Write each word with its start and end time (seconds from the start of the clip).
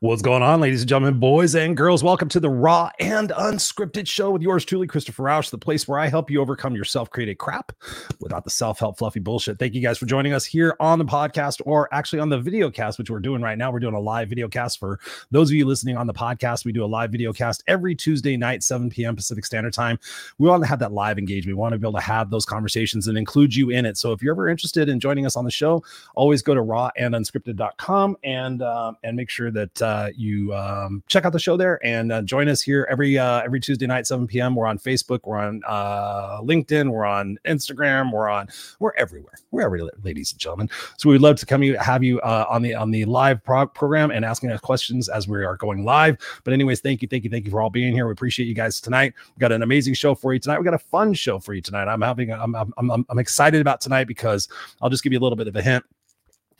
What's 0.00 0.22
going 0.22 0.42
on, 0.42 0.60
ladies 0.60 0.82
and 0.82 0.88
gentlemen, 0.88 1.18
boys 1.18 1.54
and 1.54 1.76
girls? 1.76 2.04
Welcome 2.04 2.28
to 2.30 2.40
the 2.40 2.50
Raw 2.50 2.90
and 3.00 3.30
Unscripted 3.30 4.06
Show 4.06 4.30
with 4.30 4.42
yours 4.42 4.64
truly, 4.64 4.86
Christopher 4.86 5.24
Rausch, 5.24 5.50
the 5.50 5.58
place 5.58 5.88
where 5.88 5.98
I 5.98 6.08
help 6.08 6.30
you 6.30 6.40
overcome 6.40 6.74
your 6.74 6.84
self 6.84 7.10
created 7.10 7.38
crap 7.38 7.72
without 8.20 8.44
the 8.44 8.50
self 8.50 8.78
help 8.78 8.98
fluffy 8.98 9.20
bullshit. 9.20 9.58
Thank 9.58 9.74
you 9.74 9.80
guys 9.80 9.98
for 9.98 10.06
joining 10.06 10.32
us 10.32 10.44
here 10.44 10.76
on 10.80 10.98
the 10.98 11.04
podcast 11.04 11.60
or 11.64 11.92
actually 11.94 12.18
on 12.18 12.28
the 12.28 12.38
video 12.38 12.70
cast, 12.70 12.98
which 12.98 13.10
we're 13.10 13.20
doing 13.20 13.40
right 13.40 13.56
now. 13.56 13.70
We're 13.70 13.80
doing 13.80 13.94
a 13.94 14.00
live 14.00 14.28
video 14.28 14.48
cast 14.48 14.78
for 14.78 15.00
those 15.30 15.50
of 15.50 15.54
you 15.54 15.66
listening 15.66 15.96
on 15.96 16.06
the 16.06 16.14
podcast. 16.14 16.64
We 16.64 16.72
do 16.72 16.84
a 16.84 16.86
live 16.86 17.10
video 17.10 17.32
cast 17.32 17.64
every 17.66 17.94
Tuesday 17.94 18.36
night, 18.36 18.62
7 18.62 18.90
p.m. 18.90 19.16
Pacific 19.16 19.44
Standard 19.44 19.72
Time. 19.72 19.98
We 20.38 20.48
want 20.48 20.62
to 20.62 20.68
have 20.68 20.78
that 20.80 20.92
live 20.92 21.18
engagement. 21.18 21.56
We 21.56 21.60
want 21.60 21.72
to 21.72 21.78
be 21.78 21.86
able 21.86 21.98
to 21.98 22.04
have 22.04 22.30
those 22.30 22.44
conversations 22.44 23.08
and 23.08 23.16
include 23.16 23.54
you 23.54 23.70
in 23.70 23.86
it. 23.86 23.96
So 23.96 24.12
if 24.12 24.22
you're 24.22 24.34
ever 24.34 24.48
interested 24.48 24.88
in 24.88 25.00
joining 25.00 25.26
us 25.26 25.36
on 25.36 25.44
the 25.44 25.50
show, 25.50 25.82
always 26.14 26.42
go 26.42 26.54
to 26.54 26.62
rawandunscripted.com 26.62 28.16
and, 28.22 28.62
uh, 28.62 28.92
and 29.02 29.16
make 29.16 29.30
sure 29.30 29.50
that 29.50 29.65
that 29.66 29.82
uh, 29.82 30.08
you 30.14 30.54
um, 30.54 31.02
check 31.08 31.24
out 31.24 31.32
the 31.32 31.38
show 31.38 31.56
there 31.56 31.84
and 31.84 32.12
uh, 32.12 32.22
join 32.22 32.48
us 32.48 32.62
here 32.62 32.86
every 32.90 33.18
uh, 33.18 33.40
every 33.40 33.60
Tuesday 33.60 33.86
night, 33.86 34.06
7 34.06 34.26
p.m. 34.26 34.54
We're 34.54 34.66
on 34.66 34.78
Facebook, 34.78 35.20
we're 35.24 35.38
on 35.38 35.62
uh, 35.66 36.40
LinkedIn, 36.40 36.90
we're 36.90 37.04
on 37.04 37.38
Instagram, 37.44 38.12
we're 38.12 38.28
on 38.28 38.48
we're 38.78 38.92
everywhere. 38.96 39.34
We're 39.50 39.62
everywhere, 39.62 39.92
ladies 40.02 40.32
and 40.32 40.40
gentlemen. 40.40 40.70
So 40.96 41.10
we'd 41.10 41.20
love 41.20 41.36
to 41.36 41.46
come 41.46 41.62
you 41.62 41.76
have 41.78 42.02
you 42.02 42.20
uh, 42.20 42.46
on 42.48 42.62
the 42.62 42.74
on 42.74 42.90
the 42.90 43.04
live 43.04 43.42
pro- 43.44 43.66
program 43.66 44.10
and 44.10 44.24
asking 44.24 44.50
us 44.52 44.60
questions 44.60 45.08
as 45.08 45.28
we 45.28 45.44
are 45.44 45.56
going 45.56 45.84
live. 45.84 46.16
But 46.44 46.54
anyways, 46.54 46.80
thank 46.80 47.02
you, 47.02 47.08
thank 47.08 47.24
you, 47.24 47.30
thank 47.30 47.44
you 47.44 47.50
for 47.50 47.60
all 47.60 47.70
being 47.70 47.92
here. 47.92 48.06
We 48.06 48.12
appreciate 48.12 48.46
you 48.46 48.54
guys 48.54 48.80
tonight. 48.80 49.14
We 49.36 49.40
got 49.40 49.52
an 49.52 49.62
amazing 49.62 49.94
show 49.94 50.14
for 50.14 50.32
you 50.32 50.40
tonight. 50.40 50.58
We 50.58 50.64
got 50.64 50.74
a 50.74 50.78
fun 50.78 51.14
show 51.14 51.38
for 51.38 51.54
you 51.54 51.62
tonight. 51.62 51.88
I'm 51.88 52.02
having 52.02 52.32
I'm 52.32 52.54
I'm 52.54 52.72
I'm, 52.76 53.06
I'm 53.08 53.18
excited 53.18 53.60
about 53.60 53.80
tonight 53.80 54.04
because 54.04 54.48
I'll 54.80 54.90
just 54.90 55.02
give 55.02 55.12
you 55.12 55.18
a 55.18 55.24
little 55.24 55.36
bit 55.36 55.48
of 55.48 55.56
a 55.56 55.62
hint 55.62 55.84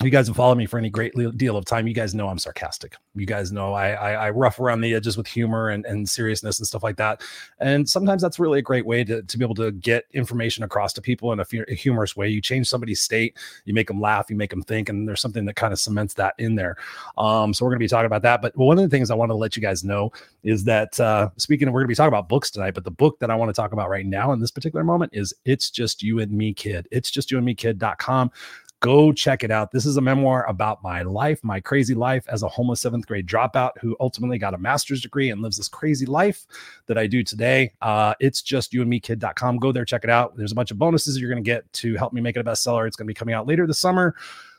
you 0.05 0.11
guys 0.11 0.27
have 0.27 0.37
followed 0.37 0.59
me 0.59 0.67
for 0.67 0.79
any 0.79 0.91
great 0.91 1.15
deal 1.39 1.57
of 1.57 1.65
time, 1.65 1.87
you 1.87 1.95
guys 1.95 2.15
know 2.15 2.29
I'm 2.29 2.39
sarcastic. 2.39 2.97
You 3.15 3.25
guys 3.25 3.51
know 3.51 3.73
I, 3.73 3.93
I, 3.93 4.13
I 4.27 4.31
rough 4.31 4.61
around 4.61 4.83
the 4.83 4.95
edges 4.95 5.17
with 5.17 5.27
humor 5.27 5.71
and, 5.71 5.87
and 5.87 6.07
seriousness 6.07 6.59
and 6.59 6.67
stuff 6.67 6.83
like 6.83 6.97
that. 6.97 7.23
And 7.61 7.89
sometimes 7.89 8.21
that's 8.21 8.39
really 8.39 8.59
a 8.59 8.63
great 8.63 8.85
way 8.85 9.05
to, 9.05 9.23
to 9.23 9.39
be 9.39 9.45
able 9.45 9.55
to 9.55 9.73
get 9.73 10.05
information 10.13 10.65
across 10.65 10.93
to 10.95 11.01
people 11.01 11.33
in 11.33 11.41
a, 11.41 11.47
a 11.69 11.75
humorous 11.75 12.15
way. 12.15 12.29
You 12.29 12.43
change 12.43 12.69
somebody's 12.69 13.01
state, 13.01 13.39
you 13.65 13.73
make 13.73 13.89
them 13.89 13.99
laugh, 13.99 14.29
you 14.29 14.37
make 14.37 14.51
them 14.51 14.61
think, 14.61 14.91
and 14.91 15.09
there's 15.09 15.23
something 15.23 15.47
that 15.47 15.57
kind 15.57 15.73
of 15.73 15.79
cements 15.79 16.13
that 16.15 16.35
in 16.37 16.57
there. 16.57 16.77
Um, 17.17 17.55
so 17.55 17.65
we're 17.65 17.71
going 17.71 17.79
to 17.79 17.85
be 17.85 17.89
talking 17.89 18.05
about 18.05 18.23
that. 18.23 18.43
But 18.43 18.55
one 18.55 18.79
of 18.79 18.83
the 18.83 18.95
things 18.95 19.11
I 19.11 19.15
want 19.15 19.31
to 19.31 19.35
let 19.35 19.57
you 19.57 19.63
guys 19.63 19.83
know 19.83 20.13
is 20.43 20.63
that 20.65 21.01
uh, 21.01 21.31
speaking 21.39 21.69
of, 21.69 21.75
we're 21.75 21.81
going 21.81 21.89
to 21.89 21.93
be 21.93 21.97
talking 21.97 22.09
about 22.09 22.29
books 22.29 22.51
tonight, 22.51 22.75
but 22.75 22.85
the 22.85 22.91
book 22.91 23.19
that 23.21 23.31
I 23.31 23.35
want 23.35 23.49
to 23.49 23.55
talk 23.55 23.73
about 23.73 23.89
right 23.89 24.05
now 24.05 24.33
in 24.33 24.41
this 24.41 24.51
particular 24.51 24.85
moment 24.85 25.13
is 25.15 25.33
It's 25.47 25.71
Just 25.71 26.03
You 26.03 26.21
and 26.21 26.31
Me 26.33 26.53
Kid. 26.53 26.87
It's 26.91 27.11
Just 27.11 27.31
You 27.31 27.39
and 27.39 27.47
Me 27.47 27.55
Kid.com. 27.55 28.31
Go 28.81 29.11
check 29.11 29.43
it 29.43 29.51
out. 29.51 29.71
This 29.71 29.87
is 29.87 29.97
a 29.97 30.03
memoir 30.03 30.45
about 30.49 30.83
my 30.83 31.01
life, 31.03 31.43
my 31.43 31.61
crazy 31.61 31.95
life 31.95 32.27
as 32.29 32.43
a 32.43 32.49
homeless 32.49 32.81
seventh 32.81 33.07
grade 33.07 33.27
dropout 33.27 33.71
who 33.81 33.97
ultimately 34.01 34.39
got 34.39 34.53
a 34.53 34.59
master's 34.59 35.01
degree 35.01 35.31
and 35.31 35.41
lives 35.41 35.57
this 35.57 35.69
crazy 35.69 36.05
life 36.05 36.47
that 36.87 36.99
I 36.99 37.07
do 37.07 37.23
today. 37.23 37.73
Uh, 37.81 38.15
it's 38.21 38.43
just 38.43 38.75
you 38.75 38.83
and 38.83 38.91
me 38.91 39.01
kid.com. 39.01 39.57
Go 39.59 39.73
there, 39.73 39.87
check 39.87 40.05
it 40.05 40.11
out. 40.11 40.37
There's 40.37 40.53
a 40.53 40.55
bunch 40.55 40.71
of 40.71 40.79
bonuses 40.79 41.19
you're 41.19 41.31
going 41.31 41.43
to 41.43 41.49
get 41.49 41.71
to 41.75 41.97
help 41.97 42.13
me 42.13 42.21
make 42.21 42.37
it 42.37 42.41
a 42.41 42.45
bestseller. 42.45 42.87
It's 42.87 42.97
going 42.97 43.07
to 43.07 43.11
be 43.11 43.15
coming 43.15 43.35
out 43.35 43.47
later 43.47 43.67
this 43.67 43.79
summer. 43.79 44.15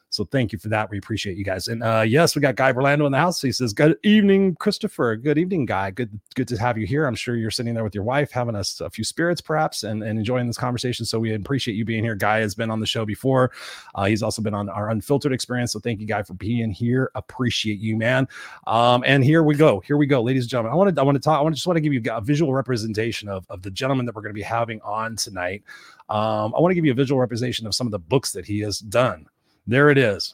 So 0.09 0.23
thank 0.23 0.53
you 0.53 0.59
for 0.59 0.69
that. 0.69 0.89
We 0.89 0.97
appreciate 0.97 1.38
you 1.38 1.44
guys. 1.44 1.67
And 1.67 1.83
uh, 1.83 2.05
yes, 2.08 2.36
we 2.36 2.41
got 2.41 2.55
Guy 2.55 2.72
Verlando 2.72 3.05
in 3.05 3.11
the 3.11 3.17
house. 3.17 3.41
He 3.41 3.52
says, 3.52 3.73
"Good 3.73 3.97
evening, 4.03 4.55
Christopher. 4.55 5.17
Good 5.17 5.38
evening, 5.38 5.66
Guy. 5.66 5.91
Good, 5.91 6.17
good 6.36 6.47
to 6.47 6.58
have 6.58 6.77
you 6.77 6.88
here. 6.88 7.05
I'm 7.05 7.16
sure 7.16 7.36
you're 7.36 7.52
sitting 7.52 7.73
there 7.73 7.83
with 7.83 7.94
your 7.94 8.05
wife, 8.05 8.31
having 8.31 8.55
a, 8.55 8.63
a 8.81 8.89
few 8.89 9.03
spirits, 9.03 9.41
perhaps, 9.41 9.83
and, 9.83 10.02
and 10.03 10.17
enjoying 10.17 10.47
this 10.47 10.58
conversation. 10.58 11.05
So 11.05 11.19
we 11.19 11.33
appreciate 11.33 11.75
you 11.75 11.83
being 11.83 12.03
here. 12.03 12.16
Guy 12.16 12.39
has 12.39 12.55
been 12.55 12.72
on 12.72 12.80
the 12.80 12.85
show 12.85 13.05
before. 13.05 13.52
Uh, 13.95 14.05
he's 14.05 14.23
also 14.23 14.41
been 14.41 14.53
on 14.53 14.69
our 14.69 14.89
unfiltered 14.89 15.33
experience. 15.33 15.73
So 15.73 15.80
thank 15.80 16.00
you, 16.00 16.08
Guy, 16.08 16.23
for 16.23 16.35
being 16.35 16.72
here. 16.72 17.11
Appreciate 17.16 17.80
you, 17.80 17.97
man. 17.97 18.28
Um, 18.66 19.03
and 19.05 19.23
here 19.23 19.44
we 19.44 19.55
go. 19.55 19.81
Here 19.81 19.97
we 19.97 20.08
go, 20.08 20.22
ladies 20.22 20.44
and 20.44 20.50
gentlemen. 20.50 20.72
I 20.72 20.75
want 20.75 20.95
to, 20.95 21.02
I 21.02 21.03
want 21.03 21.16
to 21.16 21.22
talk. 21.22 21.39
I 21.39 21.41
want 21.41 21.53
just 21.53 21.67
want 21.67 21.78
to 21.78 21.81
give 21.81 21.94
you 21.94 22.02
a 22.11 22.22
visual 22.22 22.53
representation 22.53 23.28
of 23.28 23.45
of 23.50 23.61
the 23.61 23.72
gentleman 23.72 24.05
that 24.05 24.16
we're 24.16 24.22
going 24.22 24.33
to 24.33 24.33
be 24.33 24.41
having 24.41 24.80
on 24.81 25.18
tonight. 25.18 25.63
Um, 26.09 26.53
I 26.56 26.62
want 26.62 26.72
to 26.72 26.75
give 26.75 26.85
you 26.85 26.91
a 26.91 26.95
visual 26.95 27.19
representation 27.19 27.68
of 27.68 27.75
some 27.75 27.88
of 27.88 27.91
the 27.91 28.00
books 28.00 28.31
that 28.31 28.45
he 28.45 28.59
has 28.62 28.79
done. 28.79 29.28
There 29.67 29.89
it 29.89 29.97
is. 29.97 30.33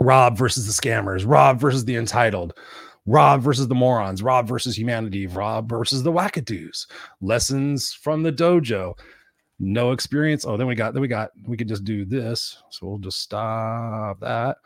Rob 0.00 0.36
versus 0.36 0.66
the 0.66 0.72
scammers, 0.72 1.24
Rob 1.26 1.60
versus 1.60 1.84
the 1.84 1.96
entitled, 1.96 2.54
Rob 3.06 3.42
versus 3.42 3.68
the 3.68 3.74
morons, 3.74 4.22
Rob 4.22 4.48
versus 4.48 4.76
humanity, 4.76 5.26
Rob 5.26 5.68
versus 5.68 6.02
the 6.02 6.12
wackadoos, 6.12 6.86
lessons 7.20 7.92
from 7.92 8.22
the 8.22 8.32
dojo, 8.32 8.98
no 9.58 9.92
experience. 9.92 10.46
Oh, 10.46 10.56
then 10.56 10.66
we 10.66 10.74
got, 10.74 10.94
then 10.94 11.02
we 11.02 11.08
got, 11.08 11.30
we 11.46 11.56
could 11.56 11.68
just 11.68 11.84
do 11.84 12.04
this. 12.06 12.62
So 12.70 12.86
we'll 12.86 12.98
just 12.98 13.20
stop 13.20 14.18
that 14.20 14.56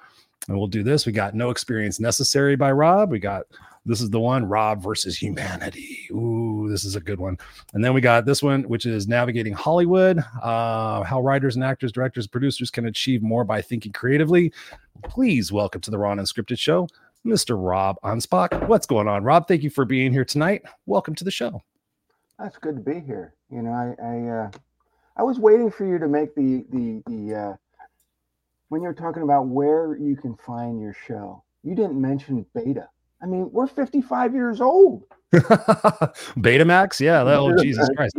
and 0.46 0.56
we'll 0.56 0.68
do 0.68 0.84
this. 0.84 1.04
We 1.04 1.12
got 1.12 1.34
no 1.34 1.50
experience 1.50 1.98
necessary 1.98 2.54
by 2.54 2.70
Rob. 2.70 3.10
We 3.10 3.18
got 3.18 3.42
this 3.86 4.00
is 4.00 4.08
the 4.10 4.20
one 4.20 4.46
Rob 4.46 4.82
versus 4.82 5.16
humanity. 5.16 6.08
Ooh, 6.10 6.66
this 6.70 6.84
is 6.84 6.96
a 6.96 7.00
good 7.00 7.20
one. 7.20 7.36
And 7.74 7.84
then 7.84 7.92
we 7.92 8.00
got 8.00 8.24
this 8.24 8.42
one, 8.42 8.62
which 8.62 8.86
is 8.86 9.06
navigating 9.06 9.52
Hollywood. 9.52 10.18
Uh, 10.42 11.02
how 11.02 11.20
writers 11.20 11.56
and 11.56 11.64
actors, 11.64 11.92
directors, 11.92 12.26
producers 12.26 12.70
can 12.70 12.86
achieve 12.86 13.22
more 13.22 13.44
by 13.44 13.60
thinking 13.60 13.92
creatively. 13.92 14.52
Please 15.02 15.52
welcome 15.52 15.82
to 15.82 15.90
the 15.90 16.00
and 16.00 16.18
Unscripted 16.18 16.58
Show, 16.58 16.88
Mr. 17.26 17.56
Rob 17.58 17.96
Anspach. 18.02 18.68
What's 18.68 18.86
going 18.86 19.06
on, 19.06 19.22
Rob? 19.22 19.46
Thank 19.46 19.62
you 19.62 19.70
for 19.70 19.84
being 19.84 20.12
here 20.12 20.24
tonight. 20.24 20.62
Welcome 20.86 21.14
to 21.16 21.24
the 21.24 21.30
show. 21.30 21.62
That's 22.38 22.56
good 22.56 22.76
to 22.76 22.80
be 22.80 23.00
here. 23.00 23.34
You 23.50 23.62
know, 23.62 23.70
I 23.70 23.94
I, 24.02 24.28
uh, 24.28 24.50
I 25.18 25.22
was 25.22 25.38
waiting 25.38 25.70
for 25.70 25.86
you 25.86 25.98
to 25.98 26.08
make 26.08 26.34
the 26.34 26.64
the 26.70 27.02
the 27.06 27.34
uh, 27.34 27.56
when 28.70 28.82
you're 28.82 28.94
talking 28.94 29.22
about 29.22 29.46
where 29.46 29.96
you 29.96 30.16
can 30.16 30.36
find 30.36 30.80
your 30.80 30.96
show. 31.06 31.44
You 31.62 31.74
didn't 31.74 32.00
mention 32.00 32.44
beta. 32.54 32.88
I 33.24 33.26
mean, 33.26 33.50
we're 33.50 33.66
55 33.66 34.34
years 34.34 34.60
old. 34.60 35.04
Betamax, 35.32 37.00
yeah. 37.00 37.24
That, 37.24 37.38
oh, 37.38 37.56
Jesus 37.56 37.88
Christ. 37.96 38.16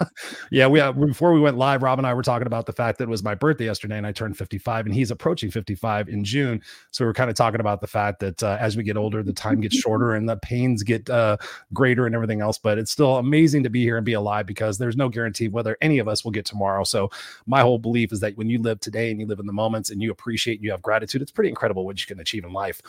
yeah, 0.50 0.66
we 0.66 0.80
uh, 0.80 0.90
before 0.90 1.32
we 1.32 1.40
went 1.40 1.56
live, 1.56 1.84
Rob 1.84 1.98
and 1.98 2.06
I 2.06 2.12
were 2.12 2.22
talking 2.24 2.48
about 2.48 2.66
the 2.66 2.72
fact 2.72 2.98
that 2.98 3.04
it 3.04 3.08
was 3.08 3.22
my 3.22 3.36
birthday 3.36 3.66
yesterday, 3.66 3.96
and 3.96 4.06
I 4.06 4.12
turned 4.12 4.36
55, 4.36 4.86
and 4.86 4.94
he's 4.94 5.12
approaching 5.12 5.52
55 5.52 6.08
in 6.08 6.24
June. 6.24 6.60
So 6.90 7.04
we 7.04 7.08
are 7.08 7.14
kind 7.14 7.30
of 7.30 7.36
talking 7.36 7.60
about 7.60 7.80
the 7.80 7.86
fact 7.86 8.18
that 8.20 8.42
uh, 8.42 8.58
as 8.60 8.76
we 8.76 8.82
get 8.82 8.96
older, 8.96 9.22
the 9.22 9.32
time 9.32 9.60
gets 9.60 9.76
shorter 9.76 10.14
and 10.14 10.28
the 10.28 10.36
pains 10.38 10.82
get 10.82 11.08
uh, 11.08 11.36
greater 11.72 12.06
and 12.06 12.14
everything 12.14 12.40
else. 12.40 12.58
But 12.58 12.76
it's 12.76 12.90
still 12.90 13.16
amazing 13.18 13.62
to 13.62 13.70
be 13.70 13.84
here 13.84 13.96
and 13.96 14.04
be 14.04 14.14
alive 14.14 14.46
because 14.46 14.78
there's 14.78 14.96
no 14.96 15.08
guarantee 15.08 15.46
whether 15.46 15.78
any 15.80 16.00
of 16.00 16.08
us 16.08 16.24
will 16.24 16.32
get 16.32 16.44
tomorrow. 16.44 16.82
So 16.82 17.08
my 17.46 17.60
whole 17.60 17.78
belief 17.78 18.12
is 18.12 18.18
that 18.20 18.36
when 18.36 18.50
you 18.50 18.60
live 18.60 18.80
today 18.80 19.12
and 19.12 19.20
you 19.20 19.26
live 19.26 19.38
in 19.38 19.46
the 19.46 19.52
moments 19.52 19.90
and 19.90 20.02
you 20.02 20.10
appreciate, 20.10 20.58
and 20.58 20.64
you 20.64 20.72
have 20.72 20.82
gratitude, 20.82 21.22
it's 21.22 21.32
pretty 21.32 21.50
incredible 21.50 21.86
what 21.86 22.00
you 22.00 22.06
can 22.06 22.20
achieve 22.20 22.44
in 22.44 22.52
life. 22.52 22.82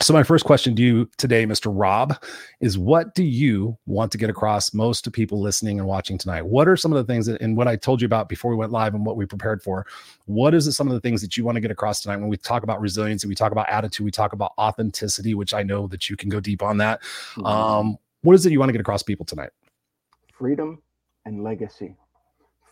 So, 0.00 0.14
my 0.14 0.22
first 0.22 0.44
question 0.44 0.76
to 0.76 0.82
you 0.82 1.10
today, 1.16 1.44
Mr. 1.44 1.72
Rob, 1.74 2.14
is 2.60 2.78
what 2.78 3.16
do 3.16 3.24
you 3.24 3.76
want 3.86 4.12
to 4.12 4.18
get 4.18 4.30
across 4.30 4.72
most 4.72 5.02
to 5.02 5.10
people 5.10 5.40
listening 5.40 5.80
and 5.80 5.88
watching 5.88 6.16
tonight? 6.16 6.42
What 6.42 6.68
are 6.68 6.76
some 6.76 6.92
of 6.92 7.04
the 7.04 7.12
things 7.12 7.26
that, 7.26 7.40
and 7.40 7.56
what 7.56 7.66
I 7.66 7.74
told 7.74 8.00
you 8.00 8.06
about 8.06 8.28
before 8.28 8.52
we 8.52 8.56
went 8.56 8.70
live 8.70 8.94
and 8.94 9.04
what 9.04 9.16
we 9.16 9.26
prepared 9.26 9.60
for? 9.60 9.86
What 10.26 10.54
is 10.54 10.68
it, 10.68 10.72
some 10.72 10.86
of 10.86 10.94
the 10.94 11.00
things 11.00 11.20
that 11.22 11.36
you 11.36 11.44
want 11.44 11.56
to 11.56 11.60
get 11.60 11.72
across 11.72 12.00
tonight 12.00 12.18
when 12.18 12.28
we 12.28 12.36
talk 12.36 12.62
about 12.62 12.80
resiliency, 12.80 13.26
we 13.26 13.34
talk 13.34 13.50
about 13.50 13.68
attitude, 13.68 14.04
we 14.04 14.12
talk 14.12 14.32
about 14.32 14.52
authenticity, 14.56 15.34
which 15.34 15.52
I 15.52 15.64
know 15.64 15.88
that 15.88 16.08
you 16.08 16.16
can 16.16 16.28
go 16.28 16.38
deep 16.38 16.62
on 16.62 16.76
that. 16.76 17.02
Mm-hmm. 17.02 17.46
Um, 17.46 17.98
what 18.22 18.34
is 18.34 18.46
it 18.46 18.52
you 18.52 18.60
want 18.60 18.68
to 18.68 18.74
get 18.74 18.80
across 18.80 19.02
people 19.02 19.26
tonight? 19.26 19.50
Freedom 20.32 20.80
and 21.24 21.42
legacy. 21.42 21.96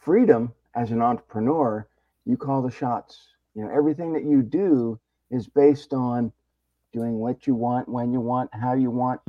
Freedom 0.00 0.52
as 0.76 0.92
an 0.92 1.02
entrepreneur, 1.02 1.88
you 2.24 2.36
call 2.36 2.62
the 2.62 2.70
shots. 2.70 3.18
You 3.56 3.64
know, 3.64 3.70
everything 3.74 4.12
that 4.12 4.22
you 4.22 4.42
do 4.42 5.00
is 5.32 5.48
based 5.48 5.92
on 5.92 6.30
doing 6.96 7.18
what 7.18 7.46
you 7.46 7.54
want, 7.54 7.86
when 7.88 8.10
you 8.10 8.20
want, 8.20 8.48
how 8.54 8.72
you 8.72 8.90
want, 8.90 9.20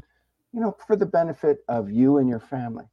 you 0.54 0.62
know, 0.62 0.74
for 0.88 0.96
the 0.96 1.06
benefit 1.06 1.58
of 1.68 1.92
you 1.92 2.18
and 2.18 2.30
your 2.30 2.40
family. 2.40 2.86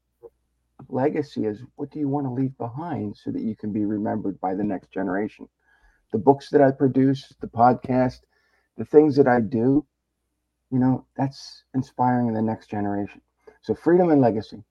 Legacy 0.89 1.47
is 1.47 1.63
what 1.77 1.91
do 1.93 2.01
you 2.01 2.09
want 2.09 2.27
to 2.27 2.33
leave 2.33 2.59
behind 2.59 3.17
so 3.17 3.31
that 3.31 3.41
you 3.41 3.55
can 3.55 3.73
be 3.73 3.85
remembered 3.85 4.41
by 4.41 4.53
the 4.53 4.65
next 4.65 4.91
generation? 4.91 5.49
The 6.11 6.19
books 6.19 6.51
that 6.51 6.61
I 6.61 6.73
produce, 6.73 7.33
the 7.41 7.47
podcast, 7.47 8.21
the 8.77 8.85
things 8.85 9.15
that 9.17 9.29
I 9.29 9.41
do, 9.41 9.87
you 10.73 10.81
know, 10.81 11.07
that's 11.17 11.63
inspiring 11.75 12.35
the 12.35 12.43
next 12.43 12.69
generation. 12.69 13.21
So 13.63 13.75
freedom 13.77 14.11
and 14.11 14.21
legacy. 14.21 14.65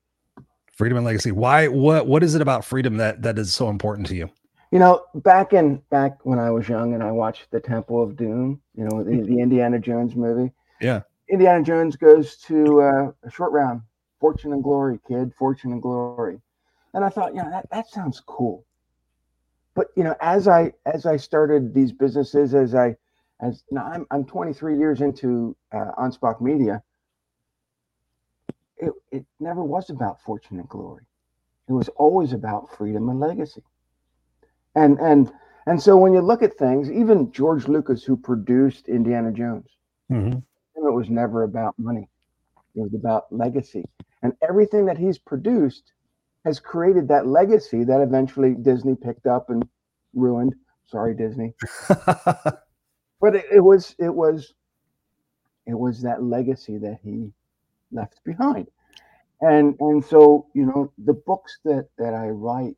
Freedom 0.73 0.97
and 0.97 1.05
legacy. 1.05 1.31
Why 1.31 1.69
what 1.69 2.07
what 2.07 2.23
is 2.23 2.35
it 2.35 2.41
about 2.41 2.65
freedom 2.65 2.97
that 2.97 3.21
that 3.21 3.39
is 3.39 3.53
so 3.53 3.69
important 3.69 4.07
to 4.07 4.15
you? 4.15 4.29
You 4.73 4.79
know, 4.79 5.05
back 5.13 5.53
in 5.53 5.83
back 5.91 6.25
when 6.25 6.39
I 6.39 6.49
was 6.49 6.67
young 6.67 6.95
and 6.95 7.03
I 7.03 7.11
watched 7.11 7.51
the 7.51 7.59
Temple 7.59 8.01
of 8.01 8.15
Doom, 8.15 8.59
you 8.75 8.85
know, 8.85 9.03
the, 9.03 9.21
the 9.21 9.39
Indiana 9.39 9.77
Jones 9.77 10.15
movie. 10.15 10.51
Yeah. 10.81 11.01
Indiana 11.29 11.63
Jones 11.63 11.95
goes 11.95 12.37
to 12.47 12.81
uh, 12.81 13.11
a 13.21 13.29
short 13.29 13.51
round, 13.51 13.83
fortune 14.19 14.51
and 14.51 14.63
glory, 14.63 14.99
kid, 15.07 15.31
fortune 15.37 15.73
and 15.73 15.79
glory. 15.79 16.41
And 16.95 17.05
I 17.05 17.09
thought, 17.09 17.35
you 17.35 17.43
know, 17.43 17.51
that, 17.51 17.69
that 17.69 17.87
sounds 17.87 18.19
cool. 18.25 18.65
But 19.75 19.89
you 19.95 20.03
know, 20.03 20.15
as 20.21 20.47
I 20.47 20.73
as 20.87 21.05
I 21.05 21.17
started 21.17 21.75
these 21.75 21.91
businesses, 21.91 22.55
as 22.55 22.73
I 22.73 22.95
as 23.41 23.63
now 23.69 23.85
I'm 23.85 24.07
I'm 24.09 24.25
23 24.25 24.75
years 24.75 25.01
into 25.01 25.55
uh, 25.71 25.91
Anspach 25.99 26.41
Media. 26.41 26.81
It 28.77 28.91
it 29.11 29.23
never 29.39 29.63
was 29.63 29.91
about 29.91 30.19
fortune 30.23 30.57
and 30.57 30.67
glory. 30.67 31.03
It 31.69 31.73
was 31.73 31.89
always 31.89 32.33
about 32.33 32.75
freedom 32.75 33.09
and 33.09 33.19
legacy. 33.19 33.61
And 34.75 34.99
and 34.99 35.31
and 35.65 35.81
so 35.81 35.95
when 35.97 36.13
you 36.13 36.21
look 36.21 36.43
at 36.43 36.57
things, 36.57 36.91
even 36.91 37.31
George 37.31 37.67
Lucas, 37.67 38.03
who 38.03 38.17
produced 38.17 38.89
Indiana 38.89 39.31
Jones, 39.31 39.69
mm-hmm. 40.11 40.37
it 40.37 40.93
was 40.93 41.09
never 41.09 41.43
about 41.43 41.77
money. 41.77 42.09
It 42.75 42.81
was 42.81 42.93
about 42.93 43.31
legacy. 43.31 43.85
And 44.23 44.33
everything 44.41 44.85
that 44.85 44.97
he's 44.97 45.17
produced 45.17 45.93
has 46.45 46.59
created 46.59 47.07
that 47.07 47.27
legacy 47.27 47.83
that 47.83 48.01
eventually 48.01 48.55
Disney 48.55 48.95
picked 48.95 49.27
up 49.27 49.49
and 49.49 49.67
ruined. 50.13 50.55
Sorry, 50.85 51.15
Disney. 51.15 51.53
but 51.87 53.35
it, 53.35 53.45
it 53.51 53.59
was 53.61 53.95
it 53.99 54.13
was 54.13 54.53
it 55.65 55.77
was 55.77 56.01
that 56.01 56.23
legacy 56.23 56.77
that 56.79 56.99
he 57.03 57.31
left 57.91 58.23
behind. 58.23 58.67
And 59.41 59.75
and 59.79 60.03
so, 60.03 60.47
you 60.53 60.65
know, 60.65 60.91
the 60.97 61.13
books 61.13 61.59
that 61.63 61.87
that 61.97 62.13
I 62.13 62.27
write, 62.27 62.77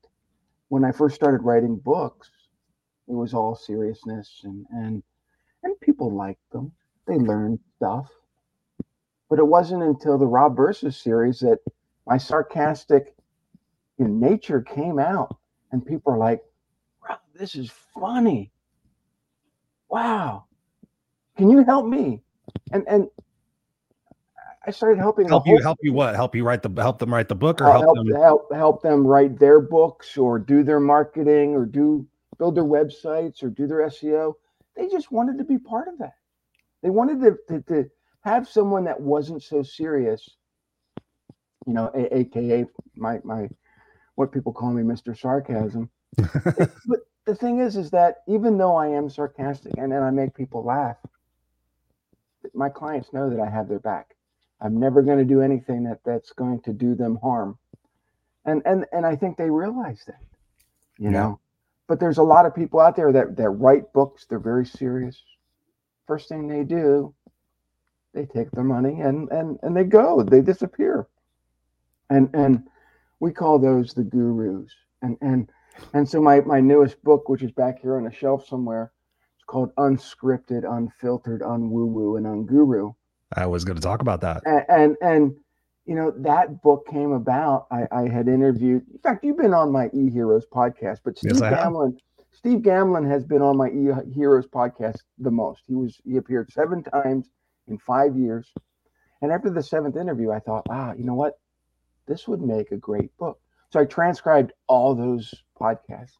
when 0.75 0.83
I 0.83 0.91
first 0.91 1.15
started 1.15 1.41
writing 1.45 1.77
books, 1.77 2.29
it 3.07 3.13
was 3.13 3.33
all 3.33 3.55
seriousness 3.55 4.41
and 4.43 4.65
and 4.71 5.01
and 5.63 5.79
people 5.79 6.13
liked 6.13 6.51
them. 6.51 6.73
They 7.07 7.15
learned 7.15 7.59
stuff. 7.77 8.09
But 9.29 9.39
it 9.39 9.47
wasn't 9.47 9.83
until 9.83 10.17
the 10.17 10.27
Rob 10.27 10.57
Versus 10.57 10.97
series 10.97 11.39
that 11.39 11.59
my 12.05 12.17
sarcastic 12.17 13.15
nature 13.97 14.59
came 14.61 14.99
out 14.99 15.37
and 15.71 15.85
people 15.85 16.11
are 16.11 16.17
like, 16.17 16.41
Rob, 17.07 17.19
this 17.33 17.55
is 17.55 17.71
funny. 17.97 18.51
Wow. 19.87 20.43
Can 21.37 21.49
you 21.49 21.63
help 21.63 21.85
me? 21.87 22.21
And 22.73 22.83
and 22.89 23.07
I 24.67 24.71
started 24.71 24.99
helping 24.99 25.27
help 25.27 25.45
you 25.45 25.61
help 25.61 25.77
you 25.81 25.93
what? 25.93 26.15
Help 26.15 26.35
you 26.35 26.43
write 26.43 26.63
the 26.63 26.81
help 26.81 26.97
them 26.99 27.13
write 27.13 27.27
the 27.27 27.35
book 27.35 27.61
or 27.61 27.65
help 27.65 27.83
help, 27.83 27.95
them 27.95 28.07
help, 28.15 28.53
help 28.53 28.81
them 28.81 29.05
write 29.05 29.37
their 29.37 29.59
books 29.59 30.17
or 30.17 30.39
do 30.39 30.63
their 30.63 30.79
marketing 30.79 31.53
or 31.53 31.65
do 31.65 32.05
build 32.37 32.55
their 32.55 32.65
websites 32.65 33.43
or 33.43 33.49
do 33.49 33.67
their 33.67 33.87
SEO. 33.87 34.33
They 34.75 34.87
just 34.87 35.11
wanted 35.11 35.37
to 35.37 35.43
be 35.43 35.57
part 35.57 35.87
of 35.87 35.97
that. 35.99 36.15
They 36.81 36.89
wanted 36.89 37.21
to, 37.21 37.37
to, 37.49 37.61
to 37.73 37.89
have 38.21 38.49
someone 38.49 38.83
that 38.85 38.99
wasn't 38.99 39.43
so 39.43 39.61
serious, 39.61 40.29
you 41.65 41.73
know, 41.73 41.91
a, 41.93 42.17
aka 42.19 42.65
my 42.95 43.19
my 43.23 43.47
what 44.15 44.31
people 44.31 44.51
call 44.51 44.71
me 44.71 44.81
Mr. 44.81 45.17
Sarcasm. 45.17 45.89
but 46.17 47.01
the 47.25 47.35
thing 47.35 47.59
is, 47.59 47.75
is 47.75 47.91
that 47.91 48.23
even 48.27 48.57
though 48.57 48.75
I 48.75 48.87
am 48.87 49.09
sarcastic 49.09 49.73
and, 49.77 49.93
and 49.93 50.03
I 50.03 50.09
make 50.09 50.33
people 50.33 50.63
laugh, 50.63 50.97
my 52.53 52.69
clients 52.69 53.13
know 53.13 53.29
that 53.29 53.39
I 53.39 53.49
have 53.49 53.67
their 53.67 53.79
back. 53.79 54.14
I'm 54.61 54.79
never 54.79 55.01
going 55.01 55.19
to 55.19 55.25
do 55.25 55.41
anything 55.41 55.83
that 55.83 55.99
that's 56.05 56.31
going 56.31 56.61
to 56.61 56.73
do 56.73 56.95
them 56.95 57.17
harm. 57.21 57.57
And 58.45 58.61
and 58.65 58.85
and 58.91 59.05
I 59.05 59.15
think 59.15 59.37
they 59.37 59.49
realize 59.49 60.03
that, 60.07 60.21
you 60.97 61.11
Yeah. 61.11 61.11
know. 61.11 61.39
But 61.87 61.99
there's 61.99 62.17
a 62.17 62.23
lot 62.23 62.45
of 62.45 62.55
people 62.55 62.79
out 62.79 62.95
there 62.95 63.11
that 63.11 63.35
that 63.37 63.49
write 63.49 63.91
books. 63.93 64.25
They're 64.25 64.39
very 64.39 64.65
serious. 64.65 65.21
First 66.07 66.29
thing 66.29 66.47
they 66.47 66.63
do, 66.63 67.13
they 68.13 68.25
take 68.25 68.51
their 68.51 68.63
money 68.63 69.01
and 69.01 69.29
and 69.31 69.59
and 69.63 69.75
they 69.75 69.83
go. 69.83 70.23
They 70.23 70.41
disappear. 70.41 71.07
And 72.09 72.29
and 72.33 72.63
we 73.19 73.31
call 73.31 73.59
those 73.59 73.93
the 73.93 74.03
gurus. 74.03 74.71
And 75.01 75.17
and 75.21 75.51
and 75.93 76.07
so 76.07 76.21
my 76.21 76.41
my 76.41 76.61
newest 76.61 77.03
book, 77.03 77.29
which 77.29 77.43
is 77.43 77.51
back 77.51 77.79
here 77.81 77.97
on 77.97 78.07
a 78.07 78.11
shelf 78.11 78.47
somewhere, 78.47 78.91
it's 79.35 79.43
called 79.45 79.75
Unscripted, 79.75 80.63
Unfiltered, 80.69 81.41
Unwoo 81.41 81.85
Woo, 81.87 82.15
and 82.17 82.25
Unguru 82.25 82.95
I 83.35 83.45
was 83.45 83.65
going 83.65 83.75
to 83.75 83.81
talk 83.81 84.01
about 84.01 84.21
that. 84.21 84.43
and 84.45 84.65
and, 84.69 84.97
and 85.01 85.35
you 85.85 85.95
know 85.95 86.11
that 86.17 86.61
book 86.61 86.87
came 86.87 87.11
about. 87.11 87.67
I, 87.71 87.87
I 87.91 88.07
had 88.07 88.27
interviewed. 88.27 88.83
In 88.91 88.99
fact, 88.99 89.23
you've 89.23 89.37
been 89.37 89.53
on 89.53 89.71
my 89.71 89.89
E 89.93 90.09
Heroes 90.09 90.45
podcast, 90.51 90.99
but 91.03 91.17
Steve 91.17 91.33
Yes, 91.33 91.41
Gamlin, 91.41 91.97
Steve 92.31 92.59
Gamlin 92.59 93.09
has 93.09 93.23
been 93.23 93.41
on 93.41 93.57
my 93.57 93.69
E 93.69 93.91
Heroes 94.13 94.47
podcast 94.47 94.97
the 95.19 95.31
most. 95.31 95.63
He 95.67 95.75
was 95.75 95.99
he 96.03 96.17
appeared 96.17 96.51
seven 96.51 96.83
times 96.83 97.29
in 97.67 97.77
five 97.77 98.17
years, 98.17 98.51
and 99.21 99.31
after 99.31 99.49
the 99.49 99.63
seventh 99.63 99.95
interview, 99.95 100.31
I 100.31 100.39
thought, 100.39 100.67
wow, 100.67 100.93
you 100.97 101.03
know 101.03 101.15
what, 101.15 101.39
this 102.07 102.27
would 102.27 102.41
make 102.41 102.71
a 102.71 102.77
great 102.77 103.15
book. 103.17 103.39
So 103.71 103.79
I 103.79 103.85
transcribed 103.85 104.53
all 104.67 104.95
those 104.95 105.33
podcasts, 105.59 106.17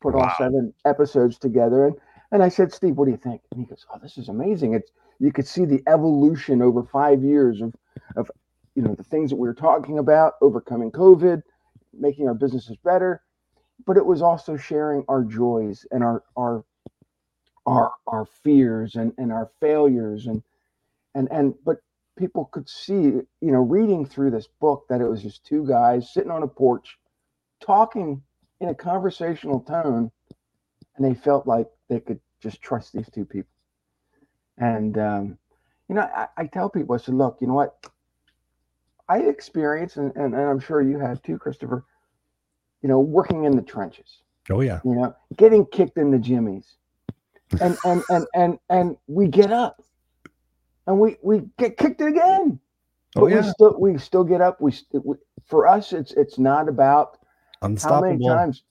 put 0.00 0.14
all 0.14 0.30
seven 0.36 0.74
episodes 0.84 1.38
together, 1.38 1.86
and 1.86 1.96
and 2.32 2.42
I 2.42 2.48
said, 2.48 2.72
Steve, 2.72 2.96
what 2.96 3.04
do 3.04 3.10
you 3.10 3.18
think? 3.18 3.42
And 3.50 3.60
he 3.60 3.66
goes, 3.66 3.84
oh, 3.92 3.98
this 4.02 4.16
is 4.16 4.28
amazing. 4.30 4.72
It's 4.74 4.90
you 5.22 5.32
could 5.32 5.46
see 5.46 5.64
the 5.64 5.82
evolution 5.86 6.62
over 6.62 6.82
five 6.82 7.22
years 7.22 7.60
of 7.60 7.74
of 8.16 8.30
you 8.74 8.82
know 8.82 8.94
the 8.94 9.04
things 9.04 9.30
that 9.30 9.36
we 9.36 9.48
were 9.48 9.54
talking 9.54 9.98
about 9.98 10.34
overcoming 10.42 10.90
covid 10.90 11.42
making 11.92 12.28
our 12.28 12.34
businesses 12.34 12.76
better. 12.84 13.22
But 13.86 13.96
it 13.96 14.06
was 14.06 14.22
also 14.22 14.56
sharing 14.56 15.04
our 15.08 15.24
joys 15.24 15.86
and 15.90 16.04
our 16.04 16.22
our 16.36 16.64
our 17.66 17.92
our 18.06 18.26
fears 18.26 18.96
and 18.96 19.12
and 19.18 19.32
our 19.32 19.50
failures. 19.60 20.26
And 20.26 20.42
and 21.14 21.28
and 21.30 21.54
but 21.64 21.78
people 22.16 22.46
could 22.46 22.68
see 22.68 22.94
you 22.94 23.26
know 23.40 23.60
reading 23.60 24.06
through 24.06 24.30
this 24.30 24.48
book 24.60 24.86
that 24.88 25.00
it 25.00 25.08
was 25.08 25.22
just 25.22 25.44
two 25.44 25.66
guys 25.66 26.12
sitting 26.12 26.30
on 26.30 26.42
a 26.42 26.48
porch 26.48 26.98
talking 27.60 28.22
in 28.60 28.68
a 28.68 28.74
conversational 28.74 29.60
tone 29.60 30.10
and 30.96 31.04
they 31.04 31.14
felt 31.14 31.46
like 31.46 31.68
they 31.88 32.00
could 32.00 32.20
just 32.40 32.60
trust 32.60 32.92
these 32.92 33.08
two 33.10 33.24
people 33.24 33.50
and 34.58 34.98
um, 34.98 35.38
you 35.88 35.94
know 35.94 36.02
I, 36.02 36.28
I 36.36 36.46
tell 36.46 36.68
people 36.68 36.94
i 36.94 36.98
said 36.98 37.14
look 37.14 37.38
you 37.40 37.46
know 37.46 37.54
what? 37.54 37.86
I 39.08 39.18
experienced 39.18 39.96
and, 39.96 40.14
and, 40.16 40.34
and 40.34 40.42
i'm 40.42 40.60
sure 40.60 40.80
you 40.80 40.98
have 40.98 41.22
too 41.22 41.38
christopher 41.38 41.84
you 42.82 42.88
know 42.88 43.00
working 43.00 43.44
in 43.44 43.56
the 43.56 43.62
trenches. 43.62 44.18
Oh 44.50 44.60
yeah. 44.60 44.80
you 44.84 44.94
know 44.94 45.14
getting 45.36 45.64
kicked 45.66 45.96
in 45.96 46.10
the 46.10 46.18
jimmies. 46.18 46.76
And 47.60 47.78
and 47.84 48.02
and 48.10 48.26
and, 48.34 48.58
and 48.68 48.96
we 49.06 49.28
get 49.28 49.52
up. 49.52 49.82
And 50.86 50.98
we 50.98 51.16
we 51.22 51.42
get 51.58 51.76
kicked 51.76 52.00
again. 52.00 52.58
Oh 53.14 53.20
but 53.20 53.24
we 53.26 53.34
yeah. 53.34 53.42
still 53.42 53.76
we 53.78 53.96
still 53.98 54.24
get 54.24 54.40
up. 54.40 54.60
We, 54.60 54.72
we 54.92 55.16
for 55.46 55.68
us 55.68 55.92
it's 55.92 56.12
it's 56.12 56.38
not 56.38 56.68
about 56.68 57.18
how 57.62 58.00
many 58.00 58.26
times 58.26 58.64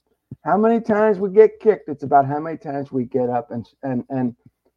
how 0.44 0.58
many 0.58 0.82
times 0.82 1.20
we 1.20 1.32
get 1.32 1.60
kicked. 1.60 1.88
It's 1.88 2.04
about 2.04 2.26
how 2.26 2.40
many 2.40 2.58
times 2.58 2.92
we 2.92 3.06
get 3.06 3.30
up 3.30 3.52
and 3.52 3.66
and 3.84 4.04
and 4.10 4.36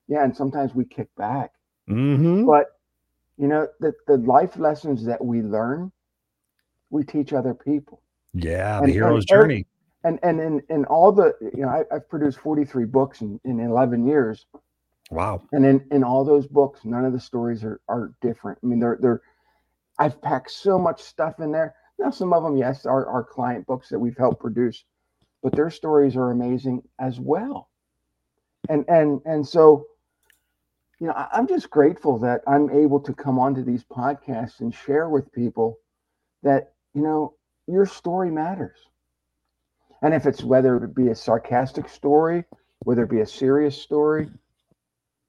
yeah 0.08 0.22
and 0.24 0.36
sometimes 0.36 0.74
we 0.74 0.84
kick 0.84 1.08
back 1.16 1.52
hmm 1.88 2.44
but 2.46 2.66
you 3.36 3.46
know 3.48 3.66
the, 3.80 3.92
the 4.06 4.16
life 4.18 4.56
lessons 4.58 5.04
that 5.04 5.22
we 5.24 5.42
learn 5.42 5.90
we 6.90 7.02
teach 7.04 7.32
other 7.32 7.54
people 7.54 8.02
Yeah. 8.32 8.78
And- 8.78 8.88
The 8.88 8.92
hero's 8.92 9.24
and 9.24 9.26
journey. 9.28 9.66
and 10.04 10.18
and 10.22 10.40
in, 10.40 10.62
in 10.68 10.84
all 10.86 11.12
the 11.12 11.34
you 11.54 11.62
know 11.62 11.68
I, 11.68 11.84
i've 11.94 12.08
produced 12.08 12.38
43 12.38 12.84
books 12.84 13.20
in, 13.22 13.40
in 13.44 13.60
11 13.60 14.06
years 14.06 14.46
Wow. 15.10 15.42
and 15.52 15.66
in, 15.66 15.84
in 15.90 16.02
all 16.04 16.24
those 16.24 16.46
books 16.46 16.80
none 16.84 17.04
of 17.04 17.12
the 17.12 17.20
stories 17.20 17.62
are, 17.64 17.80
are 17.88 18.12
different 18.22 18.58
i 18.62 18.66
mean 18.66 18.80
they're 18.80 18.98
they're 19.00 19.22
i've 19.98 20.20
packed 20.22 20.50
so 20.50 20.78
much 20.78 21.02
stuff 21.02 21.40
in 21.40 21.52
there 21.52 21.74
now 21.98 22.10
some 22.10 22.32
of 22.32 22.42
them 22.42 22.56
yes 22.56 22.86
are, 22.86 23.06
are 23.06 23.22
client 23.22 23.66
books 23.66 23.88
that 23.88 23.98
we've 23.98 24.16
helped 24.16 24.40
produce 24.40 24.84
but 25.42 25.52
their 25.54 25.70
stories 25.70 26.16
are 26.16 26.30
amazing 26.30 26.82
as 27.00 27.20
well 27.20 27.68
and 28.70 28.84
and 28.88 29.20
and 29.26 29.46
so 29.46 29.86
you 31.00 31.06
know 31.06 31.14
i'm 31.32 31.46
just 31.46 31.70
grateful 31.70 32.18
that 32.18 32.42
i'm 32.46 32.70
able 32.70 33.00
to 33.00 33.12
come 33.12 33.38
onto 33.38 33.64
these 33.64 33.84
podcasts 33.84 34.60
and 34.60 34.74
share 34.74 35.08
with 35.08 35.32
people 35.32 35.78
that 36.42 36.72
you 36.94 37.02
know 37.02 37.34
your 37.66 37.86
story 37.86 38.30
matters 38.30 38.78
and 40.02 40.14
if 40.14 40.26
it's 40.26 40.42
whether 40.42 40.76
it 40.76 40.94
be 40.94 41.08
a 41.08 41.14
sarcastic 41.14 41.88
story 41.88 42.44
whether 42.80 43.04
it 43.04 43.10
be 43.10 43.20
a 43.20 43.26
serious 43.26 43.80
story 43.80 44.28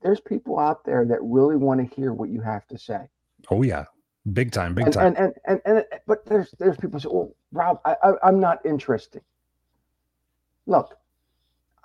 there's 0.01 0.19
people 0.19 0.59
out 0.59 0.83
there 0.85 1.05
that 1.05 1.19
really 1.21 1.55
want 1.55 1.79
to 1.79 1.95
hear 1.95 2.13
what 2.13 2.29
you 2.29 2.41
have 2.41 2.67
to 2.67 2.77
say 2.77 3.07
Oh 3.51 3.61
yeah. 3.61 3.85
Big 4.33 4.51
time. 4.51 4.73
Big 4.73 4.85
and, 4.85 4.93
time. 4.93 5.15
and, 5.17 5.33
and 5.45 5.61
and 5.65 5.77
and 5.77 5.85
but 6.07 6.25
there's 6.25 6.51
there's 6.57 6.77
people 6.77 6.99
say 6.99 7.09
well 7.11 7.35
rob 7.51 7.79
I, 7.85 7.95
I 8.03 8.13
i'm 8.23 8.39
not 8.39 8.65
interested 8.65 9.21
look 10.65 10.97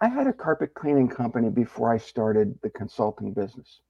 i 0.01 0.09
had 0.09 0.27
a 0.27 0.33
carpet 0.33 0.75
cleaning 0.75 1.09
company 1.09 1.49
before 1.51 1.93
i 1.93 1.99
started 1.99 2.59
the 2.63 2.71
consulting 2.71 3.33
business 3.33 3.81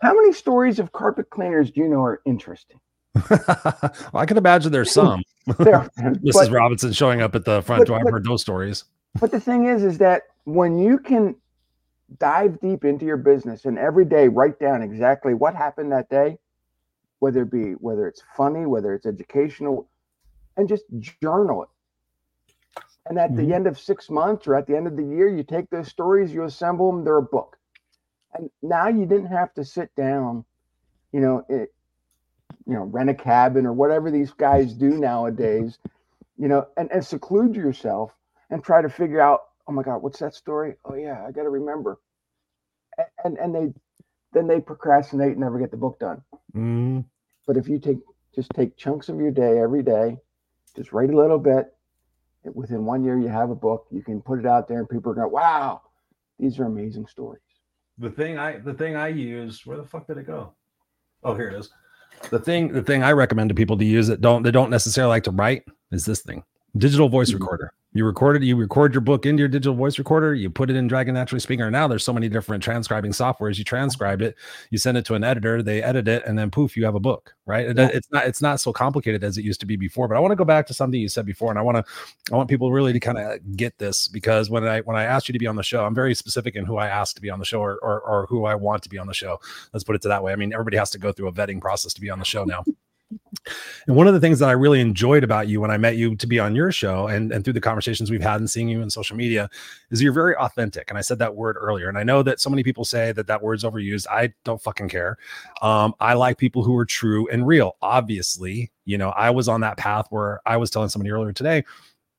how 0.00 0.14
many 0.14 0.32
stories 0.32 0.78
of 0.78 0.92
carpet 0.92 1.28
cleaners 1.30 1.70
do 1.70 1.80
you 1.80 1.88
know 1.88 2.02
are 2.02 2.20
interesting 2.24 2.80
well, 3.30 3.92
I 4.14 4.26
can 4.26 4.36
imagine 4.36 4.72
there's 4.72 4.92
some. 4.92 5.22
There- 5.58 5.90
Mrs. 5.98 6.32
but- 6.32 6.50
Robinson 6.50 6.92
showing 6.92 7.20
up 7.20 7.34
at 7.34 7.44
the 7.44 7.62
front 7.62 7.86
door. 7.86 7.98
I've 7.98 8.12
heard 8.12 8.24
those 8.24 8.42
stories. 8.42 8.84
But 9.20 9.30
the 9.30 9.40
thing 9.40 9.66
is, 9.66 9.82
is 9.82 9.98
that 9.98 10.24
when 10.44 10.78
you 10.78 10.98
can 10.98 11.34
dive 12.18 12.60
deep 12.60 12.84
into 12.84 13.04
your 13.04 13.16
business 13.16 13.64
and 13.64 13.78
every 13.78 14.04
day 14.04 14.28
write 14.28 14.58
down 14.58 14.82
exactly 14.82 15.34
what 15.34 15.54
happened 15.54 15.92
that 15.92 16.08
day, 16.08 16.38
whether 17.18 17.42
it 17.42 17.50
be 17.50 17.72
whether 17.72 18.06
it's 18.06 18.22
funny, 18.36 18.66
whether 18.66 18.94
it's 18.94 19.06
educational, 19.06 19.88
and 20.56 20.68
just 20.68 20.84
journal 21.22 21.64
it. 21.64 21.68
And 23.08 23.18
at 23.18 23.36
Mhm. 23.36 23.36
the 23.36 23.54
end 23.54 23.68
of 23.68 23.78
six 23.80 24.10
months 24.10 24.48
or 24.48 24.56
at 24.56 24.66
the 24.68 24.76
end 24.76 24.88
of 24.88 24.96
the 24.96 25.04
year, 25.04 25.28
you 25.28 25.44
take 25.44 25.70
those 25.70 25.88
stories, 25.88 26.34
you 26.34 26.44
assemble 26.44 26.92
them, 26.92 27.04
they're 27.04 27.18
a 27.18 27.22
book. 27.22 27.58
And 28.34 28.50
now 28.62 28.88
you 28.88 29.06
didn't 29.06 29.28
have 29.28 29.54
to 29.54 29.64
sit 29.64 29.94
down, 29.96 30.44
you 31.12 31.20
know, 31.20 31.44
it, 31.48 31.70
you 32.66 32.74
know, 32.74 32.84
rent 32.84 33.10
a 33.10 33.14
cabin 33.14 33.66
or 33.66 33.72
whatever 33.72 34.10
these 34.10 34.32
guys 34.32 34.74
do 34.74 34.90
nowadays, 34.90 35.78
you 36.38 36.48
know, 36.48 36.66
and, 36.76 36.90
and 36.92 37.04
seclude 37.06 37.56
yourself 37.56 38.12
and 38.50 38.64
try 38.64 38.82
to 38.82 38.90
figure 38.90 39.20
out, 39.20 39.40
oh 39.68 39.72
my 39.72 39.82
God, 39.82 39.98
what's 40.02 40.20
that 40.20 40.34
story? 40.34 40.74
Oh 40.84 40.94
yeah, 40.94 41.24
I 41.26 41.32
got 41.32 41.44
to 41.44 41.50
remember. 41.50 42.00
And 43.24 43.38
and 43.38 43.54
they 43.54 43.74
then 44.32 44.48
they 44.48 44.60
procrastinate 44.60 45.32
and 45.32 45.40
never 45.40 45.58
get 45.58 45.70
the 45.72 45.76
book 45.78 45.98
done. 46.00 46.22
Mm, 46.56 47.04
But 47.46 47.56
if 47.58 47.68
you 47.68 47.78
take 47.80 47.98
just 48.34 48.52
take 48.54 48.76
chunks 48.76 49.08
of 49.08 49.18
your 49.20 49.32
day 49.32 49.58
every 49.60 49.82
day, 49.82 50.18
just 50.76 50.92
write 50.92 51.10
a 51.10 51.16
little 51.16 51.38
bit. 51.40 51.66
Within 52.54 52.84
one 52.84 53.04
year, 53.04 53.18
you 53.18 53.28
have 53.28 53.50
a 53.50 53.54
book. 53.54 53.86
You 53.90 54.02
can 54.02 54.20
put 54.22 54.38
it 54.38 54.46
out 54.46 54.68
there, 54.68 54.78
and 54.78 54.88
people 54.88 55.12
are 55.12 55.14
going, 55.14 55.32
"Wow, 55.32 55.82
these 56.38 56.58
are 56.58 56.64
amazing 56.64 57.06
stories." 57.06 57.42
the 57.98 58.10
thing 58.10 58.38
I 58.38 58.58
the 58.58 58.74
thing 58.74 58.96
I 58.96 59.08
use, 59.08 59.66
where 59.66 59.76
the 59.76 59.84
fuck 59.84 60.06
did 60.06 60.18
it 60.18 60.26
go? 60.26 60.52
Oh, 61.24 61.34
here 61.34 61.48
it 61.48 61.54
is. 61.54 61.70
The 62.30 62.38
thing 62.38 62.72
the 62.72 62.82
thing 62.82 63.02
I 63.02 63.12
recommend 63.12 63.48
to 63.50 63.54
people 63.54 63.76
to 63.78 63.84
use 63.84 64.06
that 64.06 64.20
don't 64.20 64.42
they 64.42 64.50
don't 64.50 64.70
necessarily 64.70 65.10
like 65.10 65.24
to 65.24 65.30
write 65.30 65.64
is 65.90 66.04
this 66.04 66.22
thing. 66.22 66.44
Digital 66.78 67.08
voice 67.08 67.30
Mhm. 67.30 67.40
recorder. 67.40 67.72
You 67.94 68.04
record 68.04 68.36
it, 68.36 68.42
you 68.42 68.54
record 68.54 68.92
your 68.92 69.00
book 69.00 69.24
into 69.24 69.40
your 69.40 69.48
digital 69.48 69.74
voice 69.74 69.98
recorder, 69.98 70.34
you 70.34 70.50
put 70.50 70.68
it 70.68 70.76
in 70.76 70.86
Dragon 70.88 71.14
Naturally 71.14 71.40
Speaker. 71.40 71.70
Now 71.70 71.88
there's 71.88 72.04
so 72.04 72.12
many 72.12 72.28
different 72.28 72.62
transcribing 72.62 73.12
softwares. 73.12 73.56
You 73.56 73.64
transcribe 73.64 74.20
it, 74.20 74.36
you 74.70 74.76
send 74.76 74.98
it 74.98 75.06
to 75.06 75.14
an 75.14 75.24
editor, 75.24 75.62
they 75.62 75.82
edit 75.82 76.06
it, 76.06 76.22
and 76.26 76.38
then 76.38 76.50
poof, 76.50 76.76
you 76.76 76.84
have 76.84 76.94
a 76.94 77.00
book, 77.00 77.34
right? 77.46 77.74
Yeah. 77.74 77.88
It's 77.92 78.06
not 78.12 78.26
it's 78.26 78.42
not 78.42 78.60
so 78.60 78.74
complicated 78.74 79.24
as 79.24 79.38
it 79.38 79.44
used 79.44 79.60
to 79.60 79.66
be 79.66 79.76
before. 79.76 80.06
But 80.06 80.18
I 80.18 80.20
want 80.20 80.32
to 80.32 80.36
go 80.36 80.44
back 80.44 80.66
to 80.66 80.74
something 80.74 81.00
you 81.00 81.08
said 81.08 81.24
before, 81.24 81.50
and 81.50 81.58
I 81.58 81.62
want 81.62 81.78
to 81.78 81.84
I 82.30 82.36
want 82.36 82.50
people 82.50 82.70
really 82.72 82.92
to 82.92 83.00
kind 83.00 83.16
of 83.16 83.56
get 83.56 83.78
this 83.78 84.06
because 84.06 84.50
when 84.50 84.68
I 84.68 84.80
when 84.82 84.96
I 84.96 85.04
asked 85.04 85.28
you 85.28 85.32
to 85.32 85.38
be 85.38 85.46
on 85.46 85.56
the 85.56 85.62
show, 85.62 85.84
I'm 85.86 85.94
very 85.94 86.14
specific 86.14 86.56
in 86.56 86.66
who 86.66 86.76
I 86.76 86.88
asked 86.88 87.16
to 87.16 87.22
be 87.22 87.30
on 87.30 87.38
the 87.38 87.46
show 87.46 87.60
or, 87.60 87.78
or 87.82 88.00
or 88.02 88.26
who 88.26 88.44
I 88.44 88.54
want 88.54 88.82
to 88.82 88.90
be 88.90 88.98
on 88.98 89.06
the 89.06 89.14
show. 89.14 89.40
Let's 89.72 89.82
put 89.82 89.96
it 89.96 90.02
to 90.02 90.08
that 90.08 90.22
way. 90.22 90.34
I 90.34 90.36
mean, 90.36 90.52
everybody 90.52 90.76
has 90.76 90.90
to 90.90 90.98
go 90.98 91.10
through 91.10 91.28
a 91.28 91.32
vetting 91.32 91.60
process 91.60 91.94
to 91.94 92.00
be 92.02 92.10
on 92.10 92.18
the 92.18 92.26
show 92.26 92.44
now. 92.44 92.64
And 93.86 93.96
one 93.96 94.06
of 94.06 94.14
the 94.14 94.20
things 94.20 94.38
that 94.40 94.48
I 94.48 94.52
really 94.52 94.80
enjoyed 94.80 95.24
about 95.24 95.48
you 95.48 95.60
when 95.60 95.70
I 95.70 95.78
met 95.78 95.96
you 95.96 96.14
to 96.16 96.26
be 96.26 96.38
on 96.38 96.54
your 96.54 96.70
show 96.70 97.06
and, 97.06 97.32
and 97.32 97.42
through 97.42 97.54
the 97.54 97.60
conversations 97.60 98.10
we've 98.10 98.22
had 98.22 98.40
and 98.40 98.50
seeing 98.50 98.68
you 98.68 98.82
in 98.82 98.90
social 98.90 99.16
media 99.16 99.48
is 99.90 100.02
you're 100.02 100.12
very 100.12 100.36
authentic. 100.36 100.90
And 100.90 100.98
I 100.98 101.00
said 101.00 101.18
that 101.20 101.34
word 101.34 101.56
earlier. 101.58 101.88
And 101.88 101.96
I 101.96 102.02
know 102.02 102.22
that 102.22 102.40
so 102.40 102.50
many 102.50 102.62
people 102.62 102.84
say 102.84 103.12
that 103.12 103.26
that 103.26 103.42
word's 103.42 103.64
overused. 103.64 104.06
I 104.10 104.34
don't 104.44 104.60
fucking 104.60 104.90
care. 104.90 105.16
Um, 105.62 105.94
I 106.00 106.14
like 106.14 106.38
people 106.38 106.62
who 106.62 106.76
are 106.76 106.84
true 106.84 107.28
and 107.28 107.46
real. 107.46 107.76
Obviously, 107.80 108.70
you 108.84 108.98
know, 108.98 109.10
I 109.10 109.30
was 109.30 109.48
on 109.48 109.62
that 109.62 109.78
path 109.78 110.06
where 110.10 110.40
I 110.44 110.56
was 110.58 110.70
telling 110.70 110.90
somebody 110.90 111.10
earlier 111.10 111.32
today, 111.32 111.64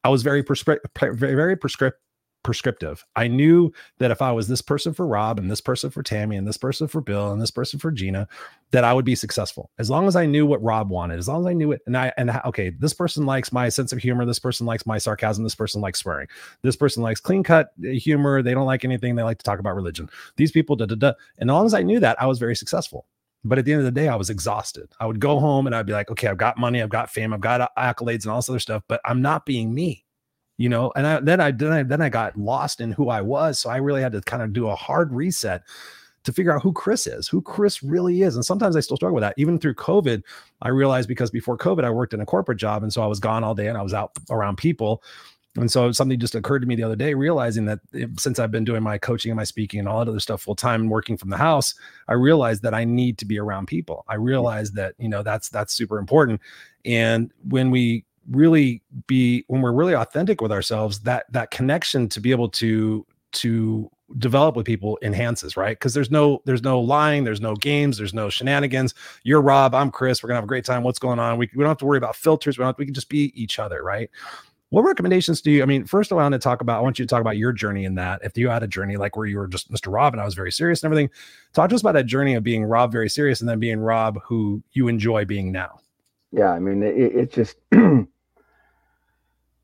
I 0.04 0.10
was 0.10 0.24
very 0.24 0.44
prescript, 0.44 0.88
very, 1.00 1.36
very 1.36 1.56
prescript, 1.56 2.00
prescriptive. 2.50 3.06
I 3.16 3.28
knew 3.28 3.72
that 4.00 4.10
if 4.10 4.24
I 4.24 4.32
was 4.32 4.48
this 4.48 4.64
person 4.64 4.92
for 4.92 5.06
Rob 5.06 5.38
and 5.38 5.52
this 5.52 5.62
person 5.62 5.92
for 5.92 6.02
Tammy 6.02 6.36
and 6.36 6.48
this 6.48 6.58
person 6.58 6.88
for 6.88 7.00
Bill 7.00 7.32
and 7.32 7.40
this 7.40 7.52
person 7.52 7.78
for 7.78 7.92
Gina, 7.92 8.28
that 8.72 8.84
I 8.84 8.92
would 8.92 9.06
be 9.06 9.14
successful 9.14 9.70
as 9.78 9.92
long 9.92 10.08
as 10.08 10.16
I 10.16 10.26
knew 10.26 10.48
what 10.48 10.64
Rob 10.64 10.90
wanted, 10.90 11.20
as 11.20 11.28
long 11.28 11.42
as 11.42 11.46
I 11.46 11.54
knew 11.54 11.72
it. 11.72 11.82
And 11.86 11.96
I, 11.96 12.12
and 12.18 12.32
okay, 12.46 12.72
this 12.72 12.96
person 12.96 13.28
likes 13.28 13.52
my 13.52 13.70
sense 13.70 13.94
of 13.94 14.00
humor. 14.00 14.26
This 14.26 14.40
person 14.40 14.66
likes 14.66 14.88
my 14.88 14.98
sarcasm. 14.98 15.44
This 15.44 15.54
person 15.54 15.80
likes 15.80 16.00
swearing. 16.00 16.28
This 16.64 16.76
person 16.76 17.04
likes 17.04 17.20
clean 17.20 17.44
cut 17.44 17.68
uh, 17.86 17.92
humor. 17.92 18.42
They 18.42 18.56
don't 18.56 18.66
like 18.66 18.84
anything. 18.84 19.14
They 19.14 19.22
like 19.22 19.38
to 19.38 19.44
talk 19.44 19.60
about 19.60 19.76
religion. 19.76 20.10
These 20.36 20.52
people, 20.52 20.76
da 20.76 20.88
da 20.88 20.96
da. 20.96 21.14
And 21.38 21.52
as 21.52 21.54
long 21.54 21.68
as 21.68 21.76
I 21.76 21.84
knew 21.84 22.00
that, 22.00 22.20
I 22.20 22.26
was 22.26 22.40
very 22.40 22.56
successful. 22.56 23.06
But 23.44 23.60
at 23.60 23.66
the 23.66 23.74
end 23.74 23.82
of 23.82 23.86
the 23.86 23.92
day, 23.92 24.08
I 24.08 24.16
was 24.16 24.32
exhausted. 24.32 24.90
I 25.00 25.06
would 25.06 25.20
go 25.20 25.40
home 25.40 25.68
and 25.68 25.76
I'd 25.76 25.86
be 25.86 25.94
like, 25.94 26.10
okay, 26.10 26.30
I've 26.30 26.38
got 26.40 26.58
money, 26.58 26.82
I've 26.82 26.90
got 26.90 27.12
fame, 27.12 27.32
I've 27.32 27.42
got 27.42 27.70
accolades 27.78 28.24
and 28.24 28.32
all 28.32 28.40
this 28.40 28.50
other 28.50 28.60
stuff, 28.60 28.82
but 28.88 29.02
I'm 29.06 29.22
not 29.22 29.46
being 29.46 29.72
me 29.72 30.04
you 30.60 30.68
know 30.70 30.92
and 30.96 31.08
I, 31.08 31.20
then 31.22 31.40
i 31.40 31.52
then 31.52 31.72
i 31.72 31.84
then 31.84 32.02
i 32.02 32.10
got 32.10 32.38
lost 32.38 32.82
in 32.82 32.92
who 32.92 33.10
i 33.10 33.22
was 33.22 33.58
so 33.60 33.70
i 33.70 33.78
really 33.78 34.02
had 34.02 34.12
to 34.12 34.22
kind 34.22 34.44
of 34.44 34.54
do 34.54 34.68
a 34.68 34.76
hard 34.76 35.12
reset 35.14 35.64
to 36.26 36.34
figure 36.34 36.54
out 36.54 36.62
who 36.62 36.74
chris 36.74 37.08
is 37.08 37.30
who 37.30 37.42
chris 37.42 37.82
really 37.82 38.22
is 38.22 38.36
and 38.36 38.44
sometimes 38.44 38.76
i 38.76 38.82
still 38.82 38.98
struggle 38.98 39.16
with 39.16 39.22
that. 39.22 39.34
Even 39.38 39.58
through 39.58 39.74
covid 39.74 40.22
i 40.62 40.68
realized 40.68 41.08
because 41.08 41.32
before 41.32 41.58
covid 41.58 41.86
i 41.86 41.90
worked 41.90 42.14
in 42.14 42.20
a 42.20 42.26
corporate 42.26 42.60
job 42.60 42.84
and 42.84 42.92
so 42.94 43.02
i 43.02 43.08
was 43.08 43.20
gone 43.22 43.44
all 43.44 43.56
day 43.56 43.68
and 43.68 43.78
i 43.78 43.82
was 43.82 43.94
out 43.94 44.12
around 44.30 44.58
people 44.58 45.02
and 45.56 45.72
so 45.72 45.92
something 45.94 46.20
just 46.20 46.36
occurred 46.36 46.60
to 46.60 46.68
me 46.68 46.76
the 46.76 46.84
other 46.84 46.96
day 46.96 47.14
realizing 47.14 47.64
that 47.64 47.80
it- 47.94 48.20
since 48.20 48.38
i've 48.38 48.52
been 48.52 48.66
doing 48.66 48.84
my 48.84 48.98
coaching 48.98 49.32
and 49.32 49.38
my 49.38 49.46
speaking 49.46 49.80
and 49.80 49.88
all 49.88 50.04
that 50.04 50.12
other 50.12 50.20
stuff 50.20 50.42
full 50.42 50.56
time 50.56 50.90
working 50.90 51.16
from 51.16 51.30
the 51.30 51.38
house 51.38 51.74
i 52.10 52.14
realized 52.14 52.64
that 52.64 52.74
i 52.74 52.84
need 52.84 53.18
to 53.18 53.26
be 53.26 53.40
around 53.40 53.66
people. 53.68 54.04
I 54.10 54.16
realized 54.16 54.76
that 54.76 54.94
you 54.98 55.08
know 55.08 55.24
that's 55.24 55.48
that's 55.48 55.74
super 55.74 56.00
important 56.00 56.42
and 56.84 57.32
when 57.48 57.72
we 57.72 58.04
really 58.30 58.82
be 59.08 59.44
when 59.48 59.62
we're 59.62 59.74
really 59.74 59.96
authentic 59.96 60.42
with 60.42 60.52
ourselves 60.52 61.00
that 61.02 61.26
that 61.32 61.52
connection 61.52 62.08
to 62.10 62.20
be 62.20 62.32
able 62.32 62.50
to 62.50 63.06
to 63.32 63.90
develop 64.18 64.56
with 64.56 64.66
people 64.66 64.98
enhances 65.02 65.56
right? 65.56 65.78
Because 65.78 65.94
there's 65.94 66.12
no 66.12 66.42
there's 66.46 66.64
no 66.64 66.80
lying 66.80 67.24
there's 67.24 67.42
no 67.42 67.56
games 67.56 67.98
there's 67.98 68.14
no 68.14 68.30
shenanigans. 68.30 68.94
You're 69.24 69.42
rob 69.42 69.74
i'm 69.76 69.92
chris 69.92 70.22
we're 70.22 70.28
gonna 70.28 70.38
have 70.38 70.44
a 70.44 70.48
great 70.48 70.66
time 70.66 70.84
what's 70.84 71.00
going 71.00 71.20
on? 71.20 71.38
We, 71.38 71.50
we 71.56 71.60
don't 71.64 71.70
have 71.70 71.78
to 71.80 71.86
worry 71.86 71.98
about 71.98 72.16
filters 72.16 72.58
we 72.58 72.64
don't 72.64 72.78
we 72.78 72.86
can 72.86 72.94
just 72.94 73.10
be 73.10 73.32
each 73.42 73.60
other 73.60 73.84
right? 73.84 74.10
What 74.72 74.84
recommendations 74.84 75.42
do 75.42 75.50
you 75.52 75.64
i 75.64 75.66
mean 75.66 75.86
first 75.86 76.12
of 76.12 76.18
all 76.18 76.20
i 76.20 76.24
want 76.24 76.34
to 76.34 76.40
talk 76.40 76.62
about 76.62 76.78
i 76.78 76.82
want 76.82 77.00
you 77.00 77.06
to 77.06 77.10
talk 77.10 77.22
about 77.22 77.38
your 77.38 77.52
journey 77.52 77.86
in 77.86 77.96
that. 77.96 78.22
If 78.24 78.38
you 78.38 78.50
had 78.50 78.64
a 78.64 78.68
journey 78.68 78.98
like 78.98 79.16
where 79.16 79.26
you 79.26 79.38
were 79.38 79.48
just 79.48 79.72
mr 79.72 79.92
rob 79.92 80.14
and 80.14 80.22
i 80.22 80.26
was 80.26 80.36
very 80.36 80.52
serious 80.52 80.84
and 80.84 80.92
everything 80.92 81.10
talk 81.54 81.70
to 81.70 81.76
us 81.76 81.82
about 81.82 81.94
that 81.94 82.06
journey 82.06 82.36
of 82.36 82.44
being 82.44 82.64
rob 82.64 82.92
very 82.92 83.10
serious 83.10 83.42
and 83.42 83.50
then 83.50 83.60
being 83.60 83.80
rob 83.80 84.20
who 84.24 84.62
you 84.74 84.88
enjoy 84.88 85.26
being 85.26 85.52
now. 85.52 85.80
Yeah, 86.32 86.52
I 86.52 86.60
mean, 86.60 86.84
it, 86.84 86.96
it's 86.96 87.36
just 87.36 87.58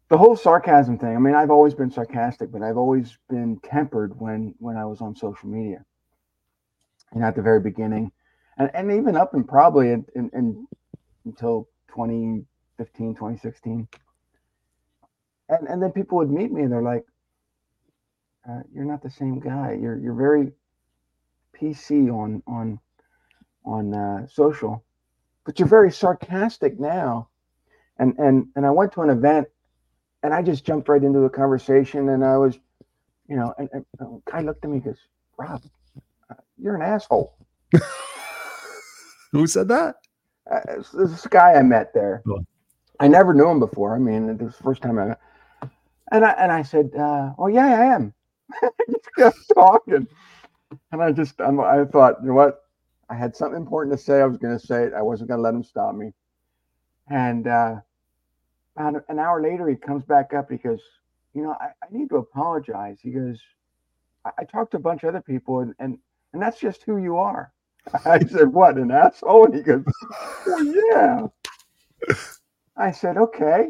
the 0.10 0.18
whole 0.18 0.36
sarcasm 0.36 0.98
thing. 0.98 1.16
I 1.16 1.20
mean, 1.20 1.36
I've 1.36 1.52
always 1.52 1.74
been 1.74 1.92
sarcastic, 1.92 2.52
but 2.52 2.62
I've 2.62 2.78
always 2.78 3.18
been 3.30 3.60
tempered 3.62 4.20
when 4.20 4.54
when 4.60 4.78
I 4.78 4.86
was 4.86 5.02
on 5.02 5.16
social 5.16 5.50
media. 5.50 5.84
And 7.12 7.24
at 7.24 7.36
the 7.36 7.42
very 7.42 7.62
beginning, 7.62 8.12
and, 8.58 8.70
and 8.74 8.92
even 8.92 9.16
up 9.16 9.34
and 9.34 9.48
probably 9.48 9.92
in, 9.92 10.06
in, 10.16 10.30
in, 10.34 10.68
until 11.26 11.70
2015, 11.90 13.16
2016. 13.16 13.88
And 15.50 15.68
and 15.68 15.82
then 15.82 15.92
people 15.92 16.18
would 16.18 16.32
meet 16.32 16.52
me 16.52 16.64
and 16.64 16.72
they're 16.72 16.82
like, 16.82 17.06
uh, 18.50 18.62
"You're 18.74 18.86
not 18.86 19.04
the 19.04 19.10
same 19.10 19.40
guy. 19.40 19.78
You're 19.80 19.98
you're 19.98 20.16
very 20.16 20.52
PC 21.60 22.12
on 22.12 22.44
on 22.48 22.80
on 23.66 23.94
uh, 23.94 24.28
social." 24.28 24.84
but 25.46 25.60
you're 25.60 25.68
very 25.68 25.92
sarcastic 25.92 26.80
now. 26.80 27.30
And 27.98 28.18
and 28.18 28.48
and 28.56 28.66
I 28.66 28.72
went 28.72 28.92
to 28.94 29.02
an 29.02 29.10
event, 29.10 29.48
and 30.26 30.34
I 30.34 30.42
just 30.44 30.66
jumped 30.66 30.90
right 30.90 31.04
into 31.04 31.20
the 31.22 31.30
conversation, 31.30 32.10
and 32.10 32.26
I 32.26 32.38
was, 32.38 32.60
you 33.30 33.38
know, 33.38 33.54
and, 33.60 33.70
and 33.74 33.86
a 34.02 34.32
guy 34.32 34.42
looked 34.42 34.66
at 34.66 34.72
me, 34.72 34.78
and 34.78 34.86
goes, 34.86 35.00
"Rob, 35.38 35.64
you're 36.58 36.76
an 36.76 36.84
asshole." 36.84 37.38
who 39.32 39.48
said 39.48 39.68
that 39.70 39.98
Uh, 40.52 40.62
this, 40.78 40.92
this 40.92 41.28
guy 41.28 41.54
I 41.54 41.64
met 41.64 41.94
there. 41.94 42.24
I 43.00 43.08
never 43.08 43.34
knew 43.34 43.50
him 43.50 43.60
before. 43.60 43.96
I 43.96 44.00
mean, 44.00 44.30
it 44.30 44.42
was 44.42 44.58
the 44.58 44.64
first 44.64 44.82
time 44.82 45.00
I 45.00 45.06
met. 45.06 45.20
And 46.12 46.26
I 46.26 46.32
and 46.32 46.52
I 46.52 46.64
said, 46.64 46.92
uh, 46.98 47.34
"Oh 47.38 47.48
yeah, 47.48 47.66
I 47.68 47.86
am." 47.96 48.14
I 48.64 48.70
just 48.92 49.10
kept 49.18 49.38
talking, 49.54 50.08
and 50.92 51.04
I 51.04 51.12
just 51.12 51.42
I'm, 51.42 51.60
I 51.60 51.86
thought, 51.86 52.18
you 52.22 52.30
know 52.30 52.36
what? 52.36 52.62
I 53.10 53.16
had 53.16 53.36
something 53.36 53.60
important 53.62 53.98
to 53.98 54.04
say. 54.04 54.22
I 54.22 54.26
was 54.26 54.38
going 54.38 54.58
to 54.58 54.66
say 54.66 54.84
it. 54.86 54.94
I 54.94 55.02
wasn't 55.02 55.30
going 55.30 55.40
to 55.40 55.44
let 55.44 55.54
him 55.56 55.64
stop 55.64 55.96
me. 55.96 56.14
And 57.10 57.48
uh, 57.48 57.78
about 58.76 59.04
an 59.10 59.20
hour 59.20 59.42
later, 59.42 59.68
he 59.68 59.76
comes 59.76 60.04
back 60.04 60.34
up. 60.34 60.50
He 60.50 60.58
goes, 60.58 60.82
"You 61.34 61.44
know, 61.44 61.56
I, 61.60 61.68
I 61.84 61.88
need 61.92 62.10
to 62.10 62.18
apologize." 62.18 63.00
He 63.02 63.12
goes, 63.12 63.40
I, 64.26 64.32
"I 64.40 64.44
talked 64.44 64.72
to 64.72 64.78
a 64.78 64.82
bunch 64.82 65.04
of 65.04 65.10
other 65.10 65.22
people, 65.22 65.62
and 65.62 65.74
and 65.80 65.98
and 66.34 66.42
that's 66.42 66.60
just 66.60 66.84
who 66.84 66.98
you 66.98 67.18
are." 67.18 67.52
I 68.06 68.20
said, 68.20 68.48
"What 68.48 68.78
an 68.78 68.92
asshole!" 68.92 69.46
And 69.46 69.56
he 69.56 69.62
goes, 69.62 69.84
well, 70.46 70.66
"Yeah." 70.66 71.28
I 72.78 72.92
said, 72.92 73.18
"Okay," 73.18 73.70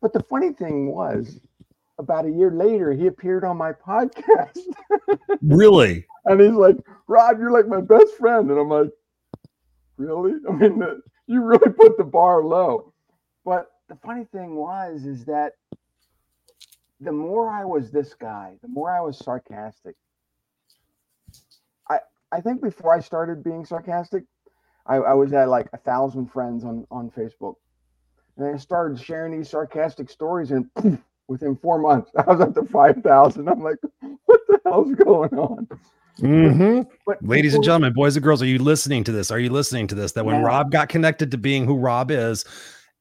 but 0.00 0.12
the 0.12 0.22
funny 0.24 0.52
thing 0.52 0.92
was, 0.92 1.40
about 1.98 2.26
a 2.26 2.30
year 2.30 2.50
later, 2.50 2.92
he 2.92 3.06
appeared 3.06 3.44
on 3.44 3.56
my 3.56 3.72
podcast. 3.72 4.58
really 5.42 6.06
And 6.24 6.40
he's 6.40 6.52
like, 6.52 6.76
Rob, 7.06 7.38
you're 7.38 7.52
like 7.52 7.68
my 7.68 7.80
best 7.80 8.16
friend. 8.18 8.50
And 8.50 8.58
I'm 8.58 8.68
like, 8.68 8.90
really? 9.96 10.32
I 10.48 10.52
mean, 10.52 10.78
the, 10.78 11.00
you 11.26 11.42
really 11.42 11.72
put 11.72 11.96
the 11.96 12.04
bar 12.04 12.42
low. 12.42 12.92
But 13.44 13.70
the 13.88 13.96
funny 13.96 14.24
thing 14.32 14.56
was, 14.56 15.04
is 15.04 15.24
that 15.26 15.52
the 17.00 17.12
more 17.12 17.50
I 17.50 17.64
was 17.64 17.90
this 17.90 18.14
guy, 18.14 18.54
the 18.62 18.68
more 18.68 18.90
I 18.90 19.00
was 19.00 19.18
sarcastic. 19.18 19.96
I 21.90 21.98
I 22.32 22.40
think 22.40 22.62
before 22.62 22.94
I 22.94 23.00
started 23.00 23.44
being 23.44 23.64
sarcastic, 23.64 24.24
I, 24.86 24.96
I 24.96 25.14
was 25.14 25.32
at 25.32 25.48
like 25.48 25.68
a 25.72 25.78
thousand 25.78 26.28
friends 26.32 26.64
on 26.64 26.86
on 26.90 27.10
Facebook, 27.10 27.56
and 28.36 28.54
I 28.54 28.56
started 28.58 28.98
sharing 28.98 29.36
these 29.36 29.50
sarcastic 29.50 30.08
stories, 30.08 30.50
and 30.50 30.72
poof, 30.74 30.98
within 31.28 31.56
four 31.56 31.78
months, 31.78 32.10
I 32.18 32.22
was 32.30 32.40
up 32.40 32.54
to 32.54 32.64
five 32.64 32.96
thousand. 33.02 33.48
I'm 33.48 33.62
like, 33.62 33.78
what 34.26 34.40
the 34.48 34.60
hell's 34.64 34.94
going 34.94 35.34
on? 35.34 35.68
Mhm. 36.20 36.86
But 37.04 37.22
Ladies 37.24 37.54
and 37.54 37.64
gentlemen, 37.64 37.92
boys 37.92 38.16
and 38.16 38.22
girls, 38.22 38.40
are 38.40 38.46
you 38.46 38.58
listening 38.60 39.02
to 39.04 39.12
this? 39.12 39.32
Are 39.32 39.38
you 39.40 39.50
listening 39.50 39.88
to 39.88 39.96
this? 39.96 40.12
That 40.12 40.24
when 40.24 40.36
Yeah. 40.36 40.46
Rob 40.46 40.70
got 40.70 40.88
connected 40.88 41.32
to 41.32 41.38
being 41.38 41.66
who 41.66 41.76
Rob 41.76 42.12
is, 42.12 42.44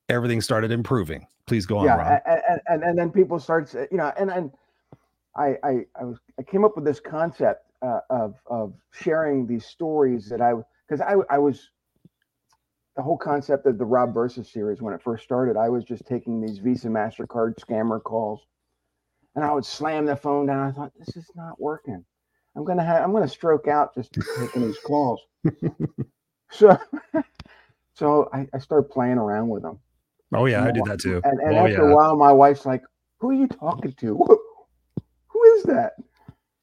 everything 0.10 0.42
started 0.42 0.72
improving. 0.72 1.28
Please 1.46 1.66
go 1.66 1.80
on, 1.80 1.86
yeah, 1.86 1.96
Rob. 1.96 2.22
and, 2.26 2.42
and, 2.48 2.62
and 2.68 2.84
and 2.84 2.98
then 2.98 3.12
people 3.12 3.40
start, 3.40 3.74
you 3.74 3.98
know, 3.98 4.12
and 4.18 4.30
and 4.30 4.52
I 5.36 5.58
I 5.64 5.86
I 6.00 6.04
was 6.06 6.20
I 6.40 6.44
came 6.44 6.64
up 6.64 6.76
with 6.76 6.86
this 6.86 7.00
concept 7.00 7.66
uh, 7.82 8.00
of 8.10 8.36
of 8.46 8.74
sharing 8.92 9.46
these 9.46 9.66
stories 9.66 10.30
that 10.30 10.42
I 10.42 10.54
because 10.88 11.02
I 11.02 11.16
I 11.30 11.38
was 11.38 11.70
the 12.96 13.02
whole 13.02 13.18
concept 13.18 13.66
of 13.66 13.78
the 13.78 13.86
Rob 13.86 14.14
Versus 14.14 14.50
series 14.50 14.82
when 14.82 14.94
it 14.94 15.02
first 15.02 15.24
started. 15.24 15.58
I 15.58 15.70
was 15.70 15.84
just 15.84 16.06
taking 16.06 16.40
these 16.40 16.60
Visa 16.60 16.88
Mastercard 16.88 17.56
scammer 17.56 18.02
calls, 18.02 18.46
and 19.36 19.44
I 19.44 19.52
would 19.52 19.66
slam 19.66 20.06
the 20.06 20.16
phone 20.16 20.46
down. 20.46 20.68
I 20.68 20.72
thought 20.72 20.92
this 20.98 21.16
is 21.18 21.30
not 21.36 21.60
working. 21.60 22.06
I'm 22.56 22.64
gonna 22.64 22.84
have 22.84 23.04
I'm 23.04 23.12
gonna 23.12 23.28
stroke 23.28 23.68
out 23.68 23.96
just 23.96 24.16
taking 24.38 24.62
these 24.62 24.80
calls. 24.80 25.22
so 26.52 26.78
so 27.94 28.30
I, 28.32 28.48
I 28.54 28.60
started 28.60 28.90
playing 28.90 29.18
around 29.18 29.50
with 29.50 29.64
them. 29.64 29.80
Oh 30.34 30.46
yeah, 30.46 30.64
I 30.64 30.72
did 30.72 30.86
that 30.86 31.00
too. 31.00 31.22
And, 31.24 31.40
and 31.40 31.56
oh, 31.56 31.66
after 31.66 31.84
yeah. 31.84 31.92
a 31.92 31.96
while, 31.96 32.16
my 32.16 32.32
wife's 32.32 32.66
like, 32.66 32.82
"Who 33.20 33.30
are 33.30 33.34
you 33.34 33.48
talking 33.48 33.94
to? 33.94 34.18
Who 35.28 35.44
is 35.56 35.64
that?" 35.64 35.94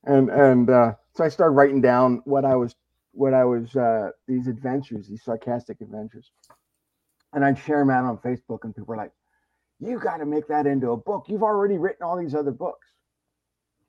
And 0.05 0.31
and 0.31 0.71
uh, 0.71 0.95
so 1.15 1.25
I 1.25 1.29
started 1.29 1.55
writing 1.55 1.81
down 1.81 2.23
what 2.25 2.45
I 2.45 2.57
was 2.57 2.75
what 3.13 3.35
I 3.35 3.45
was 3.45 3.75
uh, 3.77 4.11
these 4.27 4.47
adventures, 4.47 5.09
these 5.09 5.25
sarcastic 5.25 5.81
adventures, 5.81 6.31
and 7.33 7.45
I'd 7.45 7.59
share 7.59 7.79
them 7.79 7.91
out 7.91 8.05
on 8.05 8.19
Facebook, 8.19 8.65
and 8.65 8.75
people 8.75 8.87
were 8.87 8.97
like, 8.97 9.13
"You 9.79 9.99
got 9.99 10.19
to 10.19 10.27
make 10.27 10.49
that 10.49 10.67
into 10.67 10.91
a 10.91 10.97
book. 10.97 11.27
You've 11.29 11.43
already 11.43 11.79
written 11.79 12.03
all 12.03 12.17
these 12.17 12.35
other 12.35 12.53
books." 12.53 12.89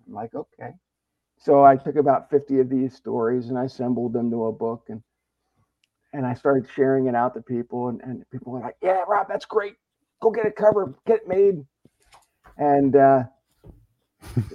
I'm 0.08 0.14
like, 0.14 0.36
"Okay." 0.36 0.72
So 1.42 1.66
I 1.66 1.76
took 1.76 1.96
about 1.96 2.30
50 2.30 2.60
of 2.60 2.70
these 2.70 2.96
stories 2.96 3.50
and 3.50 3.58
I 3.58 3.64
assembled 3.64 4.14
them 4.14 4.30
to 4.30 4.46
a 4.46 4.52
book 4.52 4.86
and 4.90 5.02
and 6.14 6.26
I 6.26 6.34
started 6.34 6.68
sharing 6.76 7.08
it 7.08 7.16
out 7.16 7.34
to 7.36 7.42
people 7.42 7.90
and, 7.90 8.02
and 8.02 8.30
people 8.32 8.54
were 8.54 8.60
like, 8.60 8.76
Yeah, 8.82 9.04
Rob, 9.08 9.28
that's 9.30 9.46
great. 9.46 9.76
Go 10.22 10.32
get 10.32 10.46
it 10.46 10.56
covered, 10.56 10.96
get 11.06 11.22
it 11.22 11.28
made. 11.28 11.66
And 12.58 12.96
uh 12.96 13.24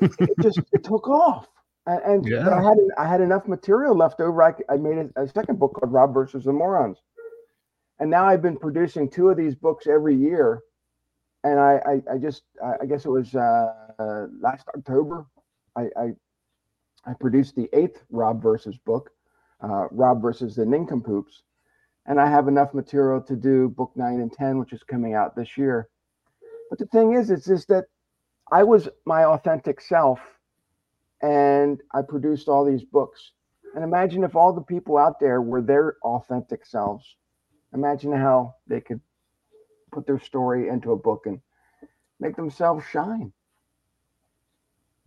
it, 0.01 0.13
it 0.21 0.41
just 0.41 0.61
it 0.73 0.85
took 0.85 1.09
off. 1.09 1.47
And, 1.87 2.03
and 2.03 2.27
Yeah. 2.27 2.49
I 2.49 2.63
had 2.63 2.79
I 2.99 3.07
had 3.07 3.21
enough 3.21 3.47
material 3.47 3.97
left 3.97 4.21
over. 4.21 4.43
I, 4.43 4.55
I 4.69 4.77
made 4.77 4.99
a, 4.99 5.23
a 5.23 5.29
second 5.29 5.59
book 5.59 5.75
called 5.75 5.93
Rob 5.93 6.13
versus 6.15 6.45
the 6.45 6.53
Morons. 6.53 6.99
And 7.99 8.11
now 8.11 8.27
I've 8.27 8.43
been 8.43 8.59
producing 8.59 9.09
two 9.09 9.31
of 9.31 9.37
these 9.37 9.55
books 9.55 9.87
every 9.87 10.15
year. 10.15 10.63
And 11.45 11.59
I 11.59 11.81
I, 11.87 12.15
I 12.15 12.19
just 12.19 12.43
I, 12.63 12.75
I 12.83 12.87
guess 12.87 13.05
it 13.05 13.11
was 13.11 13.35
uh, 13.35 13.73
uh 13.99 14.27
last 14.41 14.67
October. 14.77 15.27
I, 15.77 15.89
I 15.97 16.13
I 17.07 17.13
produced 17.15 17.55
the 17.55 17.69
eighth 17.73 18.03
Rob 18.11 18.43
versus 18.43 18.77
book, 18.79 19.11
uh, 19.63 19.87
Rob 19.91 20.23
versus 20.23 20.57
the 20.57 20.67
Nincompoops, 20.67 21.43
and 22.07 22.21
I 22.21 22.29
have 22.29 22.49
enough 22.49 22.75
material 22.75 23.21
to 23.23 23.37
do 23.37 23.69
book 23.69 23.93
nine 23.97 24.21
and 24.21 24.33
ten, 24.33 24.59
which 24.59 24.73
is 24.73 24.83
coming 24.83 25.15
out 25.15 25.37
this 25.37 25.57
year. 25.57 25.89
But 26.71 26.79
the 26.79 26.87
thing 26.87 27.15
is, 27.15 27.31
it's 27.31 27.47
just 27.47 27.69
that 27.69 27.87
I 28.53 28.63
was 28.65 28.89
my 29.07 29.25
authentic 29.25 29.81
self, 29.81 30.21
and 31.23 31.81
I 31.95 32.03
produced 32.03 32.49
all 32.49 32.65
these 32.65 32.85
books. 32.85 33.33
And 33.75 33.85
imagine 33.85 34.25
if 34.25 34.37
all 34.37 34.53
the 34.53 34.63
people 34.63 34.97
out 34.97 35.21
there 35.21 35.43
were 35.43 35.63
their 35.63 35.97
authentic 36.03 36.65
selves. 36.65 37.17
Imagine 37.75 38.13
how 38.13 38.55
they 38.67 38.81
could 38.81 39.01
put 39.93 40.07
their 40.07 40.21
story 40.21 40.69
into 40.69 40.93
a 40.93 40.97
book 40.97 41.25
and 41.27 41.41
make 42.21 42.37
themselves 42.37 42.85
shine. 42.91 43.33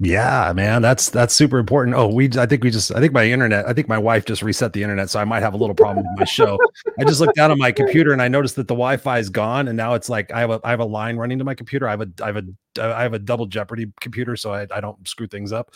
Yeah, 0.02 0.54
man, 0.56 0.82
that's 0.82 1.10
that's 1.10 1.34
super 1.34 1.58
important. 1.60 1.94
Oh, 1.94 2.08
we 2.08 2.30
I 2.38 2.46
think 2.46 2.64
we 2.64 2.72
just 2.72 2.90
I 2.96 3.02
think 3.02 3.12
my 3.12 3.26
internet, 3.30 3.68
I 3.68 3.74
think 3.74 3.90
my 3.90 3.98
wife 3.98 4.24
just 4.24 4.42
reset 4.42 4.72
the 4.72 4.82
internet, 4.82 5.10
so 5.10 5.20
I 5.20 5.26
might 5.26 5.42
have 5.42 5.54
a 5.54 5.58
little 5.58 5.76
problem 5.76 6.06
with 6.06 6.20
my 6.20 6.24
show. 6.24 6.58
I 6.98 7.04
just 7.04 7.20
looked 7.20 7.36
down 7.36 7.52
on 7.52 7.58
my 7.58 7.74
computer 7.74 8.14
and 8.14 8.22
I 8.22 8.30
noticed 8.30 8.56
that 8.56 8.70
the 8.70 8.76
Wi-Fi 8.76 9.20
is 9.20 9.30
gone, 9.30 9.68
and 9.68 9.76
now 9.76 9.96
it's 9.96 10.08
like 10.08 10.32
I 10.32 10.40
have 10.40 10.52
a 10.52 10.62
I 10.64 10.70
have 10.70 10.80
a 10.80 10.86
line 10.86 11.18
running 11.18 11.38
to 11.40 11.44
my 11.44 11.54
computer. 11.54 11.86
I 11.86 11.92
have 11.92 12.02
a 12.02 12.08
I 12.24 12.28
have 12.28 12.38
a 12.38 12.44
I 12.82 13.04
have 13.04 13.14
a 13.14 13.20
double 13.20 13.46
Jeopardy 13.46 13.92
computer, 14.00 14.38
so 14.38 14.54
I, 14.54 14.68
I 14.74 14.80
don't 14.80 15.06
screw 15.06 15.28
things 15.28 15.52
up. 15.52 15.74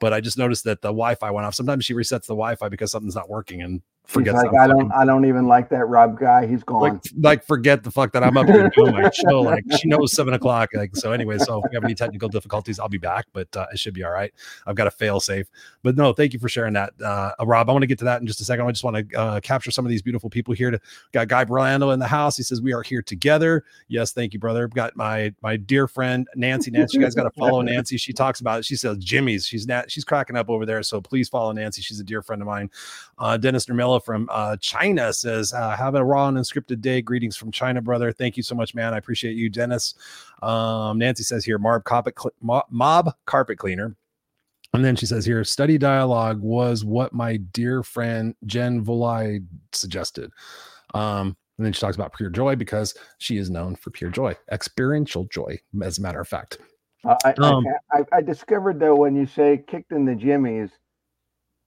But 0.00 0.14
I 0.14 0.22
just 0.22 0.38
noticed 0.38 0.64
that 0.64 0.80
the 0.80 0.88
Wi-Fi 0.88 1.30
went 1.30 1.46
off. 1.46 1.54
Sometimes 1.54 1.84
she 1.84 1.92
resets 1.92 2.22
the 2.22 2.28
Wi-Fi 2.28 2.70
because 2.70 2.90
something's 2.90 3.14
not 3.14 3.28
working 3.28 3.60
and 3.60 3.82
He's 4.08 4.26
like, 4.26 4.54
I 4.54 4.66
don't, 4.66 4.90
I 4.92 5.04
don't 5.04 5.24
even 5.24 5.46
like 5.46 5.68
that 5.70 5.86
Rob 5.86 6.18
guy. 6.18 6.46
He's 6.46 6.62
gone. 6.62 6.80
like 6.80 7.02
like 7.18 7.44
forget 7.44 7.82
the 7.82 7.90
fuck 7.90 8.12
that 8.12 8.22
I'm 8.22 8.36
up 8.36 8.46
here 8.46 8.70
doing 8.70 8.94
my 8.94 9.10
show. 9.10 9.40
Like 9.42 9.64
she 9.78 9.88
knows 9.88 10.12
seven 10.12 10.34
o'clock. 10.34 10.70
Like 10.74 10.96
so. 10.96 11.12
Anyway, 11.12 11.38
so 11.38 11.58
if 11.58 11.70
we 11.70 11.74
have 11.74 11.84
any 11.84 11.94
technical 11.94 12.28
difficulties, 12.28 12.78
I'll 12.78 12.88
be 12.88 12.98
back, 12.98 13.26
but 13.32 13.54
uh, 13.56 13.66
it 13.72 13.78
should 13.78 13.94
be 13.94 14.04
all 14.04 14.12
right. 14.12 14.32
I've 14.66 14.76
got 14.76 14.86
a 14.86 14.90
fail 14.90 15.20
safe. 15.20 15.48
But 15.82 15.96
no, 15.96 16.12
thank 16.12 16.32
you 16.32 16.38
for 16.38 16.48
sharing 16.48 16.74
that, 16.74 16.92
uh, 17.02 17.32
Rob. 17.44 17.68
I 17.68 17.72
want 17.72 17.82
to 17.82 17.86
get 17.86 17.98
to 17.98 18.04
that 18.04 18.20
in 18.20 18.26
just 18.26 18.40
a 18.40 18.44
second. 18.44 18.66
I 18.66 18.70
just 18.70 18.84
want 18.84 19.10
to 19.10 19.18
uh, 19.18 19.40
capture 19.40 19.70
some 19.70 19.84
of 19.84 19.90
these 19.90 20.02
beautiful 20.02 20.30
people 20.30 20.54
here. 20.54 20.70
To 20.70 20.80
got 21.12 21.28
Guy 21.28 21.44
Brando 21.44 21.92
in 21.92 21.98
the 21.98 22.06
house. 22.06 22.36
He 22.36 22.42
says 22.42 22.62
we 22.62 22.72
are 22.72 22.82
here 22.82 23.02
together. 23.02 23.64
Yes, 23.88 24.12
thank 24.12 24.32
you, 24.32 24.38
brother. 24.38 24.68
Got 24.68 24.96
my 24.96 25.34
my 25.42 25.56
dear 25.56 25.88
friend 25.88 26.26
Nancy. 26.36 26.70
Nancy, 26.70 26.98
you 26.98 27.04
guys 27.04 27.14
got 27.14 27.24
to 27.24 27.30
follow 27.30 27.60
Nancy. 27.62 27.96
She 27.96 28.12
talks 28.12 28.40
about 28.40 28.60
it. 28.60 28.64
She 28.64 28.76
says 28.76 28.98
Jimmy's. 28.98 29.46
She's 29.46 29.66
not. 29.66 29.90
She's 29.90 30.04
cracking 30.04 30.36
up 30.36 30.48
over 30.48 30.64
there. 30.64 30.82
So 30.82 31.00
please 31.00 31.28
follow 31.28 31.52
Nancy. 31.52 31.82
She's 31.82 32.00
a 32.00 32.04
dear 32.04 32.22
friend 32.22 32.40
of 32.40 32.46
mine. 32.46 32.70
Uh, 33.18 33.36
Dennis 33.36 33.68
From 33.98 34.28
uh, 34.30 34.56
China 34.58 35.12
says, 35.12 35.52
uh, 35.52 35.76
"Have 35.76 35.94
a 35.94 36.04
raw 36.04 36.28
and 36.28 36.36
unscripted 36.36 36.80
day. 36.80 37.02
Greetings 37.02 37.36
from 37.36 37.50
China, 37.50 37.80
brother. 37.80 38.12
Thank 38.12 38.36
you 38.36 38.42
so 38.42 38.54
much, 38.54 38.74
man. 38.74 38.94
I 38.94 38.98
appreciate 38.98 39.36
you, 39.36 39.48
Dennis." 39.48 39.94
Um, 40.42 40.98
Nancy 40.98 41.22
says 41.22 41.44
here, 41.44 41.58
"Mob 41.58 41.84
carpet, 41.84 42.14
cl- 42.18 42.66
mob, 42.70 43.14
carpet 43.26 43.58
cleaner." 43.58 43.96
And 44.74 44.84
then 44.84 44.94
she 44.94 45.06
says 45.06 45.24
here, 45.24 45.42
study 45.42 45.78
dialogue 45.78 46.40
was 46.42 46.84
what 46.84 47.14
my 47.14 47.38
dear 47.38 47.82
friend 47.82 48.34
Jen 48.44 48.84
Volai 48.84 49.42
suggested. 49.72 50.30
Um, 50.92 51.34
and 51.56 51.64
then 51.64 51.72
she 51.72 51.80
talks 51.80 51.96
about 51.96 52.12
pure 52.12 52.28
joy 52.28 52.56
because 52.56 52.94
she 53.16 53.38
is 53.38 53.48
known 53.48 53.76
for 53.76 53.90
pure 53.90 54.10
joy, 54.10 54.36
experiential 54.52 55.24
joy, 55.24 55.58
as 55.82 55.96
a 55.96 56.02
matter 56.02 56.20
of 56.20 56.28
fact. 56.28 56.58
Uh, 57.04 57.16
I, 57.24 57.32
Um, 57.40 57.64
I, 57.90 58.04
I 58.12 58.20
discovered 58.20 58.78
though 58.78 58.96
when 58.96 59.16
you 59.16 59.24
say 59.24 59.64
kicked 59.66 59.92
in 59.92 60.04
the 60.04 60.14
jimmies, 60.14 60.70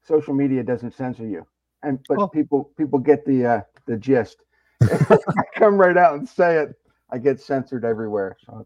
social 0.04 0.34
media 0.34 0.62
doesn't 0.62 0.94
censor 0.94 1.26
you, 1.26 1.48
and 1.84 2.00
but 2.08 2.18
Oh. 2.20 2.28
people 2.28 2.72
people 2.78 3.00
get 3.00 3.26
the 3.26 3.46
uh, 3.46 3.62
the 3.86 3.98
gist. 3.98 4.44
I 4.82 5.44
come 5.56 5.78
right 5.78 5.98
out 5.98 6.16
and 6.16 6.28
say 6.28 6.58
it. 6.58 6.76
I 7.12 7.18
get 7.18 7.42
censored 7.42 7.84
everywhere. 7.84 8.38
So 8.46 8.66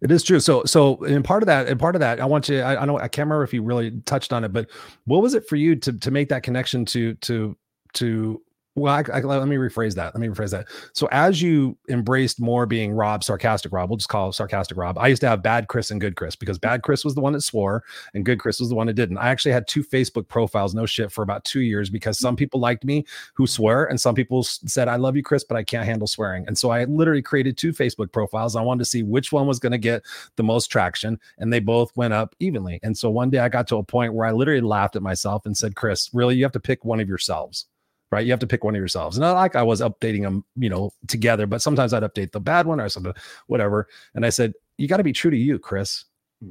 it's, 0.00 0.24
true. 0.24 0.40
So, 0.40 0.64
so, 0.64 1.02
and 1.04 1.24
part 1.24 1.42
of 1.42 1.46
that, 1.46 1.68
and 1.68 1.78
part 1.78 1.94
of 1.94 2.00
that, 2.00 2.20
I 2.20 2.26
want 2.26 2.48
you. 2.48 2.60
I, 2.60 2.82
I 2.82 2.84
know 2.84 2.98
I 2.98 3.08
can't 3.08 3.26
remember 3.26 3.44
if 3.44 3.54
you 3.54 3.62
really 3.62 3.92
touched 4.02 4.32
on 4.32 4.44
it, 4.44 4.52
but 4.52 4.68
what 5.04 5.22
was 5.22 5.34
it 5.34 5.48
for 5.48 5.56
you 5.56 5.76
to 5.76 5.92
to 5.92 6.10
make 6.10 6.28
that 6.28 6.42
connection 6.42 6.84
to 6.86 7.14
to 7.14 7.56
to? 7.94 8.42
Well, 8.76 8.92
I, 8.92 9.04
I, 9.18 9.20
let 9.20 9.46
me 9.46 9.56
rephrase 9.56 9.94
that. 9.94 10.14
Let 10.14 10.20
me 10.20 10.28
rephrase 10.28 10.50
that. 10.50 10.66
So, 10.94 11.08
as 11.12 11.40
you 11.40 11.78
embraced 11.88 12.40
more 12.40 12.66
being 12.66 12.92
Rob, 12.92 13.22
sarcastic 13.22 13.72
Rob, 13.72 13.88
we'll 13.88 13.96
just 13.96 14.08
call 14.08 14.32
sarcastic 14.32 14.76
Rob. 14.76 14.98
I 14.98 15.08
used 15.08 15.20
to 15.20 15.28
have 15.28 15.42
bad 15.42 15.68
Chris 15.68 15.90
and 15.90 16.00
good 16.00 16.16
Chris 16.16 16.34
because 16.34 16.58
bad 16.58 16.82
Chris 16.82 17.04
was 17.04 17.14
the 17.14 17.20
one 17.20 17.34
that 17.34 17.42
swore 17.42 17.84
and 18.14 18.24
good 18.24 18.40
Chris 18.40 18.58
was 18.58 18.68
the 18.68 18.74
one 18.74 18.88
that 18.88 18.94
didn't. 18.94 19.18
I 19.18 19.28
actually 19.28 19.52
had 19.52 19.68
two 19.68 19.84
Facebook 19.84 20.28
profiles, 20.28 20.74
no 20.74 20.86
shit, 20.86 21.12
for 21.12 21.22
about 21.22 21.44
two 21.44 21.60
years 21.60 21.88
because 21.88 22.18
some 22.18 22.34
people 22.34 22.58
liked 22.58 22.84
me 22.84 23.04
who 23.34 23.46
swear 23.46 23.84
and 23.84 24.00
some 24.00 24.14
people 24.14 24.42
said, 24.42 24.88
I 24.88 24.96
love 24.96 25.16
you, 25.16 25.22
Chris, 25.22 25.44
but 25.44 25.56
I 25.56 25.62
can't 25.62 25.86
handle 25.86 26.08
swearing. 26.08 26.44
And 26.46 26.58
so 26.58 26.70
I 26.70 26.84
literally 26.84 27.22
created 27.22 27.56
two 27.56 27.72
Facebook 27.72 28.10
profiles. 28.10 28.56
I 28.56 28.62
wanted 28.62 28.80
to 28.80 28.90
see 28.90 29.02
which 29.02 29.30
one 29.30 29.46
was 29.46 29.58
going 29.58 29.72
to 29.72 29.78
get 29.78 30.02
the 30.36 30.42
most 30.42 30.66
traction 30.68 31.18
and 31.38 31.52
they 31.52 31.60
both 31.60 31.96
went 31.96 32.12
up 32.12 32.34
evenly 32.40 32.80
and 32.82 32.96
so 32.96 33.10
one 33.10 33.30
day 33.30 33.38
i 33.38 33.48
got 33.48 33.66
to 33.66 33.76
a 33.76 33.82
point 33.82 34.14
where 34.14 34.26
i 34.26 34.32
literally 34.32 34.60
laughed 34.60 34.96
at 34.96 35.02
myself 35.02 35.46
and 35.46 35.56
said 35.56 35.76
chris 35.76 36.10
really 36.12 36.34
you 36.36 36.44
have 36.44 36.52
to 36.52 36.60
pick 36.60 36.84
one 36.84 37.00
of 37.00 37.08
yourselves 37.08 37.66
right? 38.14 38.24
You 38.24 38.32
have 38.32 38.40
to 38.40 38.46
pick 38.46 38.64
one 38.64 38.74
of 38.74 38.78
yourselves. 38.78 39.16
And 39.16 39.22
not 39.22 39.34
like 39.34 39.56
i 39.56 39.62
was 39.62 39.80
updating 39.80 40.22
them 40.22 40.44
you 40.56 40.70
know 40.70 40.92
together 41.08 41.46
but 41.46 41.60
sometimes 41.60 41.92
i'd 41.92 42.02
update 42.02 42.32
the 42.32 42.40
bad 42.40 42.66
one 42.66 42.80
or 42.80 42.88
something 42.88 43.12
whatever. 43.48 43.88
And 44.14 44.24
i 44.24 44.30
said 44.30 44.54
you 44.78 44.88
got 44.88 44.96
to 44.98 45.04
be 45.04 45.12
true 45.12 45.30
to 45.30 45.36
you 45.36 45.58
chris. 45.58 46.04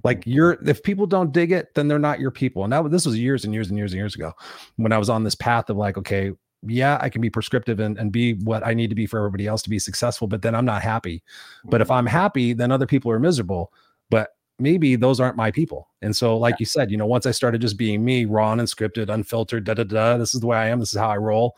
Like 0.04 0.22
mm-hmm. 0.22 0.32
you're 0.32 0.52
if 0.68 0.84
people 0.84 1.08
don't 1.08 1.32
dig 1.32 1.52
it 1.52 1.74
then 1.74 1.88
they're 1.88 2.00
not 2.00 2.20
your 2.20 2.32
people. 2.32 2.64
And 2.64 2.74
that 2.74 2.84
was 2.84 2.92
this 2.92 3.06
was 3.06 3.18
years 3.18 3.46
and 3.46 3.54
years 3.54 3.70
and 3.70 3.78
years 3.78 3.94
and 3.94 3.98
years 3.98 4.16
ago 4.16 4.34
when 4.76 4.92
i 4.92 4.98
was 4.98 5.10
on 5.10 5.24
this 5.24 5.36
path 5.36 5.70
of 5.70 5.78
like 5.78 5.98
okay 5.98 6.32
yeah 6.66 6.98
i 7.02 7.10
can 7.10 7.22
be 7.22 7.30
prescriptive 7.30 7.80
and, 7.80 7.98
and 7.98 8.12
be 8.12 8.36
what 8.36 8.66
i 8.66 8.74
need 8.74 8.90
to 8.90 8.96
be 8.96 9.06
for 9.06 9.18
everybody 9.18 9.48
else 9.48 9.62
to 9.62 9.70
be 9.70 9.80
successful 9.80 10.28
but 10.28 10.42
then 10.42 10.56
i'm 10.56 10.66
not 10.66 10.82
happy. 10.82 11.24
But 11.66 11.82
if 11.82 11.88
mm-hmm. 11.88 11.98
I'm 11.98 12.06
happy, 12.06 12.54
then 12.54 12.72
other 12.72 12.88
people 12.88 13.12
are 13.12 13.20
miserable. 13.20 13.72
But 14.10 14.30
maybe 14.60 14.96
those 14.96 15.20
aren't 15.20 15.38
my 15.38 15.52
people. 15.52 15.90
And 16.02 16.16
so, 16.16 16.38
like 16.38 16.60
you 16.60 16.66
said, 16.66 16.92
you 16.92 16.98
know, 16.98 17.06
once 17.06 17.26
I 17.26 17.32
started 17.32 17.62
just 17.62 17.78
being 17.78 18.04
me, 18.04 18.26
raw 18.26 18.52
and 18.52 18.62
unscripted, 18.62 19.10
unfiltered, 19.10 19.64
da 19.64 19.74
da 19.74 19.84
da, 19.84 20.18
this 20.18 20.34
is 20.34 20.42
the 20.42 20.48
way 20.48 20.58
I 20.58 20.68
am. 20.68 20.80
This 20.80 20.94
is 20.94 21.00
how 21.00 21.10
I 21.10 21.18
roll. 21.18 21.58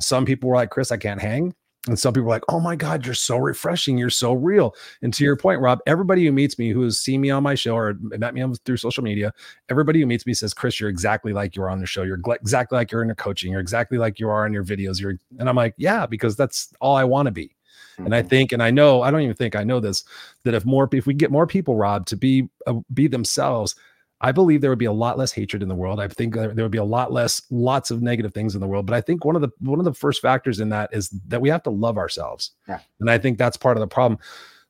Some 0.00 0.24
people 0.24 0.48
were 0.50 0.56
like, 0.56 0.70
Chris, 0.70 0.92
I 0.92 0.96
can't 0.96 1.20
hang. 1.20 1.54
And 1.88 1.98
some 1.98 2.12
people 2.12 2.24
were 2.24 2.34
like, 2.34 2.42
oh 2.48 2.58
my 2.58 2.74
God, 2.74 3.06
you're 3.06 3.14
so 3.14 3.36
refreshing. 3.36 3.96
You're 3.96 4.10
so 4.10 4.32
real. 4.32 4.74
And 5.02 5.14
to 5.14 5.24
your 5.24 5.36
point, 5.36 5.60
Rob, 5.60 5.78
everybody 5.86 6.24
who 6.24 6.32
meets 6.32 6.58
me, 6.58 6.70
who 6.70 6.82
has 6.82 6.98
seen 6.98 7.20
me 7.20 7.30
on 7.30 7.44
my 7.44 7.54
show 7.54 7.76
or 7.76 7.94
met 8.00 8.34
me 8.34 8.40
on, 8.40 8.54
through 8.64 8.78
social 8.78 9.04
media, 9.04 9.32
everybody 9.68 10.00
who 10.00 10.06
meets 10.06 10.26
me 10.26 10.34
says, 10.34 10.52
Chris, 10.52 10.80
you're 10.80 10.90
exactly 10.90 11.32
like 11.32 11.54
you 11.54 11.62
are 11.62 11.70
on 11.70 11.78
the 11.78 11.86
show. 11.86 12.02
You're 12.02 12.20
exactly 12.40 12.76
like 12.76 12.90
you're 12.90 13.02
in 13.02 13.08
your 13.08 13.14
coaching. 13.14 13.52
You're 13.52 13.60
exactly 13.60 13.98
like 13.98 14.18
you 14.18 14.28
are 14.28 14.44
in 14.46 14.52
your 14.52 14.64
videos. 14.64 15.00
You're, 15.00 15.18
and 15.38 15.48
I'm 15.48 15.56
like, 15.56 15.74
yeah, 15.78 16.06
because 16.06 16.34
that's 16.34 16.72
all 16.80 16.96
I 16.96 17.04
want 17.04 17.26
to 17.26 17.32
be. 17.32 17.55
And 17.98 18.14
I 18.14 18.22
think, 18.22 18.52
and 18.52 18.62
I 18.62 18.70
know, 18.70 19.02
I 19.02 19.10
don't 19.10 19.22
even 19.22 19.36
think 19.36 19.56
I 19.56 19.64
know 19.64 19.80
this, 19.80 20.04
that 20.44 20.54
if 20.54 20.64
more, 20.64 20.88
if 20.92 21.06
we 21.06 21.14
get 21.14 21.30
more 21.30 21.46
people, 21.46 21.76
Rob, 21.76 22.06
to 22.06 22.16
be 22.16 22.48
uh, 22.66 22.74
be 22.92 23.06
themselves, 23.06 23.74
I 24.20 24.32
believe 24.32 24.60
there 24.60 24.70
would 24.70 24.78
be 24.78 24.86
a 24.86 24.92
lot 24.92 25.18
less 25.18 25.32
hatred 25.32 25.62
in 25.62 25.68
the 25.68 25.74
world. 25.74 26.00
I 26.00 26.08
think 26.08 26.34
there 26.34 26.54
would 26.54 26.70
be 26.70 26.78
a 26.78 26.84
lot 26.84 27.12
less, 27.12 27.42
lots 27.50 27.90
of 27.90 28.02
negative 28.02 28.32
things 28.32 28.54
in 28.54 28.60
the 28.60 28.66
world. 28.66 28.86
But 28.86 28.94
I 28.94 29.00
think 29.00 29.24
one 29.24 29.36
of 29.36 29.42
the 29.42 29.50
one 29.60 29.78
of 29.78 29.84
the 29.84 29.94
first 29.94 30.22
factors 30.22 30.60
in 30.60 30.70
that 30.70 30.90
is 30.92 31.10
that 31.28 31.40
we 31.40 31.48
have 31.48 31.62
to 31.64 31.70
love 31.70 31.98
ourselves. 31.98 32.52
Yeah. 32.68 32.80
And 33.00 33.10
I 33.10 33.18
think 33.18 33.38
that's 33.38 33.56
part 33.56 33.76
of 33.76 33.80
the 33.80 33.86
problem 33.86 34.18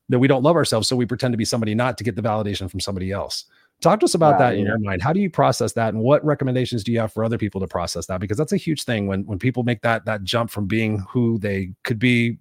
that 0.09 0.19
we 0.19 0.27
don't 0.27 0.43
love 0.43 0.55
ourselves, 0.55 0.87
so 0.87 0.95
we 0.95 1.05
pretend 1.05 1.33
to 1.33 1.37
be 1.37 1.45
somebody 1.45 1.75
not 1.75 1.97
to 1.97 2.03
get 2.03 2.15
the 2.15 2.21
validation 2.21 2.69
from 2.69 2.79
somebody 2.79 3.11
else. 3.11 3.45
Talk 3.81 3.99
to 3.99 4.05
us 4.05 4.15
about 4.15 4.33
Wow, 4.33 4.39
that 4.39 4.53
in 4.55 4.61
yeah. 4.61 4.67
your 4.69 4.79
mind. 4.79 5.01
How 5.01 5.13
do 5.13 5.19
you 5.19 5.29
process 5.29 5.73
that, 5.73 5.93
and 5.93 6.01
what 6.01 6.25
recommendations 6.25 6.83
do 6.83 6.91
you 6.91 6.99
have 6.99 7.13
for 7.13 7.23
other 7.23 7.37
people 7.37 7.61
to 7.61 7.67
process 7.67 8.05
that? 8.07 8.19
Because 8.19 8.37
that's 8.37 8.53
a 8.53 8.57
huge 8.57 8.83
thing 8.83 9.05
when 9.07 9.25
when 9.25 9.37
people 9.37 9.63
make 9.63 9.81
that 9.81 10.05
that 10.05 10.23
jump 10.23 10.49
from 10.49 10.65
being 10.65 10.99
who 11.09 11.37
they 11.39 11.73
could 11.83 11.99
be 11.99 12.37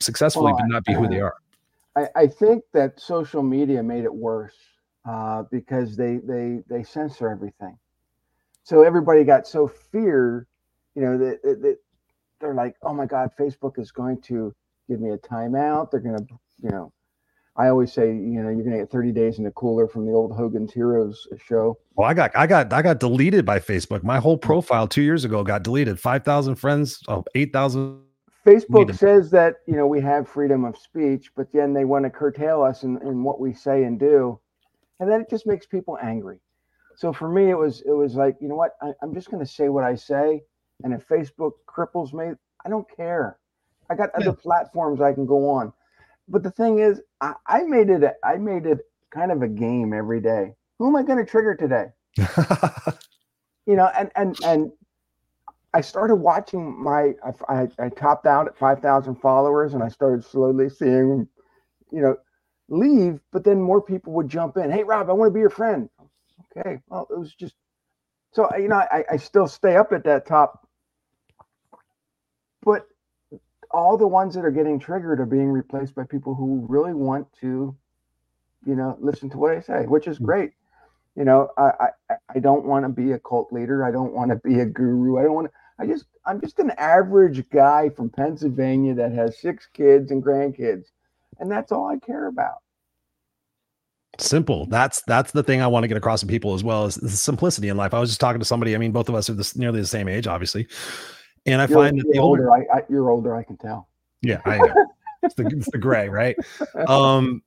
successfully, 0.00 0.52
Well, 0.52 0.56
but 0.58 0.68
not 0.68 0.84
be 0.84 0.94
who 0.94 1.08
they 1.08 1.20
are. 1.20 1.34
I, 1.96 2.08
I 2.16 2.26
think 2.26 2.64
that 2.72 2.98
social 2.98 3.42
media 3.42 3.82
made 3.82 4.04
it 4.04 4.14
worse 4.14 4.56
uh, 5.08 5.44
because 5.50 5.96
they 5.96 6.18
they 6.18 6.60
they 6.68 6.82
censor 6.82 7.28
everything. 7.28 7.78
so 8.64 8.82
everybody 8.82 9.24
got 9.24 9.46
so 9.46 9.68
fear, 9.68 10.46
you 10.94 11.02
know, 11.02 11.18
that, 11.18 11.42
that, 11.42 11.62
that 11.62 11.78
they're 12.40 12.54
like, 12.54 12.76
oh 12.82 12.94
my 12.94 13.06
God, 13.06 13.30
Facebook 13.38 13.78
is 13.78 13.92
going 13.92 14.20
to 14.22 14.54
give 14.88 15.00
me 15.00 15.10
a 15.10 15.18
timeout. 15.18 15.90
They're 15.90 16.00
going 16.00 16.16
to, 16.16 16.26
you 16.62 16.70
know, 16.70 16.92
I 17.56 17.68
always 17.68 17.92
say, 17.92 18.08
you 18.08 18.42
know, 18.42 18.50
you're 18.50 18.64
gonna 18.64 18.78
get 18.78 18.90
30 18.90 19.12
days 19.12 19.38
in 19.38 19.44
the 19.44 19.50
cooler 19.52 19.86
from 19.86 20.06
the 20.06 20.12
old 20.12 20.32
Hogan's 20.36 20.72
Heroes 20.72 21.28
show. 21.46 21.78
Well, 21.94 22.08
I 22.08 22.14
got, 22.14 22.36
I 22.36 22.46
got, 22.48 22.72
I 22.72 22.82
got 22.82 22.98
deleted 22.98 23.46
by 23.46 23.60
Facebook. 23.60 24.02
My 24.02 24.18
whole 24.18 24.36
profile 24.36 24.88
two 24.88 25.02
years 25.02 25.24
ago 25.24 25.44
got 25.44 25.62
deleted. 25.62 26.00
Five 26.00 26.24
thousand 26.24 26.56
friends, 26.56 27.00
oh, 27.06 27.18
oh, 27.18 27.24
eight 27.36 27.52
thousand. 27.52 28.00
Facebook 28.46 28.94
says 28.94 29.30
that 29.30 29.56
you 29.66 29.76
know 29.76 29.86
we 29.86 30.00
have 30.00 30.28
freedom 30.28 30.64
of 30.64 30.76
speech, 30.76 31.30
but 31.36 31.52
then 31.52 31.72
they 31.72 31.84
want 31.84 32.04
to 32.04 32.10
curtail 32.10 32.62
us 32.62 32.82
in, 32.82 32.98
in 33.02 33.22
what 33.24 33.40
we 33.40 33.54
say 33.54 33.84
and 33.84 33.98
do, 33.98 34.38
and 35.00 35.10
then 35.10 35.20
it 35.20 35.30
just 35.30 35.46
makes 35.46 35.66
people 35.66 35.98
angry. 36.02 36.38
So 36.96 37.12
for 37.12 37.28
me, 37.28 37.50
it 37.50 37.58
was 37.58 37.82
it 37.86 37.92
was 37.92 38.14
like, 38.14 38.36
you 38.40 38.48
know 38.48 38.56
what, 38.56 38.72
I, 38.82 38.92
I'm 39.02 39.14
just 39.14 39.30
gonna 39.30 39.46
say 39.46 39.68
what 39.68 39.84
I 39.84 39.94
say, 39.94 40.42
and 40.82 40.92
if 40.92 41.08
Facebook 41.08 41.52
cripples 41.66 42.12
me, 42.12 42.34
I 42.64 42.68
don't 42.68 42.86
care. 42.96 43.38
I 43.90 43.94
got 43.94 44.10
yeah. 44.18 44.28
other 44.28 44.32
platforms 44.32 45.00
I 45.00 45.12
can 45.12 45.26
go 45.26 45.48
on 45.50 45.72
but 46.28 46.42
the 46.42 46.50
thing 46.50 46.78
is, 46.78 47.00
I, 47.20 47.34
I 47.46 47.62
made 47.62 47.90
it. 47.90 48.02
A, 48.02 48.14
I 48.24 48.36
made 48.36 48.66
it 48.66 48.78
kind 49.10 49.30
of 49.30 49.42
a 49.42 49.48
game 49.48 49.92
every 49.92 50.20
day. 50.20 50.54
Who 50.78 50.88
am 50.88 50.96
I 50.96 51.02
going 51.02 51.18
to 51.24 51.30
trigger 51.30 51.54
today? 51.54 51.86
you 53.66 53.76
know, 53.76 53.90
and 53.96 54.10
and 54.16 54.36
and 54.44 54.72
I 55.74 55.80
started 55.80 56.14
watching 56.16 56.80
my. 56.82 57.14
I, 57.24 57.32
I, 57.48 57.68
I 57.80 57.88
topped 57.88 58.26
out 58.26 58.46
at 58.46 58.56
five 58.56 58.80
thousand 58.80 59.16
followers, 59.16 59.74
and 59.74 59.82
I 59.82 59.88
started 59.88 60.24
slowly 60.24 60.70
seeing, 60.70 61.26
you 61.90 62.00
know, 62.00 62.16
leave. 62.68 63.18
But 63.32 63.42
then 63.44 63.60
more 63.60 63.82
people 63.82 64.12
would 64.14 64.28
jump 64.28 64.56
in. 64.56 64.70
Hey, 64.70 64.84
Rob, 64.84 65.10
I 65.10 65.12
want 65.12 65.30
to 65.30 65.34
be 65.34 65.40
your 65.40 65.50
friend. 65.50 65.90
Okay, 66.56 66.80
well, 66.88 67.08
it 67.10 67.18
was 67.18 67.34
just 67.34 67.56
so 68.32 68.48
you 68.56 68.68
know. 68.68 68.76
I, 68.76 69.04
I 69.10 69.16
still 69.16 69.48
stay 69.48 69.76
up 69.76 69.92
at 69.92 70.04
that 70.04 70.26
top, 70.26 70.68
but 72.62 72.86
all 73.72 73.96
the 73.98 74.06
ones 74.06 74.36
that 74.36 74.44
are 74.44 74.52
getting 74.52 74.78
triggered 74.78 75.18
are 75.18 75.26
being 75.26 75.50
replaced 75.50 75.96
by 75.96 76.04
people 76.04 76.36
who 76.36 76.64
really 76.68 76.94
want 76.94 77.26
to, 77.40 77.76
you 78.64 78.76
know, 78.76 78.96
listen 79.00 79.28
to 79.30 79.38
what 79.38 79.50
I 79.50 79.60
say, 79.60 79.86
which 79.86 80.06
is 80.06 80.18
hmm. 80.18 80.26
great. 80.26 80.52
You 81.16 81.24
know, 81.24 81.48
I 81.58 81.88
I, 82.08 82.14
I 82.36 82.38
don't 82.38 82.64
want 82.64 82.84
to 82.84 82.88
be 82.88 83.10
a 83.10 83.18
cult 83.18 83.52
leader. 83.52 83.84
I 83.84 83.90
don't 83.90 84.12
want 84.12 84.30
to 84.30 84.36
be 84.36 84.60
a 84.60 84.66
guru. 84.66 85.18
I 85.18 85.24
don't 85.24 85.34
want 85.34 85.48
to. 85.48 85.52
I 85.78 85.86
just 85.86 86.04
I'm 86.24 86.40
just 86.40 86.58
an 86.58 86.72
average 86.78 87.48
guy 87.50 87.90
from 87.90 88.08
Pennsylvania 88.08 88.94
that 88.94 89.12
has 89.12 89.40
six 89.40 89.66
kids 89.72 90.10
and 90.10 90.22
grandkids, 90.22 90.84
and 91.38 91.50
that's 91.50 91.72
all 91.72 91.88
I 91.88 91.98
care 91.98 92.26
about. 92.26 92.58
Simple. 94.18 94.66
That's 94.66 95.02
that's 95.06 95.32
the 95.32 95.42
thing 95.42 95.60
I 95.60 95.66
want 95.66 95.82
to 95.82 95.88
get 95.88 95.96
across 95.96 96.20
to 96.20 96.26
people 96.26 96.54
as 96.54 96.62
well 96.62 96.84
as 96.84 96.94
the 96.94 97.08
simplicity 97.08 97.68
in 97.68 97.76
life. 97.76 97.92
I 97.92 97.98
was 97.98 98.10
just 98.10 98.20
talking 98.20 98.38
to 98.38 98.44
somebody. 98.44 98.74
I 98.74 98.78
mean, 98.78 98.92
both 98.92 99.08
of 99.08 99.14
us 99.14 99.28
are 99.28 99.34
this, 99.34 99.56
nearly 99.56 99.80
the 99.80 99.86
same 99.86 100.08
age, 100.08 100.28
obviously, 100.28 100.68
and 101.46 101.60
I 101.60 101.66
you're, 101.66 101.78
find 101.78 101.98
that 101.98 102.06
the 102.12 102.20
older, 102.20 102.50
older 102.50 102.68
I, 102.72 102.78
I, 102.78 102.82
you're 102.88 103.10
older, 103.10 103.34
I 103.34 103.42
can 103.42 103.56
tell. 103.56 103.88
Yeah, 104.22 104.40
I 104.44 104.58
know. 104.58 104.86
it's, 105.22 105.34
the, 105.34 105.46
it's 105.46 105.70
the 105.70 105.78
gray, 105.78 106.08
right? 106.08 106.36
Um, 106.86 107.42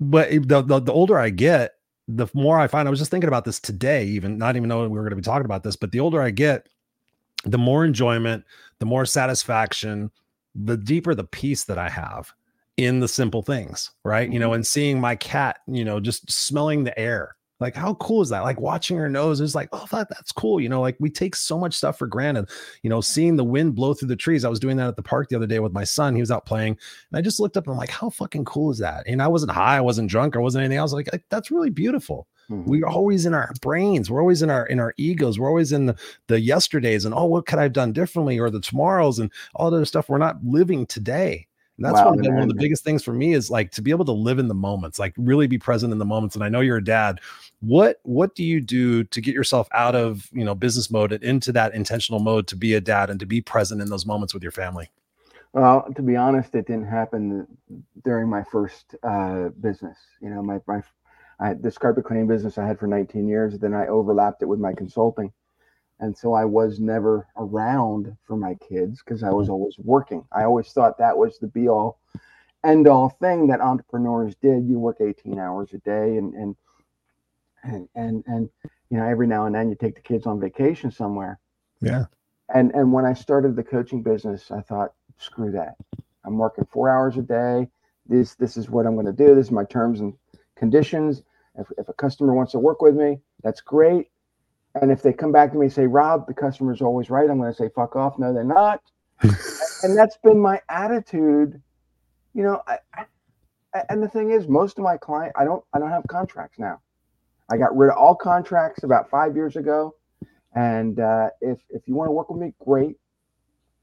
but 0.00 0.30
the, 0.30 0.62
the 0.62 0.80
the 0.80 0.92
older 0.92 1.18
I 1.18 1.30
get, 1.30 1.74
the 2.08 2.26
more 2.34 2.58
I 2.58 2.66
find. 2.66 2.88
I 2.88 2.90
was 2.90 2.98
just 2.98 3.12
thinking 3.12 3.28
about 3.28 3.44
this 3.44 3.60
today, 3.60 4.04
even 4.06 4.38
not 4.38 4.56
even 4.56 4.68
knowing 4.68 4.90
we 4.90 4.98
were 4.98 5.04
going 5.04 5.10
to 5.10 5.16
be 5.16 5.22
talking 5.22 5.44
about 5.44 5.62
this. 5.62 5.76
But 5.76 5.92
the 5.92 6.00
older 6.00 6.20
I 6.20 6.30
get, 6.30 6.66
the 7.44 7.58
more 7.58 7.84
enjoyment, 7.84 8.44
the 8.78 8.86
more 8.86 9.06
satisfaction, 9.06 10.10
the 10.54 10.76
deeper 10.76 11.14
the 11.14 11.24
peace 11.24 11.64
that 11.64 11.78
I 11.78 11.88
have 11.88 12.32
in 12.76 13.00
the 13.00 13.08
simple 13.08 13.42
things, 13.42 13.90
right? 14.04 14.30
You 14.30 14.38
know, 14.38 14.48
mm-hmm. 14.48 14.56
and 14.56 14.66
seeing 14.66 15.00
my 15.00 15.16
cat, 15.16 15.58
you 15.66 15.84
know, 15.84 16.00
just 16.00 16.30
smelling 16.30 16.84
the 16.84 16.98
air 16.98 17.36
like, 17.60 17.74
how 17.74 17.94
cool 17.94 18.22
is 18.22 18.28
that? 18.28 18.44
Like 18.44 18.60
watching 18.60 18.96
her 18.98 19.08
nose 19.08 19.40
is 19.40 19.54
like, 19.54 19.68
oh, 19.72 19.86
that, 19.90 20.08
that's 20.08 20.30
cool. 20.30 20.60
You 20.60 20.68
know, 20.68 20.80
like 20.80 20.96
we 21.00 21.10
take 21.10 21.34
so 21.34 21.58
much 21.58 21.74
stuff 21.74 21.98
for 21.98 22.06
granted. 22.06 22.48
You 22.82 22.90
know, 22.90 23.00
seeing 23.00 23.36
the 23.36 23.44
wind 23.44 23.74
blow 23.74 23.94
through 23.94 24.08
the 24.08 24.16
trees. 24.16 24.44
I 24.44 24.48
was 24.48 24.60
doing 24.60 24.76
that 24.76 24.88
at 24.88 24.96
the 24.96 25.02
park 25.02 25.28
the 25.28 25.36
other 25.36 25.46
day 25.46 25.58
with 25.58 25.72
my 25.72 25.84
son. 25.84 26.14
He 26.14 26.22
was 26.22 26.30
out 26.30 26.46
playing, 26.46 26.78
and 27.10 27.18
I 27.18 27.20
just 27.20 27.40
looked 27.40 27.56
up 27.56 27.66
and 27.66 27.72
I'm 27.72 27.78
like, 27.78 27.90
how 27.90 28.10
fucking 28.10 28.44
cool 28.44 28.70
is 28.70 28.78
that? 28.78 29.04
And 29.06 29.20
I 29.20 29.28
wasn't 29.28 29.52
high, 29.52 29.76
I 29.76 29.80
wasn't 29.80 30.10
drunk, 30.10 30.36
I 30.36 30.40
wasn't 30.40 30.64
anything. 30.64 30.78
I 30.78 30.82
was 30.82 30.92
like, 30.92 31.08
that's 31.30 31.50
really 31.50 31.70
beautiful. 31.70 32.28
Mm-hmm. 32.50 32.70
We're 32.70 32.86
always 32.86 33.26
in 33.26 33.34
our 33.34 33.52
brains. 33.60 34.10
We're 34.10 34.20
always 34.20 34.42
in 34.42 34.50
our 34.50 34.66
in 34.66 34.80
our 34.80 34.94
egos. 34.96 35.38
We're 35.38 35.48
always 35.48 35.72
in 35.72 35.86
the 35.86 35.96
the 36.28 36.40
yesterdays 36.40 37.04
and 37.04 37.14
oh, 37.14 37.26
what 37.26 37.46
could 37.46 37.58
I 37.58 37.64
have 37.64 37.72
done 37.72 37.92
differently, 37.92 38.38
or 38.38 38.50
the 38.50 38.60
tomorrows 38.60 39.18
and 39.18 39.30
all 39.54 39.70
that 39.70 39.76
other 39.76 39.84
stuff. 39.84 40.08
We're 40.08 40.18
not 40.18 40.42
living 40.44 40.86
today. 40.86 41.46
And 41.78 41.84
that's 41.84 41.94
wow, 41.94 42.10
one, 42.10 42.26
of, 42.26 42.32
one 42.32 42.42
of 42.42 42.48
the 42.48 42.54
biggest 42.54 42.82
things 42.82 43.04
for 43.04 43.12
me 43.12 43.34
is 43.34 43.50
like 43.50 43.70
to 43.72 43.82
be 43.82 43.92
able 43.92 44.04
to 44.06 44.12
live 44.12 44.40
in 44.40 44.48
the 44.48 44.54
moments, 44.54 44.98
like 44.98 45.14
really 45.16 45.46
be 45.46 45.58
present 45.58 45.92
in 45.92 46.00
the 46.00 46.04
moments. 46.04 46.34
And 46.34 46.42
I 46.42 46.48
know 46.48 46.58
you're 46.58 46.78
a 46.78 46.84
dad. 46.84 47.20
What 47.60 48.00
what 48.02 48.34
do 48.34 48.42
you 48.42 48.60
do 48.60 49.04
to 49.04 49.20
get 49.20 49.32
yourself 49.32 49.68
out 49.72 49.94
of 49.94 50.28
you 50.32 50.44
know 50.44 50.54
business 50.54 50.90
mode 50.90 51.12
and 51.12 51.22
into 51.22 51.52
that 51.52 51.74
intentional 51.74 52.18
mode 52.18 52.48
to 52.48 52.56
be 52.56 52.74
a 52.74 52.80
dad 52.80 53.10
and 53.10 53.20
to 53.20 53.26
be 53.26 53.40
present 53.40 53.80
in 53.80 53.90
those 53.90 54.06
moments 54.06 54.34
with 54.34 54.42
your 54.42 54.52
family? 54.52 54.90
Well, 55.52 55.86
to 55.94 56.02
be 56.02 56.16
honest, 56.16 56.54
it 56.54 56.66
didn't 56.66 56.88
happen 56.88 57.46
during 58.04 58.28
my 58.28 58.42
first 58.42 58.96
uh, 59.02 59.50
business. 59.60 59.98
You 60.20 60.30
know, 60.30 60.42
my 60.42 60.60
my 60.66 60.82
I 61.40 61.48
had 61.48 61.62
this 61.62 61.78
carpet 61.78 62.04
cleaning 62.04 62.26
business 62.26 62.58
I 62.58 62.66
had 62.66 62.78
for 62.78 62.86
19 62.86 63.28
years. 63.28 63.58
Then 63.58 63.74
I 63.74 63.86
overlapped 63.86 64.42
it 64.42 64.46
with 64.46 64.58
my 64.58 64.72
consulting 64.72 65.32
and 66.00 66.16
so 66.16 66.32
I 66.32 66.44
was 66.44 66.78
never 66.78 67.26
around 67.36 68.16
for 68.24 68.36
my 68.36 68.54
kids 68.54 69.02
because 69.02 69.22
I 69.22 69.30
was 69.30 69.46
mm-hmm. 69.46 69.54
always 69.54 69.78
working. 69.78 70.24
I 70.32 70.44
always 70.44 70.68
thought 70.72 70.98
that 70.98 71.16
was 71.16 71.38
the 71.38 71.48
be 71.48 71.68
all, 71.68 71.98
end 72.64 72.86
all 72.86 73.08
thing 73.08 73.48
that 73.48 73.60
entrepreneurs 73.60 74.34
did. 74.36 74.66
You 74.66 74.78
work 74.78 74.98
18 75.00 75.38
hours 75.38 75.70
a 75.72 75.78
day, 75.78 76.16
and 76.16 76.34
and 76.34 76.56
and 77.64 77.88
and 77.94 78.24
and 78.26 78.48
you 78.90 78.98
know 78.98 79.06
every 79.06 79.26
now 79.26 79.46
and 79.46 79.54
then 79.54 79.68
you 79.68 79.74
take 79.74 79.96
the 79.96 80.00
kids 80.00 80.26
on 80.26 80.40
vacation 80.40 80.90
somewhere. 80.90 81.38
Yeah. 81.80 82.04
And 82.54 82.72
and 82.74 82.92
when 82.92 83.04
I 83.04 83.12
started 83.12 83.56
the 83.56 83.64
coaching 83.64 84.02
business, 84.02 84.50
I 84.50 84.60
thought, 84.60 84.94
screw 85.18 85.50
that. 85.52 85.74
I'm 86.24 86.38
working 86.38 86.66
four 86.70 86.88
hours 86.88 87.16
a 87.16 87.22
day. 87.22 87.68
This 88.06 88.36
this 88.36 88.56
is 88.56 88.70
what 88.70 88.86
I'm 88.86 88.94
going 88.94 89.06
to 89.06 89.12
do. 89.12 89.34
This 89.34 89.46
is 89.46 89.52
my 89.52 89.64
terms 89.64 90.00
and 90.00 90.14
conditions. 90.54 91.22
If, 91.58 91.66
if 91.76 91.88
a 91.88 91.92
customer 91.92 92.34
wants 92.34 92.52
to 92.52 92.58
work 92.58 92.80
with 92.80 92.94
me, 92.94 93.18
that's 93.42 93.60
great 93.60 94.08
and 94.74 94.90
if 94.90 95.02
they 95.02 95.12
come 95.12 95.32
back 95.32 95.52
to 95.52 95.58
me 95.58 95.66
and 95.66 95.72
say, 95.72 95.86
Rob, 95.86 96.26
the 96.26 96.34
customer's 96.34 96.82
always 96.82 97.10
right, 97.10 97.28
I'm 97.28 97.38
going 97.38 97.50
to 97.50 97.56
say, 97.56 97.70
fuck 97.74 97.96
off. 97.96 98.18
No, 98.18 98.32
they're 98.32 98.44
not. 98.44 98.82
and 99.22 99.96
that's 99.96 100.18
been 100.22 100.38
my 100.38 100.60
attitude. 100.68 101.60
You 102.34 102.42
know, 102.44 102.62
I, 102.66 102.78
I, 102.94 103.82
and 103.88 104.02
the 104.02 104.08
thing 104.08 104.30
is, 104.30 104.46
most 104.46 104.78
of 104.78 104.84
my 104.84 104.96
client, 104.96 105.32
I 105.36 105.44
don't, 105.44 105.64
I 105.72 105.78
don't 105.78 105.90
have 105.90 106.04
contracts 106.08 106.58
now. 106.58 106.80
I 107.50 107.56
got 107.56 107.76
rid 107.76 107.90
of 107.90 107.96
all 107.96 108.14
contracts 108.14 108.84
about 108.84 109.10
five 109.10 109.34
years 109.34 109.56
ago. 109.56 109.94
And 110.54 111.00
uh, 111.00 111.30
if 111.40 111.58
if 111.70 111.82
you 111.86 111.94
want 111.94 112.08
to 112.08 112.12
work 112.12 112.30
with 112.30 112.40
me, 112.40 112.52
great. 112.58 112.96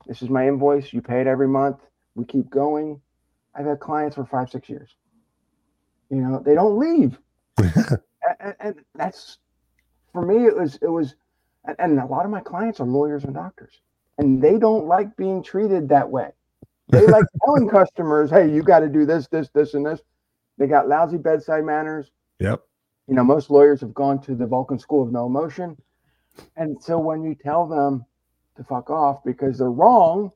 This 0.08 0.22
is 0.22 0.30
my 0.30 0.48
invoice. 0.48 0.94
You 0.94 1.02
pay 1.02 1.22
it 1.22 1.28
every 1.28 1.48
month. 1.48 1.78
We 2.16 2.26
keep 2.26 2.50
going. 2.50 3.02
I've 3.56 3.66
had 3.66 3.80
clients 3.80 4.16
for 4.16 4.26
five, 4.26 4.50
six 4.50 4.70
years. 4.70 4.90
You 6.10 6.18
know, 6.18 6.42
they 6.44 6.54
don't 6.54 6.78
leave. 6.78 7.18
And, 7.58 8.56
and 8.60 8.76
that's 8.96 9.38
for 10.16 10.26
me, 10.26 10.46
it 10.46 10.58
was 10.58 10.80
it 10.82 10.88
was, 10.88 11.16
and 11.78 12.00
a 12.00 12.06
lot 12.06 12.26
of 12.26 12.32
my 12.32 12.40
clients 12.40 12.80
are 12.80 12.86
lawyers 12.86 13.26
and 13.26 13.34
doctors, 13.34 13.82
and 14.18 14.42
they 14.42 14.58
don't 14.58 14.86
like 14.86 15.16
being 15.18 15.44
treated 15.44 15.90
that 15.90 16.10
way. 16.10 16.32
They 16.88 17.06
like 17.08 17.26
telling 17.46 17.68
customers, 17.68 18.30
"Hey, 18.32 18.50
you 18.50 18.64
got 18.64 18.80
to 18.80 18.88
do 18.88 19.06
this, 19.06 19.28
this, 19.28 19.50
this, 19.54 19.74
and 19.74 19.86
this." 19.86 20.02
They 20.58 20.68
got 20.68 20.88
lousy 20.88 21.18
bedside 21.18 21.66
manners. 21.66 22.12
Yep. 22.40 22.64
You 23.08 23.16
know, 23.16 23.26
most 23.26 23.50
lawyers 23.50 23.82
have 23.82 23.94
gone 23.94 24.22
to 24.22 24.36
the 24.36 24.48
Vulcan 24.48 24.80
School 24.80 25.04
of 25.04 25.12
No 25.12 25.26
Emotion, 25.26 25.78
and 26.56 26.82
so 26.82 26.98
when 26.98 27.22
you 27.22 27.36
tell 27.36 27.68
them 27.68 28.06
to 28.56 28.64
fuck 28.64 28.90
off 28.90 29.22
because 29.26 29.58
they're 29.58 29.70
wrong, 29.70 30.32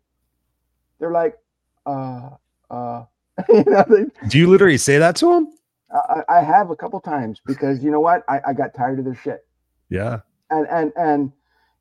they're 1.00 1.12
like, 1.12 1.38
"Uh, 1.86 2.32
uh." 2.70 3.06
you 3.48 3.64
know, 3.66 3.86
they, 3.88 4.28
Do 4.28 4.38
you 4.38 4.50
literally 4.50 4.78
say 4.78 4.98
that 4.98 5.16
to 5.18 5.34
them? 5.34 5.54
I, 5.92 6.22
I, 6.30 6.42
have 6.42 6.70
a 6.70 6.76
couple 6.76 7.00
times 7.00 7.42
because 7.46 7.84
you 7.84 7.92
know 7.92 8.00
what? 8.00 8.24
I, 8.30 8.40
I 8.50 8.54
got 8.54 8.76
tired 8.76 9.00
of 9.00 9.06
their 9.06 9.16
shit. 9.16 9.46
Yeah. 9.90 10.20
And 10.50 10.68
and 10.68 10.92
and 10.96 11.32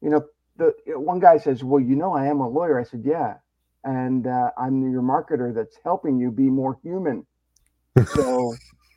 you 0.00 0.10
know, 0.10 0.24
the 0.56 0.74
one 0.98 1.20
guy 1.20 1.38
says, 1.38 1.64
"Well, 1.64 1.80
you 1.80 1.96
know, 1.96 2.12
I 2.12 2.26
am 2.26 2.40
a 2.40 2.48
lawyer." 2.48 2.78
I 2.78 2.84
said, 2.84 3.02
"Yeah." 3.04 3.34
And 3.84 4.26
uh, 4.26 4.50
I'm 4.58 4.90
your 4.90 5.02
marketer 5.02 5.54
that's 5.54 5.76
helping 5.84 6.18
you 6.18 6.30
be 6.30 6.44
more 6.44 6.78
human. 6.82 7.26
So, 8.14 8.54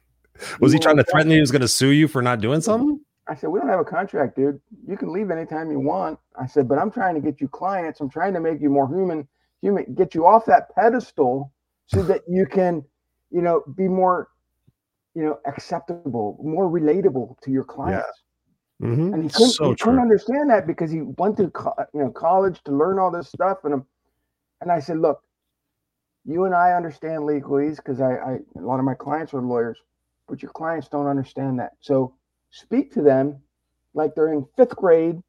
was 0.60 0.74
he 0.74 0.80
trying 0.80 0.98
to 0.98 1.04
threaten 1.04 1.30
you? 1.30 1.36
He 1.36 1.42
was 1.42 1.52
going 1.52 1.62
to 1.62 1.68
sue 1.68 1.92
you 1.92 2.08
for 2.08 2.22
not 2.22 2.42
doing 2.42 2.62
something? 2.62 3.00
I 3.28 3.36
said, 3.36 3.50
"We 3.50 3.60
don't 3.60 3.70
have 3.70 3.80
a 3.80 3.86
contract, 3.86 4.36
dude. 4.36 4.60
You 4.88 4.98
can 4.98 5.14
leave 5.14 5.30
anytime 5.30 5.72
you 5.72 5.80
want." 5.80 6.20
I 6.40 6.48
said, 6.48 6.68
"But 6.68 6.80
I'm 6.80 6.92
trying 6.92 7.16
to 7.16 7.22
get 7.22 7.40
you 7.40 7.48
clients. 7.48 8.02
I'm 8.02 8.10
trying 8.10 8.34
to 8.34 8.40
make 8.40 8.60
you 8.60 8.70
more 8.70 8.88
human, 8.88 9.28
human, 9.62 9.94
get 9.94 10.16
you 10.16 10.26
off 10.26 10.46
that 10.46 10.74
pedestal, 10.76 11.54
so 11.86 12.02
that 12.04 12.22
you 12.28 12.46
can, 12.46 12.84
you 13.30 13.42
know, 13.42 13.64
be 13.76 13.88
more, 13.88 14.30
you 15.14 15.24
know, 15.24 15.40
acceptable, 15.46 16.40
more 16.44 16.70
relatable 16.70 17.40
to 17.42 17.52
your 17.52 17.64
clients." 17.64 18.08
Yeah. 18.08 18.88
Mm-hmm. 18.88 19.14
And 19.14 19.24
he 19.24 19.30
couldn't, 19.30 19.52
so 19.52 19.70
he 19.70 19.76
couldn't 19.76 20.00
understand 20.00 20.50
that 20.50 20.66
because 20.66 20.90
he 20.90 21.02
went 21.02 21.38
to 21.38 21.50
co- 21.52 21.76
you 21.94 22.00
know 22.02 22.10
college 22.10 22.64
to 22.64 22.72
learn 22.72 22.98
all 22.98 23.12
this 23.12 23.28
stuff. 23.28 23.60
And 23.64 23.76
I'm, 23.76 23.86
and 24.62 24.72
I 24.72 24.80
said, 24.80 24.98
look, 24.98 25.22
you 26.26 26.46
and 26.46 26.56
I 26.56 26.74
understand 26.74 27.22
legalese 27.22 27.78
because 27.78 28.02
I, 28.02 28.14
I 28.16 28.38
a 28.56 28.62
lot 28.62 28.80
of 28.80 28.86
my 28.86 28.96
clients 28.96 29.34
are 29.34 29.42
lawyers, 29.42 29.78
but 30.28 30.42
your 30.42 30.52
clients 30.52 30.88
don't 30.88 31.08
understand 31.08 31.60
that. 31.60 31.74
So 31.80 32.16
speak 32.50 32.92
to 32.94 33.02
them 33.02 33.40
like 33.94 34.16
they're 34.16 34.34
in 34.34 34.48
fifth 34.56 34.76
grade, 34.76 35.22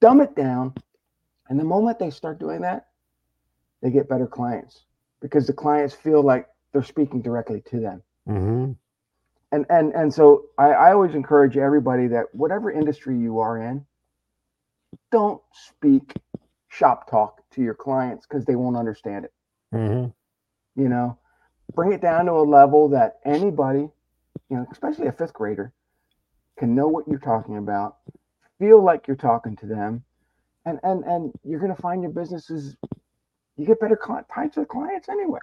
dumb 0.00 0.20
it 0.20 0.34
down. 0.34 0.74
And 1.48 1.60
the 1.60 1.64
moment 1.64 1.98
they 1.98 2.10
start 2.10 2.38
doing 2.38 2.60
that, 2.62 2.88
they 3.82 3.90
get 3.90 4.08
better 4.08 4.26
clients 4.26 4.84
because 5.20 5.46
the 5.46 5.52
clients 5.52 5.94
feel 5.94 6.22
like 6.22 6.46
they're 6.72 6.82
speaking 6.82 7.22
directly 7.22 7.62
to 7.70 7.80
them. 7.80 8.02
Mm-hmm. 8.28 8.72
And 9.56 9.64
and 9.70 9.94
and 9.94 10.12
so 10.12 10.44
I, 10.58 10.66
I 10.66 10.92
always 10.92 11.14
encourage 11.14 11.56
everybody 11.56 12.08
that 12.08 12.26
whatever 12.34 12.70
industry 12.70 13.18
you 13.18 13.38
are 13.38 13.56
in, 13.56 13.86
don't 15.10 15.40
speak 15.50 16.12
shop 16.68 17.10
talk 17.10 17.40
to 17.52 17.62
your 17.62 17.72
clients 17.72 18.26
because 18.26 18.44
they 18.44 18.54
won't 18.54 18.76
understand 18.76 19.24
it. 19.24 19.32
Mm-hmm. 19.72 20.82
You 20.82 20.88
know, 20.90 21.16
bring 21.74 21.92
it 21.92 22.02
down 22.02 22.26
to 22.26 22.32
a 22.32 22.44
level 22.44 22.90
that 22.90 23.16
anybody, 23.24 23.88
you 24.50 24.56
know, 24.58 24.66
especially 24.70 25.06
a 25.06 25.12
fifth 25.12 25.32
grader, 25.32 25.72
can 26.58 26.74
know 26.74 26.88
what 26.88 27.08
you're 27.08 27.18
talking 27.18 27.56
about, 27.56 27.96
feel 28.58 28.84
like 28.84 29.06
you're 29.06 29.16
talking 29.16 29.56
to 29.56 29.66
them, 29.66 30.04
and 30.66 30.78
and 30.82 31.02
and 31.04 31.32
you're 31.44 31.60
going 31.60 31.74
to 31.74 31.80
find 31.80 32.02
your 32.02 32.12
businesses. 32.12 32.76
You 33.56 33.64
get 33.64 33.80
better 33.80 33.98
types 34.30 34.58
of 34.58 34.68
clients 34.68 35.08
anyway. 35.08 35.40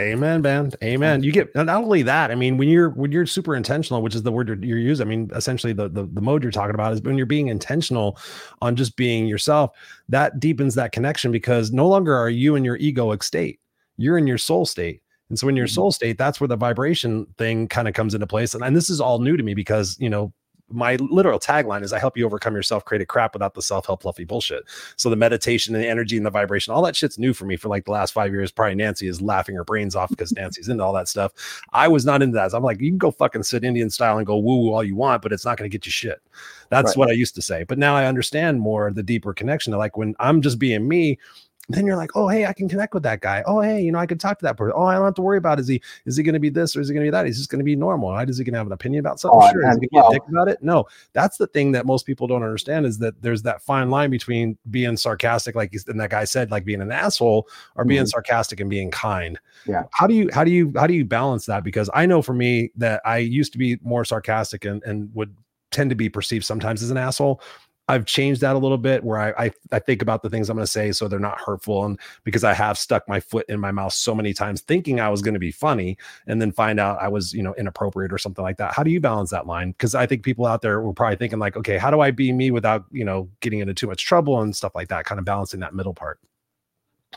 Amen, 0.00 0.40
man. 0.40 0.72
Amen. 0.82 1.22
You 1.22 1.32
get 1.32 1.54
not 1.54 1.68
only 1.68 2.02
that. 2.02 2.30
I 2.30 2.34
mean, 2.34 2.56
when 2.56 2.68
you're 2.68 2.88
when 2.90 3.12
you're 3.12 3.26
super 3.26 3.54
intentional, 3.54 4.00
which 4.00 4.14
is 4.14 4.22
the 4.22 4.32
word 4.32 4.48
you're, 4.48 4.64
you're 4.64 4.78
using. 4.78 5.06
I 5.06 5.10
mean, 5.10 5.30
essentially 5.34 5.74
the, 5.74 5.88
the 5.88 6.06
the 6.06 6.20
mode 6.22 6.42
you're 6.42 6.50
talking 6.50 6.74
about 6.74 6.94
is 6.94 7.02
when 7.02 7.18
you're 7.18 7.26
being 7.26 7.48
intentional 7.48 8.18
on 8.62 8.74
just 8.74 8.96
being 8.96 9.26
yourself. 9.26 9.72
That 10.08 10.40
deepens 10.40 10.74
that 10.76 10.92
connection 10.92 11.30
because 11.30 11.72
no 11.72 11.86
longer 11.86 12.16
are 12.16 12.30
you 12.30 12.54
in 12.56 12.64
your 12.64 12.78
egoic 12.78 13.22
state. 13.22 13.60
You're 13.98 14.16
in 14.16 14.26
your 14.26 14.38
soul 14.38 14.64
state. 14.64 15.02
And 15.28 15.38
so 15.38 15.48
in 15.48 15.56
your 15.56 15.66
Mhm. 15.66 15.70
soul 15.74 15.92
state, 15.92 16.16
that's 16.18 16.40
where 16.40 16.48
the 16.48 16.56
vibration 16.56 17.26
thing 17.36 17.68
kind 17.68 17.86
of 17.86 17.92
comes 17.94 18.14
into 18.14 18.26
place. 18.26 18.54
And, 18.54 18.64
and 18.64 18.74
this 18.74 18.88
is 18.88 19.00
all 19.00 19.18
new 19.18 19.36
to 19.36 19.42
me 19.42 19.52
because 19.54 19.96
you 20.00 20.08
know 20.08 20.32
my 20.72 20.96
literal 20.96 21.38
tagline 21.38 21.82
is 21.82 21.92
I 21.92 21.98
help 21.98 22.16
you 22.16 22.24
overcome 22.26 22.54
your 22.54 22.62
self-created 22.62 23.08
crap 23.08 23.34
without 23.34 23.54
the 23.54 23.62
self-help 23.62 24.02
fluffy 24.02 24.24
bullshit. 24.24 24.64
So 24.96 25.10
the 25.10 25.16
meditation 25.16 25.74
and 25.74 25.82
the 25.82 25.88
energy 25.88 26.16
and 26.16 26.26
the 26.26 26.30
vibration, 26.30 26.72
all 26.72 26.82
that 26.82 26.96
shit's 26.96 27.18
new 27.18 27.32
for 27.32 27.44
me 27.44 27.56
for 27.56 27.68
like 27.68 27.84
the 27.84 27.92
last 27.92 28.12
five 28.12 28.32
years. 28.32 28.50
Probably 28.50 28.74
Nancy 28.74 29.06
is 29.08 29.20
laughing 29.20 29.54
her 29.56 29.64
brains 29.64 29.94
off 29.96 30.10
because 30.10 30.32
Nancy's 30.32 30.68
into 30.68 30.82
all 30.84 30.92
that 30.94 31.08
stuff. 31.08 31.32
I 31.72 31.88
was 31.88 32.04
not 32.04 32.22
into 32.22 32.34
that. 32.36 32.50
So 32.50 32.56
I'm 32.56 32.62
like, 32.62 32.80
you 32.80 32.90
can 32.90 32.98
go 32.98 33.10
fucking 33.10 33.42
sit 33.42 33.64
Indian 33.64 33.90
style 33.90 34.18
and 34.18 34.26
go 34.26 34.38
woo 34.38 34.58
woo 34.62 34.72
all 34.72 34.84
you 34.84 34.96
want, 34.96 35.22
but 35.22 35.32
it's 35.32 35.44
not 35.44 35.56
going 35.58 35.70
to 35.70 35.74
get 35.74 35.86
you 35.86 35.92
shit. 35.92 36.20
That's 36.68 36.90
Right. 36.90 36.96
what 36.96 37.08
I 37.08 37.12
used 37.12 37.34
to 37.34 37.42
say. 37.42 37.64
But 37.64 37.78
now 37.78 37.94
I 37.94 38.06
understand 38.06 38.60
more 38.60 38.90
the 38.90 39.02
deeper 39.02 39.34
connection. 39.34 39.72
Like 39.74 39.96
when 39.96 40.14
I'm 40.18 40.42
just 40.42 40.58
being 40.58 40.88
me, 40.88 41.18
then 41.68 41.86
you're 41.86 41.96
like, 41.96 42.10
oh 42.16 42.28
hey, 42.28 42.46
I 42.46 42.52
can 42.52 42.68
connect 42.68 42.92
with 42.92 43.04
that 43.04 43.20
guy. 43.20 43.42
Oh 43.46 43.60
hey, 43.60 43.80
you 43.80 43.92
know, 43.92 43.98
I 43.98 44.06
can 44.06 44.18
talk 44.18 44.38
to 44.40 44.44
that 44.44 44.56
person. 44.56 44.74
Oh, 44.76 44.84
I 44.84 44.94
don't 44.94 45.04
have 45.04 45.14
to 45.14 45.22
worry 45.22 45.38
about 45.38 45.60
is 45.60 45.68
he 45.68 45.80
is 46.06 46.16
he 46.16 46.22
going 46.22 46.34
to 46.34 46.40
be 46.40 46.50
this 46.50 46.76
or 46.76 46.80
is 46.80 46.88
he 46.88 46.94
going 46.94 47.04
to 47.04 47.06
be 47.06 47.12
that? 47.12 47.26
Is 47.26 47.38
just 47.38 47.50
going 47.50 47.60
to 47.60 47.64
be 47.64 47.76
normal. 47.76 48.12
Right? 48.12 48.28
Is 48.28 48.38
he 48.38 48.44
going 48.44 48.54
to 48.54 48.58
have 48.58 48.66
an 48.66 48.72
opinion 48.72 49.00
about 49.00 49.20
something? 49.20 49.40
Oh, 49.40 49.50
sure. 49.50 49.68
Is 49.68 49.78
he 49.80 49.86
going 49.86 50.02
to 50.04 50.10
be 50.10 50.16
a 50.16 50.20
dick 50.20 50.28
about 50.28 50.48
it? 50.48 50.62
No. 50.62 50.86
That's 51.12 51.36
the 51.36 51.46
thing 51.46 51.72
that 51.72 51.86
most 51.86 52.04
people 52.04 52.26
don't 52.26 52.42
understand 52.42 52.84
is 52.84 52.98
that 52.98 53.20
there's 53.22 53.42
that 53.42 53.62
fine 53.62 53.90
line 53.90 54.10
between 54.10 54.58
being 54.70 54.96
sarcastic, 54.96 55.54
like 55.54 55.72
and 55.86 56.00
that 56.00 56.10
guy 56.10 56.24
said, 56.24 56.50
like 56.50 56.64
being 56.64 56.80
an 56.80 56.92
asshole, 56.92 57.48
or 57.76 57.84
being 57.84 58.04
Mhm. 58.04 58.08
sarcastic 58.08 58.60
and 58.60 58.68
being 58.68 58.90
kind. 58.90 59.38
Yeah. 59.66 59.84
How 59.92 60.06
do 60.06 60.14
you 60.14 60.30
how 60.32 60.44
do 60.44 60.50
you 60.50 60.72
how 60.76 60.86
do 60.86 60.94
you 60.94 61.04
balance 61.04 61.46
that? 61.46 61.62
Because 61.64 61.88
I 61.94 62.06
know 62.06 62.22
for 62.22 62.34
me 62.34 62.72
that 62.76 63.00
I 63.04 63.18
used 63.18 63.52
to 63.52 63.58
be 63.58 63.78
more 63.82 64.04
sarcastic 64.04 64.64
and 64.64 64.82
and 64.84 65.10
would 65.14 65.34
tend 65.70 65.90
to 65.90 65.96
be 65.96 66.08
perceived 66.08 66.44
sometimes 66.44 66.82
as 66.82 66.90
an 66.90 66.96
asshole. 66.96 67.40
I've 67.88 68.06
changed 68.06 68.40
that 68.42 68.54
a 68.54 68.58
little 68.58 68.78
bit 68.78 69.02
where 69.02 69.18
I, 69.18 69.46
I 69.46 69.50
I 69.72 69.78
think 69.78 70.02
about 70.02 70.22
the 70.22 70.30
things 70.30 70.48
I'm 70.48 70.56
going 70.56 70.64
to 70.64 70.70
say 70.70 70.92
so 70.92 71.08
they're 71.08 71.18
not 71.18 71.40
hurtful 71.40 71.84
and 71.84 71.98
because 72.24 72.44
I 72.44 72.54
have 72.54 72.78
stuck 72.78 73.08
my 73.08 73.18
foot 73.18 73.44
in 73.48 73.58
my 73.60 73.72
mouth 73.72 73.92
so 73.92 74.14
many 74.14 74.32
times 74.32 74.60
thinking 74.60 75.00
I 75.00 75.08
was 75.08 75.20
going 75.20 75.34
to 75.34 75.40
be 75.40 75.50
funny 75.50 75.98
and 76.26 76.40
then 76.40 76.52
find 76.52 76.78
out 76.78 77.02
I 77.02 77.08
was 77.08 77.32
you 77.32 77.42
know 77.42 77.54
inappropriate 77.54 78.12
or 78.12 78.18
something 78.18 78.42
like 78.42 78.56
that. 78.58 78.72
How 78.72 78.82
do 78.82 78.90
you 78.90 79.00
balance 79.00 79.30
that 79.30 79.46
line? 79.46 79.72
Because 79.72 79.94
I 79.94 80.06
think 80.06 80.22
people 80.22 80.46
out 80.46 80.62
there 80.62 80.80
were 80.80 80.92
probably 80.92 81.16
thinking 81.16 81.38
like, 81.38 81.56
okay, 81.56 81.76
how 81.76 81.90
do 81.90 82.00
I 82.00 82.12
be 82.12 82.32
me 82.32 82.50
without 82.50 82.84
you 82.92 83.04
know 83.04 83.28
getting 83.40 83.58
into 83.58 83.74
too 83.74 83.88
much 83.88 84.04
trouble 84.04 84.40
and 84.40 84.54
stuff 84.54 84.74
like 84.74 84.88
that? 84.88 85.04
Kind 85.04 85.18
of 85.18 85.24
balancing 85.24 85.60
that 85.60 85.74
middle 85.74 85.94
part. 85.94 86.20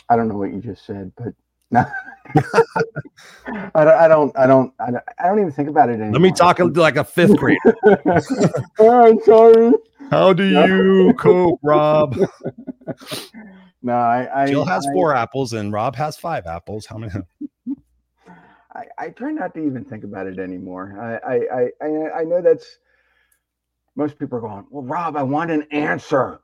I 0.10 0.16
don't 0.16 0.28
know 0.28 0.36
what 0.36 0.52
you 0.52 0.60
just 0.60 0.86
said, 0.86 1.12
but 1.16 1.34
no. 1.72 1.86
I 3.76 3.84
don't. 3.84 3.96
I 3.96 4.08
don't. 4.08 4.38
I 4.38 4.48
don't. 4.48 4.74
I 4.80 4.92
don't, 4.92 5.04
I 5.20 5.28
don't 5.28 5.40
even 5.40 5.52
think 5.52 5.70
about 5.70 5.90
it 5.90 5.94
anymore. 5.94 6.12
Let 6.12 6.22
me 6.22 6.32
talk 6.32 6.60
like 6.60 6.98
a 6.98 7.04
fifth 7.04 7.36
grader. 7.38 7.60
oh, 8.80 9.06
I'm 9.06 9.22
sorry. 9.22 9.72
How 10.12 10.34
do 10.34 10.44
you 10.46 11.14
cope, 11.16 11.60
Rob? 11.64 12.18
No, 13.82 13.94
I. 13.94 14.44
I 14.44 14.48
Jill 14.48 14.66
has 14.66 14.84
I- 14.88 14.94
four 14.94 15.16
apples 15.16 15.54
and 15.54 15.72
Rob 15.72 15.96
has 15.96 16.18
five 16.18 16.48
apples. 16.48 16.88
How 16.88 16.98
many? 16.98 17.14
I, 18.74 18.86
I 18.98 19.10
try 19.10 19.32
not 19.32 19.54
to 19.54 19.60
even 19.64 19.86
think 19.86 20.04
about 20.04 20.26
it 20.26 20.40
anymore. 20.40 20.98
I, 21.00 21.36
I, 21.36 21.36
I, 21.36 21.70
I, 21.86 22.20
I 22.22 22.24
know 22.24 22.42
that's 22.42 22.80
most 23.96 24.18
people 24.18 24.40
are 24.40 24.42
going, 24.42 24.66
well, 24.72 24.84
Rob, 24.84 25.16
I 25.16 25.22
want 25.24 25.52
an 25.52 25.68
answer. 25.72 26.40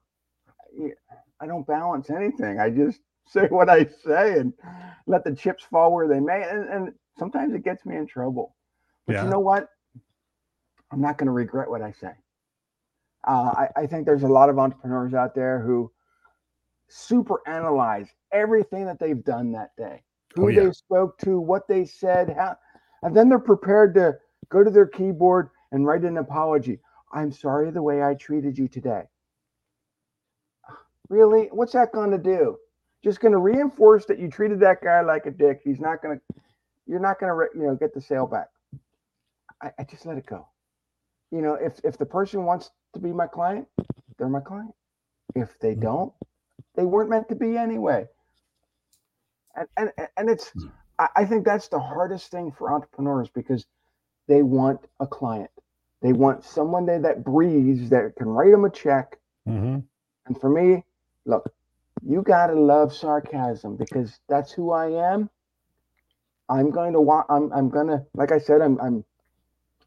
I- 0.79 0.91
I 1.39 1.47
don't 1.47 1.65
balance 1.65 2.11
anything. 2.11 2.59
I 2.59 2.69
just 2.69 2.99
say 3.27 3.47
what 3.47 3.67
I 3.71 3.85
say 4.05 4.37
and 4.37 4.53
let 5.07 5.23
the 5.23 5.33
chips 5.35 5.63
fall 5.63 5.91
where 5.91 6.07
they 6.07 6.19
may. 6.19 6.43
And, 6.47 6.69
and 6.69 6.93
sometimes 7.17 7.55
it 7.55 7.63
gets 7.63 7.83
me 7.87 7.95
in 7.95 8.05
trouble. 8.05 8.55
But 9.07 9.13
Yeah. 9.15 9.23
you 9.23 9.29
know 9.31 9.39
what? 9.39 9.67
I'm 10.91 11.01
not 11.01 11.17
going 11.17 11.25
to 11.25 11.31
regret 11.31 11.67
what 11.71 11.81
I 11.81 11.91
say. 11.93 12.11
Uh, 13.27 13.53
I, 13.55 13.67
I 13.77 13.87
think 13.87 14.05
there's 14.05 14.23
a 14.23 14.27
lot 14.27 14.49
of 14.49 14.57
entrepreneurs 14.57 15.13
out 15.13 15.35
there 15.35 15.59
who 15.59 15.91
super 16.89 17.41
analyze 17.47 18.09
everything 18.31 18.85
that 18.85 18.99
they've 18.99 19.23
done 19.23 19.51
that 19.53 19.71
day 19.77 20.01
who 20.35 20.45
Oh, 20.45 20.47
yeah. 20.47 20.65
they 20.65 20.71
spoke 20.71 21.17
to, 21.19 21.39
what 21.39 21.67
they 21.67 21.85
said, 21.85 22.33
how, 22.37 22.57
and 23.03 23.15
then 23.15 23.29
they're 23.29 23.39
prepared 23.39 23.93
to 23.95 24.17
go 24.49 24.63
to 24.63 24.69
their 24.69 24.87
keyboard 24.87 25.49
and 25.71 25.85
write 25.85 26.03
an 26.03 26.17
apology. 26.17 26.79
I'm 27.13 27.31
sorry 27.31 27.71
the 27.71 27.81
way 27.81 28.03
I 28.03 28.13
treated 28.13 28.57
you 28.57 28.67
today. 28.67 29.03
Really? 31.09 31.47
What's 31.51 31.73
that 31.73 31.91
going 31.91 32.11
to 32.11 32.17
do? 32.17 32.57
Just 33.03 33.19
going 33.19 33.33
to 33.33 33.39
reinforce 33.39 34.05
that 34.05 34.19
you 34.19 34.29
treated 34.29 34.59
that 34.61 34.81
guy 34.81 35.01
like 35.01 35.25
a 35.25 35.31
dick. 35.31 35.61
He's 35.63 35.79
not 35.79 36.01
going 36.01 36.17
to, 36.17 36.41
you're 36.87 36.99
not 36.99 37.19
going 37.19 37.31
to, 37.31 37.59
you 37.59 37.67
know, 37.67 37.75
get 37.75 37.93
the 37.93 38.01
sale 38.01 38.27
back. 38.27 38.47
I, 39.61 39.71
I 39.79 39.83
just 39.83 40.05
let 40.05 40.17
it 40.17 40.25
go. 40.25 40.47
You 41.31 41.41
know, 41.41 41.55
if 41.55 41.79
if 41.83 41.97
the 41.97 42.05
person 42.05 42.45
wants 42.45 42.71
to 42.93 42.99
be 42.99 43.13
my 43.13 43.27
client, 43.27 43.67
they're 44.19 44.29
my 44.29 44.41
client. 44.41 44.73
If 45.35 45.59
they 45.59 45.75
Mhm. 45.75 45.75
don't, 45.75 46.13
they 46.75 46.85
weren't 46.85 47.09
meant 47.11 47.29
to 47.29 47.35
be 47.35 47.57
anyway 47.57 48.07
and 49.55 49.67
and, 49.77 49.91
and 50.17 50.29
it's 50.29 50.53
I, 50.99 51.09
I 51.17 51.25
think 51.25 51.45
that's 51.45 51.67
the 51.69 51.79
hardest 51.79 52.31
thing 52.31 52.51
for 52.51 52.73
entrepreneurs 52.73 53.29
because 53.29 53.65
they 54.27 54.43
want 54.43 54.81
a 54.99 55.07
client 55.07 55.51
they 56.01 56.13
want 56.13 56.45
someone 56.45 56.85
they, 56.85 56.99
that 56.99 57.23
breathes 57.25 57.89
that 57.91 58.15
can 58.17 58.27
write 58.29 58.51
them 58.51 58.65
a 58.65 58.71
check 58.71 59.19
Mm-hmm. 59.47 59.79
and 60.27 60.39
for 60.39 60.49
me 60.49 60.83
look 61.25 61.51
you 62.05 62.23
got 62.23 62.47
to 62.49 62.55
love 62.55 62.93
sarcasm 62.93 63.77
because 63.77 64.19
that's 64.29 64.51
who 64.51 64.71
i 64.71 64.87
am 65.13 65.29
i'm 66.49 66.71
going 66.71 66.93
to 66.93 67.01
want 67.01 67.27
i'm, 67.29 67.51
I'm 67.53 67.69
going 67.69 67.87
to 67.87 68.05
like 68.15 68.31
i 68.31 68.39
said 68.39 68.61
i'm 68.61 68.79
i'm 68.81 69.03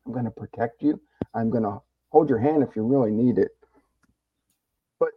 i'm 0.07 0.12
going 0.12 0.27
to 0.27 0.33
protect 0.33 0.83
you 0.83 1.01
i'm 1.35 1.51
going 1.51 1.64
to 1.64 1.81
hold 2.14 2.29
your 2.29 2.38
hand 2.38 2.62
if 2.62 2.77
you 2.77 2.85
really 2.85 3.11
need 3.11 3.38
it 3.38 3.50
but 5.00 5.09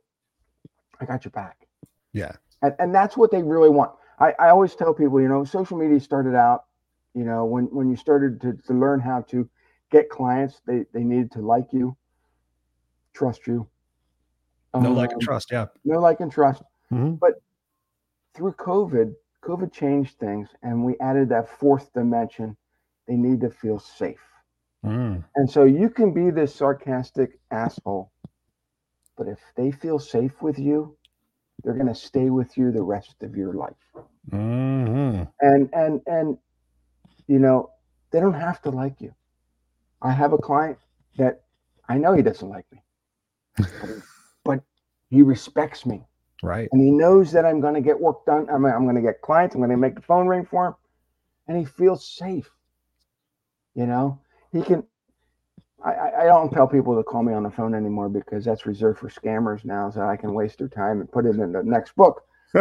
i 0.99 1.05
got 1.05 1.23
your 1.23 1.31
back 1.31 1.67
Yeah. 2.11 2.31
and, 2.63 2.73
and 2.79 2.95
that's 2.95 3.15
what 3.15 3.29
they 3.29 3.43
really 3.43 3.69
want 3.69 3.91
I, 4.19 4.33
I 4.39 4.49
always 4.49 4.73
tell 4.73 4.95
people 4.95 5.21
you 5.21 5.27
know 5.27 5.43
social 5.43 5.77
media 5.77 5.99
started 5.99 6.33
out 6.33 6.65
you 7.13 7.23
know 7.23 7.45
when 7.45 7.65
when 7.65 7.87
you 7.87 7.95
started 7.95 8.41
to, 8.41 8.53
to 8.65 8.73
learn 8.73 8.99
how 8.99 9.21
to 9.29 9.47
get 9.91 10.09
clients 10.09 10.61
they 10.65 10.85
they 10.91 11.03
needed 11.03 11.31
to 11.33 11.41
like 11.41 11.71
you 11.71 11.95
trust 13.13 13.45
you 13.45 13.67
No 14.73 14.91
like 14.91 15.11
and 15.11 15.21
Um, 15.21 15.25
trust. 15.27 15.51
Yeah. 15.51 15.67
no 15.85 15.99
like 15.99 16.19
and 16.19 16.31
trust 16.31 16.63
Mhm. 16.91 17.19
through 18.33 18.53
covid 18.53 19.13
covid 19.43 19.71
changed 19.71 20.17
things 20.17 20.49
and 20.63 20.83
we 20.83 20.97
added 20.99 21.29
that 21.29 21.47
fourth 21.47 21.93
dimension 21.93 22.57
they 23.07 23.15
need 23.15 23.39
to 23.41 23.51
feel 23.51 23.77
safe 23.77 24.25
Mm. 24.87 25.23
and 25.35 25.49
so 25.49 25.63
you 25.65 25.89
can 25.89 26.13
be 26.13 26.31
this 26.31 26.55
sarcastic 26.55 27.39
asshole 27.51 28.11
but 29.17 29.27
if 29.27 29.39
they 29.55 29.71
feel 29.71 29.99
safe 29.99 30.41
with 30.41 30.59
you 30.59 30.95
they're 31.63 31.73
going 31.75 31.87
to 31.87 31.95
stay 31.95 32.29
with 32.29 32.57
you 32.57 32.71
the 32.71 32.81
rest 32.83 33.23
of 33.23 33.35
your 33.35 33.53
life 33.53 33.75
Mhm. 34.31 35.31
and 35.41 35.69
and 35.73 36.01
and 36.07 36.37
you 37.27 37.39
know 37.39 37.71
they 38.11 38.19
don't 38.19 38.33
have 38.33 38.61
to 38.63 38.69
like 38.71 39.01
you 39.01 39.13
i 40.01 40.11
have 40.11 40.33
a 40.33 40.37
client 40.37 40.77
that 41.17 41.41
i 41.89 41.97
know 41.97 42.13
he 42.13 42.21
doesn't 42.21 42.49
like 42.49 42.65
me 42.71 42.83
but, 43.57 43.89
but 44.45 44.59
he 45.09 45.21
respects 45.21 45.85
me 45.85 46.05
Right. 46.43 46.69
and 46.71 46.81
he 46.81 46.91
knows 46.91 47.31
that 47.31 47.45
i'm 47.45 47.59
going 47.61 47.73
to 47.73 47.81
get 47.81 47.99
work 47.99 48.25
done 48.25 48.47
i'm, 48.49 48.65
I'm 48.65 48.83
going 48.83 48.95
to 48.95 49.01
get 49.01 49.21
clients 49.21 49.55
i'm 49.55 49.61
going 49.61 49.71
to 49.71 49.77
make 49.77 49.95
the 49.95 50.01
phone 50.01 50.27
ring 50.27 50.45
for 50.45 50.67
him 50.67 50.75
and 51.47 51.57
he 51.57 51.65
feels 51.65 52.07
safe 52.07 52.49
you 53.75 53.85
know 53.87 54.19
he 54.51 54.61
can 54.61 54.83
I, 55.85 56.11
I 56.21 56.25
don't 56.25 56.51
tell 56.51 56.67
people 56.67 56.95
to 56.97 57.03
call 57.03 57.23
me 57.23 57.33
on 57.33 57.43
the 57.43 57.51
phone 57.51 57.75
anymore 57.75 58.09
because 58.09 58.43
that's 58.45 58.65
reserved 58.65 58.99
for 58.99 59.09
scammers 59.09 59.63
now 59.65 59.89
so 59.89 60.01
i 60.01 60.17
can 60.17 60.33
waste 60.33 60.59
their 60.59 60.67
time 60.69 61.01
and 61.01 61.11
put 61.11 61.25
it 61.25 61.37
in 61.37 61.51
the 61.51 61.63
next 61.63 61.95
book 61.95 62.23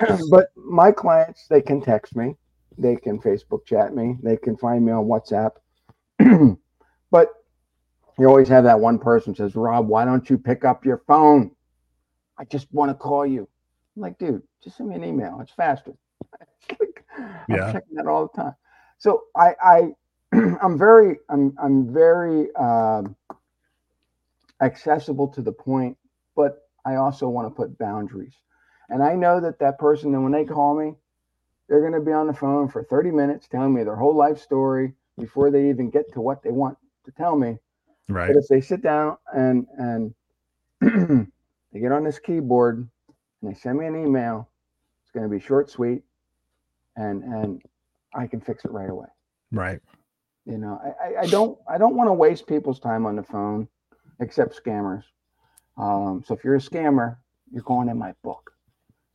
but 0.30 0.48
my 0.56 0.92
clients, 0.92 1.46
they 1.48 1.62
can 1.62 1.80
text 1.80 2.16
me, 2.16 2.36
they 2.76 2.96
can 2.96 3.20
Facebook 3.20 3.64
chat 3.66 3.94
me, 3.94 4.16
they 4.22 4.36
can 4.36 4.56
find 4.56 4.84
me 4.84 4.92
on 4.92 5.04
WhatsApp. 5.06 5.52
but 7.10 7.28
you 8.18 8.26
always 8.26 8.48
have 8.48 8.64
that 8.64 8.80
one 8.80 8.98
person 8.98 9.34
says, 9.34 9.54
Rob, 9.54 9.88
why 9.88 10.04
don't 10.04 10.28
you 10.28 10.38
pick 10.38 10.64
up 10.64 10.84
your 10.84 11.02
phone? 11.06 11.52
I 12.38 12.44
just 12.44 12.68
want 12.72 12.90
to 12.90 12.94
call 12.94 13.26
you. 13.26 13.48
I'm 13.96 14.02
like, 14.02 14.18
dude, 14.18 14.42
just 14.62 14.76
send 14.76 14.88
me 14.88 14.96
an 14.96 15.04
email. 15.04 15.38
It's 15.40 15.52
faster. 15.52 15.92
like, 16.80 17.04
Yeah. 17.48 17.66
I'm 17.66 17.72
checking 17.72 17.96
that 17.96 18.06
all 18.06 18.30
the 18.34 18.42
time. 18.42 18.54
So 18.98 19.24
I, 19.36 19.54
I, 19.62 19.80
I'm 20.32 20.78
very, 20.78 21.18
I'm, 21.28 21.56
I'm 21.62 21.92
very 21.92 22.54
um, 22.56 23.16
accessible 24.60 25.28
to 25.28 25.42
the 25.42 25.52
point, 25.52 25.96
but 26.36 26.68
I 26.84 26.96
also 26.96 27.28
want 27.28 27.46
to 27.46 27.54
put 27.54 27.78
boundaries. 27.78 28.34
And 28.88 29.02
I 29.02 29.14
know 29.14 29.40
that 29.40 29.58
that 29.58 29.78
person, 29.78 30.12
then 30.12 30.22
when 30.22 30.32
they 30.32 30.44
call 30.44 30.78
me, 30.78 30.94
they're 31.68 31.80
going 31.80 31.92
to 31.92 32.00
be 32.00 32.12
on 32.12 32.26
the 32.26 32.32
phone 32.32 32.68
for 32.68 32.82
30 32.82 33.10
minutes 33.10 33.46
telling 33.46 33.74
me 33.74 33.84
their 33.84 33.96
whole 33.96 34.16
life 34.16 34.38
story 34.38 34.94
before 35.18 35.50
they 35.50 35.68
even 35.68 35.90
get 35.90 36.10
to 36.14 36.20
what 36.20 36.42
they 36.42 36.50
want 36.50 36.78
to 37.04 37.12
tell 37.12 37.36
me. 37.36 37.58
Right. 38.08 38.28
But 38.28 38.36
if 38.36 38.48
they 38.48 38.60
sit 38.60 38.82
down 38.82 39.18
and 39.34 39.66
and 39.76 40.14
they 41.72 41.80
get 41.80 41.92
on 41.92 42.04
this 42.04 42.18
keyboard 42.18 42.88
and 43.42 43.50
they 43.50 43.58
send 43.58 43.78
me 43.78 43.86
an 43.86 43.96
email, 43.96 44.48
it's 45.02 45.10
going 45.10 45.28
to 45.28 45.34
be 45.34 45.40
short, 45.40 45.70
sweet, 45.70 46.02
and 46.96 47.22
and 47.22 47.62
I 48.14 48.26
can 48.26 48.40
fix 48.40 48.64
it 48.64 48.70
right 48.70 48.88
away. 48.88 49.08
Right. 49.52 49.80
You 50.48 50.56
know, 50.58 50.80
I, 50.82 50.88
I, 51.08 51.20
I 51.22 51.26
don't 51.26 51.58
I 51.68 51.76
don't 51.76 51.94
want 51.94 52.08
to 52.08 52.12
waste 52.14 52.46
people's 52.46 52.80
time 52.80 53.04
on 53.04 53.16
the 53.16 53.22
phone, 53.22 53.68
except 54.20 54.58
scammers. 54.64 55.02
Um, 55.76 56.24
so 56.26 56.34
if 56.34 56.42
you're 56.42 56.56
a 56.56 56.60
scammer, 56.60 57.16
you're 57.52 57.62
going 57.62 57.88
in 57.88 57.98
my 57.98 58.14
book. 58.24 58.50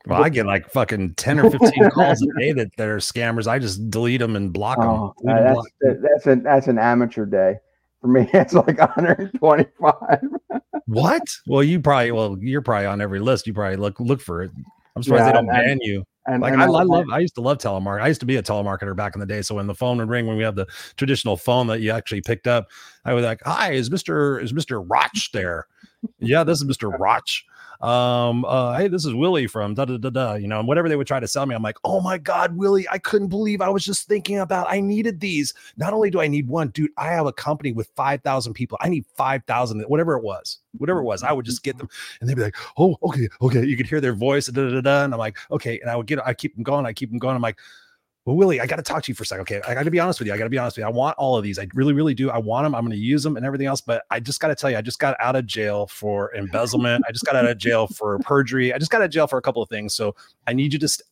Well, 0.06 0.22
I 0.24 0.30
get 0.30 0.46
like 0.46 0.70
fucking 0.70 1.16
10 1.16 1.40
or 1.40 1.50
15 1.50 1.90
calls 1.92 2.22
a 2.22 2.40
day 2.40 2.52
that, 2.52 2.76
that 2.78 2.88
are 2.90 2.98
scammers. 2.98 3.48
I 3.48 3.58
just 3.58 3.90
delete 3.90 4.20
them 4.20 4.36
and 4.36 4.52
block 4.54 4.78
them. 4.78 4.90
Oh, 4.90 5.14
uh, 5.28 5.34
that's 5.54 5.68
that- 5.82 6.02
that's 6.02 6.28
an 6.28 6.44
that's 6.44 6.68
an 6.68 6.78
amateur 6.78 7.26
day. 7.26 7.56
For 8.02 8.08
me, 8.08 8.30
it's 8.34 8.54
like 8.54 8.78
125. 8.78 10.20
What? 10.88 11.24
Well, 11.48 11.64
you 11.64 11.80
probably 11.80 12.12
well, 12.12 12.38
you're 12.40 12.62
probably 12.62 12.86
on 12.86 13.02
every 13.02 13.20
list. 13.20 13.48
You 13.48 13.54
probably 13.54 13.78
look 13.78 14.00
look 14.00 14.22
for 14.22 14.44
it. 14.44 14.52
I'm 14.96 15.02
surprised 15.02 15.22
Yeah, 15.22 15.28
they 15.28 15.34
don't 15.34 15.50
and- 15.50 15.66
ban 15.66 15.80
you. 15.82 16.04
And, 16.26 16.42
Like 16.42 16.54
and 16.54 16.62
I, 16.62 16.66
I 16.66 16.68
love, 16.68 17.06
I 17.12 17.20
used 17.20 17.36
to 17.36 17.42
love 17.42 17.58
telemark. 17.58 18.02
I 18.02 18.08
used 18.08 18.22
to 18.22 18.26
be 18.26 18.38
a 18.38 18.44
telemarketer 18.44 18.96
back 18.96 19.14
in 19.14 19.20
the 19.20 19.26
day. 19.26 19.42
So 19.42 19.56
when 19.56 19.68
the 19.68 19.76
phone 19.76 19.98
would 19.98 20.08
ring, 20.08 20.26
when 20.26 20.38
we 20.38 20.44
had 20.44 20.56
the 20.56 20.68
traditional 20.96 21.36
phone 21.36 21.68
that 21.68 21.82
you 21.82 21.92
actually 21.92 22.22
picked 22.22 22.48
up, 22.48 22.70
I 23.04 23.14
was 23.14 23.26
like, 23.26 23.42
"Hi, 23.44 23.74
is 23.74 23.92
Mister 23.92 24.40
is 24.40 24.54
Mister 24.54 24.82
Roch 24.82 25.32
there?" 25.34 25.68
yeah, 26.20 26.46
this 26.46 26.60
is 26.60 26.66
Mister 26.66 26.90
Roch. 26.90 27.28
Um, 27.82 28.46
uh, 28.46 28.78
hey, 28.78 28.88
this 28.88 29.06
is 29.06 29.14
Willie 29.14 29.48
from 29.48 29.74
da 29.74 29.86
da 29.86 29.98
da 29.98 30.10
da. 30.10 30.34
You 30.36 30.48
know, 30.48 30.60
and 30.60 30.68
whatever 30.68 30.88
they 30.88 30.96
would 30.96 31.08
try 31.08 31.20
to 31.20 31.28
sell 31.28 31.46
me, 31.46 31.56
I'm 31.56 31.64
like, 31.64 31.78
"Oh 31.84 32.02
my 32.02 32.18
God, 32.18 32.56
Willie! 32.56 32.88
I 32.90 32.98
couldn't 32.98 33.28
believe 33.28 33.62
I 33.62 33.70
was 33.70 33.84
just 33.84 34.08
thinking 34.08 34.40
about. 34.40 34.68
I 34.70 34.80
needed 34.80 35.20
these. 35.20 35.54
Not 35.78 35.94
only 35.94 36.10
do 36.10 36.22
I 36.22 36.28
need 36.28 36.48
one, 36.48 36.70
dude, 36.70 36.92
I 36.98 37.08
have 37.08 37.26
a 37.26 37.34
company 37.34 37.72
with 37.72 37.90
five 37.96 38.22
thousand 38.22 38.54
people. 38.54 38.78
I 38.82 38.90
need 38.90 39.06
five 39.16 39.44
thousand, 39.46 39.82
whatever 39.84 40.16
it 40.18 40.24
was, 40.24 40.60
whatever 40.78 41.00
it 41.00 41.04
was. 41.04 41.24
I 41.24 41.32
would 41.32 41.46
just 41.46 41.64
get 41.64 41.78
them, 41.78 41.90
and 42.22 42.30
they'd 42.30 42.36
be 42.36 42.44
like, 42.44 42.56
"Oh, 42.78 42.98
okay, 43.04 43.28
okay." 43.42 43.66
You 43.66 43.76
could 43.76 43.88
hear 43.88 44.02
their 44.02 44.14
voice, 44.14 44.48
da 44.48 44.70
da, 44.70 44.82
da 44.82 45.04
and 45.04 45.14
I'm 45.14 45.20
like, 45.20 45.38
"Okay," 45.52 45.80
and 45.80 45.90
I 45.90 45.96
would 45.96 46.08
get, 46.08 46.26
I 46.26 46.34
keep 46.34 46.56
them 46.56 46.64
going, 46.64 46.86
I 46.86 46.94
keep 46.94 47.10
them 47.10 47.20
going. 47.20 47.36
I'm 47.36 47.42
like, 47.42 47.58
well, 48.26 48.36
Willie, 48.38 48.62
I 48.62 48.66
got 48.66 48.78
to 48.78 48.82
talk 48.82 49.04
to 49.04 49.12
you 49.12 49.16
for 49.16 49.24
a 49.24 49.26
second. 49.26 49.42
Okay. 49.42 49.62
I 49.68 49.74
got 49.74 49.84
to 49.84 49.92
be 49.92 50.00
honest 50.00 50.20
with 50.20 50.28
you. 50.28 50.34
I 50.34 50.38
got 50.38 50.46
to 50.46 50.50
be 50.50 50.58
honest 50.58 50.78
with 50.78 50.84
you. 50.84 50.88
I 50.88 50.92
want 50.92 51.18
all 51.18 51.36
of 51.38 51.44
these. 51.44 51.60
I 51.60 51.68
really, 51.74 51.94
really 51.94 52.14
do. 52.14 52.30
I 52.30 52.38
want 52.38 52.66
them. 52.66 52.74
I'm 52.74 52.82
going 52.84 52.92
to 52.92 52.98
use 52.98 53.22
them 53.24 53.36
and 53.36 53.46
everything 53.46 53.68
else. 53.68 53.82
But 53.82 54.04
I 54.12 54.20
just 54.22 54.40
got 54.40 54.48
to 54.48 54.56
tell 54.56 54.72
you, 54.72 54.78
I 54.78 54.82
just 54.82 55.00
got 55.00 55.16
out 55.20 55.36
of 55.36 55.46
jail 55.46 55.88
for 55.88 56.34
embezzlement. 56.36 57.04
I 57.08 57.12
just 57.12 57.26
got 57.26 57.36
out 57.36 57.46
of 57.46 57.58
jail 57.58 57.88
for 57.88 58.20
perjury. 58.24 58.74
I 58.74 58.78
just 58.78 58.92
got 58.92 59.02
out 59.02 59.06
of 59.06 59.12
jail 59.12 59.28
for 59.28 59.38
a 59.38 59.42
couple 59.42 59.62
of 59.62 59.68
things. 59.70 59.94
So 59.96 60.16
I 60.48 60.54
need 60.54 60.72
you 60.74 60.80
to, 60.80 60.88
st- 60.88 61.08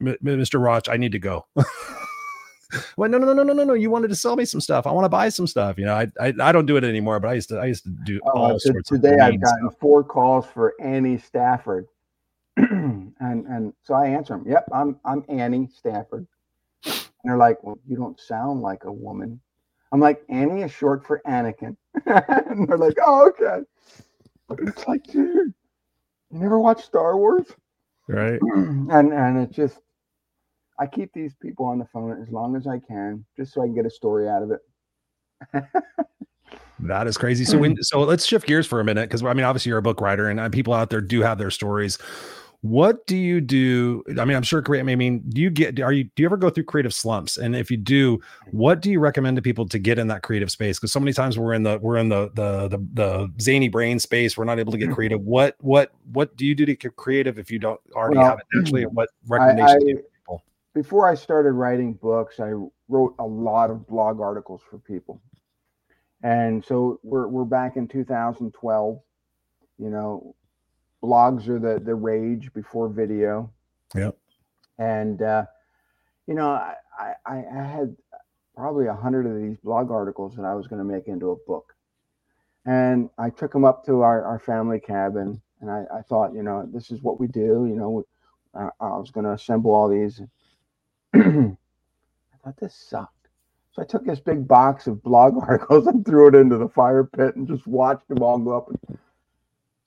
M- 0.00 0.16
Mr. 0.24 0.58
Roch, 0.62 0.88
I 0.88 0.96
need 0.96 1.12
to 1.12 1.18
go. 1.18 1.44
well, 2.96 3.08
no, 3.10 3.18
no, 3.18 3.32
no, 3.32 3.42
no, 3.42 3.52
no, 3.52 3.64
no. 3.64 3.74
You 3.74 3.90
wanted 3.90 4.08
to 4.08 4.16
sell 4.16 4.34
me 4.36 4.44
some 4.44 4.60
stuff. 4.60 4.86
I 4.86 4.92
want 4.92 5.04
to 5.04 5.08
buy 5.10 5.28
some 5.28 5.46
stuff. 5.46 5.78
You 5.78 5.84
know, 5.84 5.94
I, 5.94 6.06
I, 6.20 6.32
I 6.40 6.52
don't 6.52 6.66
do 6.66 6.76
it 6.76 6.84
anymore, 6.84 7.20
but 7.20 7.28
I 7.28 7.34
used 7.34 7.48
to, 7.50 7.58
I 7.58 7.66
used 7.66 7.84
to 7.84 7.90
do 8.04 8.20
oh, 8.26 8.30
all 8.30 8.50
Oh, 8.52 8.54
to- 8.54 8.60
sorts 8.60 8.90
of 8.90 9.00
today 9.02 9.14
I've 9.22 9.40
gotten 9.40 9.68
stuff. 9.70 9.78
four 9.80 10.02
calls 10.02 10.46
for 10.46 10.74
Annie 10.82 11.18
Stafford, 11.18 11.86
and 12.56 13.12
and 13.20 13.72
so 13.82 13.94
I 13.94 14.06
answer 14.08 14.34
them. 14.36 14.44
Yep, 14.46 14.68
I'm 14.72 14.98
I'm 15.04 15.24
Annie 15.28 15.68
Stafford, 15.74 16.26
and 17.26 17.32
they're 17.32 17.38
like, 17.38 17.62
"Well, 17.64 17.78
you 17.86 17.96
don't 17.96 18.20
sound 18.20 18.62
like 18.62 18.84
a 18.84 18.92
woman." 18.92 19.40
I'm 19.90 20.00
like, 20.00 20.22
"Annie 20.28 20.62
is 20.62 20.70
short 20.70 21.04
for 21.04 21.20
Anakin," 21.26 21.76
and 22.06 22.68
they're 22.68 22.78
like, 22.78 22.96
"Oh, 23.04 23.28
okay." 23.28 23.64
It's 24.68 24.86
like, 24.86 25.02
dude, 25.04 25.52
you 26.30 26.38
never 26.38 26.60
watched 26.60 26.84
Star 26.84 27.16
Wars? 27.16 27.46
Right. 28.06 28.38
and 28.54 29.12
and 29.12 29.38
it's 29.38 29.56
just, 29.56 29.80
I 30.78 30.86
keep 30.86 31.12
these 31.12 31.34
people 31.42 31.66
on 31.66 31.80
the 31.80 31.86
phone 31.86 32.22
as 32.22 32.30
long 32.30 32.54
as 32.54 32.68
I 32.68 32.78
can, 32.78 33.24
just 33.36 33.52
so 33.52 33.62
I 33.62 33.66
can 33.66 33.74
get 33.74 33.86
a 33.86 33.90
story 33.90 34.28
out 34.28 34.44
of 34.44 34.52
it. 34.52 35.64
That 36.80 37.06
is 37.06 37.16
crazy. 37.16 37.44
So 37.44 37.58
when 37.58 37.82
so 37.82 38.00
let's 38.00 38.26
shift 38.26 38.46
gears 38.46 38.66
for 38.66 38.80
a 38.80 38.84
minute 38.84 39.08
because 39.08 39.22
I 39.22 39.32
mean 39.32 39.44
obviously 39.44 39.70
you're 39.70 39.78
a 39.78 39.82
book 39.82 40.00
writer 40.00 40.28
and 40.28 40.38
uh, 40.38 40.48
people 40.50 40.74
out 40.74 40.90
there 40.90 41.00
do 41.00 41.22
have 41.22 41.38
their 41.38 41.50
stories. 41.50 41.98
What 42.68 43.06
do 43.06 43.16
you 43.16 43.40
do? 43.40 44.02
I 44.18 44.24
mean, 44.24 44.36
I'm 44.36 44.42
sure. 44.42 44.62
I 44.76 44.82
mean, 44.82 45.22
do 45.28 45.40
you 45.40 45.50
get? 45.50 45.78
Are 45.80 45.92
you? 45.92 46.04
Do 46.04 46.22
you 46.22 46.26
ever 46.26 46.36
go 46.36 46.50
through 46.50 46.64
creative 46.64 46.92
slumps? 46.92 47.36
And 47.36 47.54
if 47.54 47.70
you 47.70 47.76
do, 47.76 48.20
what 48.50 48.80
do 48.80 48.90
you 48.90 48.98
recommend 48.98 49.36
to 49.36 49.42
people 49.42 49.68
to 49.68 49.78
get 49.78 49.98
in 49.98 50.08
that 50.08 50.22
creative 50.22 50.50
space? 50.50 50.78
Because 50.78 50.92
so 50.92 51.00
many 51.00 51.12
times 51.12 51.38
we're 51.38 51.52
in 51.52 51.62
the 51.62 51.78
we're 51.80 51.96
in 51.96 52.08
the 52.08 52.30
the 52.34 52.68
the, 52.68 52.78
the 52.94 53.32
zany 53.40 53.68
brain 53.68 53.98
space. 53.98 54.36
We're 54.36 54.44
not 54.44 54.58
able 54.58 54.72
to 54.72 54.78
get 54.78 54.86
mm-hmm. 54.86 54.94
creative. 54.94 55.20
What 55.20 55.56
what 55.60 55.92
what 56.12 56.36
do 56.36 56.44
you 56.44 56.54
do 56.54 56.66
to 56.66 56.74
get 56.74 56.96
creative 56.96 57.38
if 57.38 57.50
you 57.50 57.58
don't 57.58 57.80
already 57.94 58.18
Well, 58.18 58.30
have 58.30 58.38
it 58.38 58.46
naturally? 58.52 58.82
And 58.82 58.94
what 58.94 59.10
recommendations 59.26 59.84
do 59.84 59.88
you 59.88 59.94
give 59.96 60.04
people? 60.12 60.42
before 60.76 61.08
I 61.08 61.14
started 61.14 61.52
writing 61.52 61.94
books, 61.94 62.38
I 62.38 62.52
wrote 62.88 63.14
a 63.18 63.24
lot 63.24 63.70
of 63.70 63.86
blog 63.86 64.20
articles 64.20 64.60
for 64.68 64.78
people. 64.78 65.22
And 66.22 66.62
so 66.62 67.00
we're 67.02 67.28
we're 67.28 67.46
back 67.46 67.76
in 67.76 67.88
2012. 67.88 69.00
You 69.78 69.90
know, 69.90 70.34
blogs 71.02 71.48
are 71.48 71.58
the 71.58 71.80
the 71.82 71.94
rage 71.94 72.52
before 72.52 72.88
video. 72.88 73.50
Yep. 73.94 74.16
And 74.78 75.22
uh, 75.22 75.46
you 76.26 76.34
know, 76.34 76.50
I, 76.50 76.74
I 77.24 77.44
I 77.54 77.62
had 77.62 77.96
probably 78.56 78.86
a 78.86 78.94
hundred 78.94 79.26
of 79.26 79.40
these 79.40 79.58
blog 79.58 79.90
articles 79.90 80.34
that 80.36 80.44
I 80.44 80.54
was 80.54 80.66
going 80.66 80.78
to 80.78 80.84
make 80.84 81.08
into 81.08 81.30
a 81.30 81.36
book. 81.46 81.74
And 82.64 83.10
I 83.18 83.30
took 83.30 83.52
them 83.52 83.64
up 83.64 83.84
to 83.86 84.00
our, 84.00 84.24
our 84.24 84.40
family 84.40 84.80
cabin, 84.80 85.40
and 85.60 85.70
I, 85.70 85.84
I 85.94 86.02
thought, 86.02 86.34
you 86.34 86.42
know, 86.42 86.68
this 86.72 86.90
is 86.90 87.00
what 87.00 87.20
we 87.20 87.28
do. 87.28 87.66
You 87.68 87.76
know, 87.76 88.04
uh, 88.54 88.70
I 88.80 88.96
was 88.98 89.10
going 89.10 89.24
to 89.24 89.32
assemble 89.32 89.72
all 89.72 89.88
these. 89.88 90.20
I 91.14 91.54
thought 92.42 92.56
this 92.58 92.74
sucked. 92.74 93.28
So 93.72 93.82
I 93.82 93.84
took 93.84 94.04
this 94.04 94.20
big 94.20 94.48
box 94.48 94.86
of 94.86 95.02
blog 95.02 95.36
articles 95.40 95.86
and 95.86 96.04
threw 96.04 96.28
it 96.28 96.34
into 96.34 96.56
the 96.56 96.68
fire 96.68 97.04
pit 97.04 97.36
and 97.36 97.46
just 97.46 97.66
watched 97.66 98.08
them 98.08 98.22
all 98.22 98.38
go 98.38 98.56
up. 98.56 98.68
And, 98.68 98.98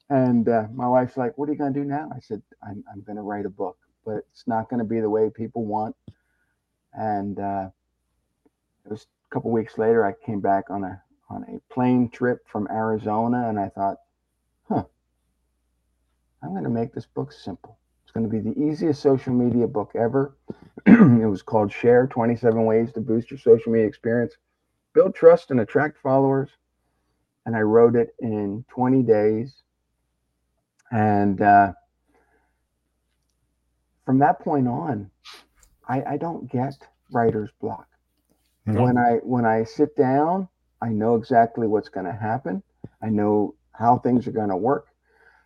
and 0.10 0.48
uh, 0.50 0.67
my 0.74 0.88
wife's 0.88 1.17
like, 1.17 1.38
"What 1.38 1.50
are 1.50 1.52
you 1.52 1.58
going 1.58 1.74
to 1.74 1.80
do 1.80 1.86
now?" 1.86 2.10
I 2.15 2.19
said, 2.19 2.41
"I'm, 2.63 2.84
I'm 2.91 3.02
going 3.02 3.17
to 3.17 3.22
write 3.22 3.45
a 3.45 3.50
book, 3.50 3.78
but 4.06 4.17
it's 4.32 4.48
not 4.48 4.69
going 4.69 4.80
to 4.80 4.86
be 4.86 5.00
the 5.00 5.10
way 5.10 5.30
people 5.30 5.65
want." 5.65 5.95
And 6.93 7.39
uh, 7.39 7.69
it 8.86 8.91
was 8.91 9.08
a 9.30 9.34
couple 9.34 9.52
weeks 9.52 9.78
later. 9.78 10.06
I 10.06 10.13
came 10.26 10.39
back 10.39 10.69
on 10.69 10.84
a 10.84 11.02
on 11.30 11.43
a 11.43 11.74
plane 11.74 12.10
trip 12.10 12.48
from 12.48 12.67
Arizona, 12.72 13.50
and 13.50 13.60
I 13.60 13.69
thought, 13.69 13.98
"Huh, 14.67 14.84
I'm 16.41 16.52
going 16.52 16.63
to 16.63 16.69
make 16.69 16.93
this 16.93 17.06
book 17.06 17.32
simple." 17.32 17.78
It's 18.10 18.12
going 18.12 18.28
to 18.28 18.32
be 18.32 18.39
the 18.39 18.60
easiest 18.60 19.04
social 19.04 19.34
media 19.34 19.67
book 19.67 19.91
ever. 19.93 20.36
it 20.88 21.30
was 21.30 21.43
called 21.43 21.72
Share 21.72 22.08
27 22.08 22.65
Ways 22.65 22.91
to 22.93 23.02
Boost 23.02 23.30
Your 23.30 23.38
Social 23.38 23.72
Media 23.72 23.88
Experience, 23.88 24.36
Build 24.93 25.13
Trust 25.13 25.52
and 25.52 25.60
Attract 25.60 26.00
Followers. 26.02 26.50
And 27.45 27.56
I 27.56 27.62
wrote 27.62 27.95
it 27.95 28.15
in 28.19 28.65
20 28.69 29.04
days. 29.04 29.62
And 30.91 31.41
uh, 31.41 31.73
from 34.06 34.19
that 34.19 34.39
point 34.41 34.67
on, 34.67 35.12
I, 35.88 36.04
I 36.04 36.17
don't 36.17 36.52
get 36.52 36.75
writer's 37.12 37.52
block. 37.62 37.88
No. 38.65 38.86
When 38.86 38.97
I 38.97 39.13
when 39.23 39.45
I 39.45 39.63
sit 39.63 39.95
down, 39.95 40.47
I 40.82 40.89
know 40.89 41.16
exactly 41.16 41.68
what's 41.68 41.89
going 41.89 42.05
to 42.05 42.13
happen. 42.13 42.63
I 43.03 43.09
know 43.09 43.55
how 43.74 43.97
things 43.99 44.28
are 44.28 44.32
going 44.32 44.49
to 44.49 44.57
work. 44.57 44.88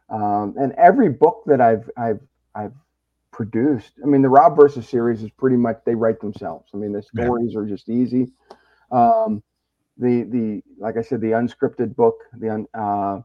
Um, 0.09 0.55
and 0.59 0.74
every 0.74 1.09
book 1.09 1.43
that 1.47 1.61
I've 1.61 1.89
I've 1.97 2.22
I've 2.55 2.74
produced. 3.32 3.93
I 4.03 4.07
mean, 4.07 4.22
the 4.22 4.30
Rob 4.30 4.55
versus 4.57 4.88
series 4.89 5.24
is 5.24 5.32
pretty 5.32 5.57
much 5.57 5.80
they 5.86 5.95
write 5.95 6.20
themselves. 6.22 6.70
I 6.74 6.78
mean, 6.78 6.93
the 6.93 7.03
Yeah. 7.13 7.32
stories 7.32 7.55
are 7.55 7.65
just 7.65 7.89
easy. 7.89 8.32
Um, 8.91 9.43
the 9.97 10.24
the 10.24 10.61
like 10.80 10.97
I 10.97 11.01
said, 11.01 11.22
the 11.22 11.32
unscripted 11.32 11.95
book. 11.95 12.15
The 12.39 12.49
un, 12.49 12.67
uh, 12.74 13.22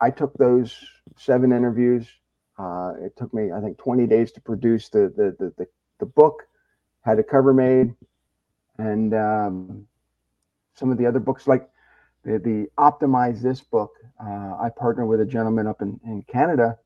I 0.00 0.10
took 0.10 0.34
those 0.34 0.76
seven 1.16 1.52
interviews. 1.52 2.06
Uh, 2.58 2.92
it 3.00 3.16
took 3.16 3.32
me, 3.32 3.52
I 3.52 3.60
think, 3.60 3.78
20 3.78 4.06
days 4.06 4.32
to 4.32 4.40
produce 4.40 4.88
the 4.88 5.12
the 5.16 5.36
the 5.38 5.52
the, 5.58 5.66
the 6.00 6.06
book. 6.06 6.44
Had 7.02 7.18
a 7.18 7.22
cover 7.22 7.54
made, 7.54 7.94
and 8.78 9.14
um, 9.14 9.86
some 10.74 10.90
of 10.90 10.98
the 10.98 11.06
other 11.06 11.20
books 11.20 11.46
like 11.46 11.68
the 12.24 12.38
the 12.38 12.66
optimize 12.78 13.40
this 13.40 13.60
book. 13.60 13.92
Uh, 14.20 14.56
I 14.60 14.70
partnered 14.76 15.08
with 15.08 15.20
a 15.20 15.26
gentleman 15.26 15.66
up 15.66 15.80
in 15.82 16.00
in 16.04 16.22
Canada 16.22 16.78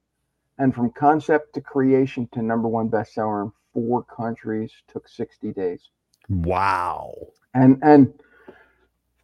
and 0.59 0.75
from 0.75 0.91
concept 0.91 1.55
to 1.55 1.61
creation 1.61 2.29
to 2.33 2.43
number 2.43 2.69
one 2.69 2.89
bestseller 2.89 3.45
in 3.45 3.53
four 3.73 4.05
countries 4.05 4.71
took 4.87 5.09
60 5.09 5.53
days 5.53 5.91
Wow. 6.29 7.15
and 7.55 7.79
and 7.83 8.13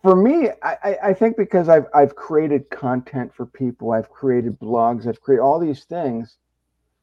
for 0.09 0.16
me, 0.16 0.48
I, 0.62 0.96
I 1.04 1.12
think 1.12 1.36
because 1.36 1.68
I've 1.68 1.84
I've 1.94 2.16
created 2.16 2.70
content 2.70 3.34
for 3.34 3.44
people, 3.44 3.92
I've 3.92 4.09
created 4.09 4.59
blogs, 4.59 5.06
I've 5.06 5.20
created 5.20 5.42
all 5.42 5.61
these 5.61 5.84
things. 5.84 6.38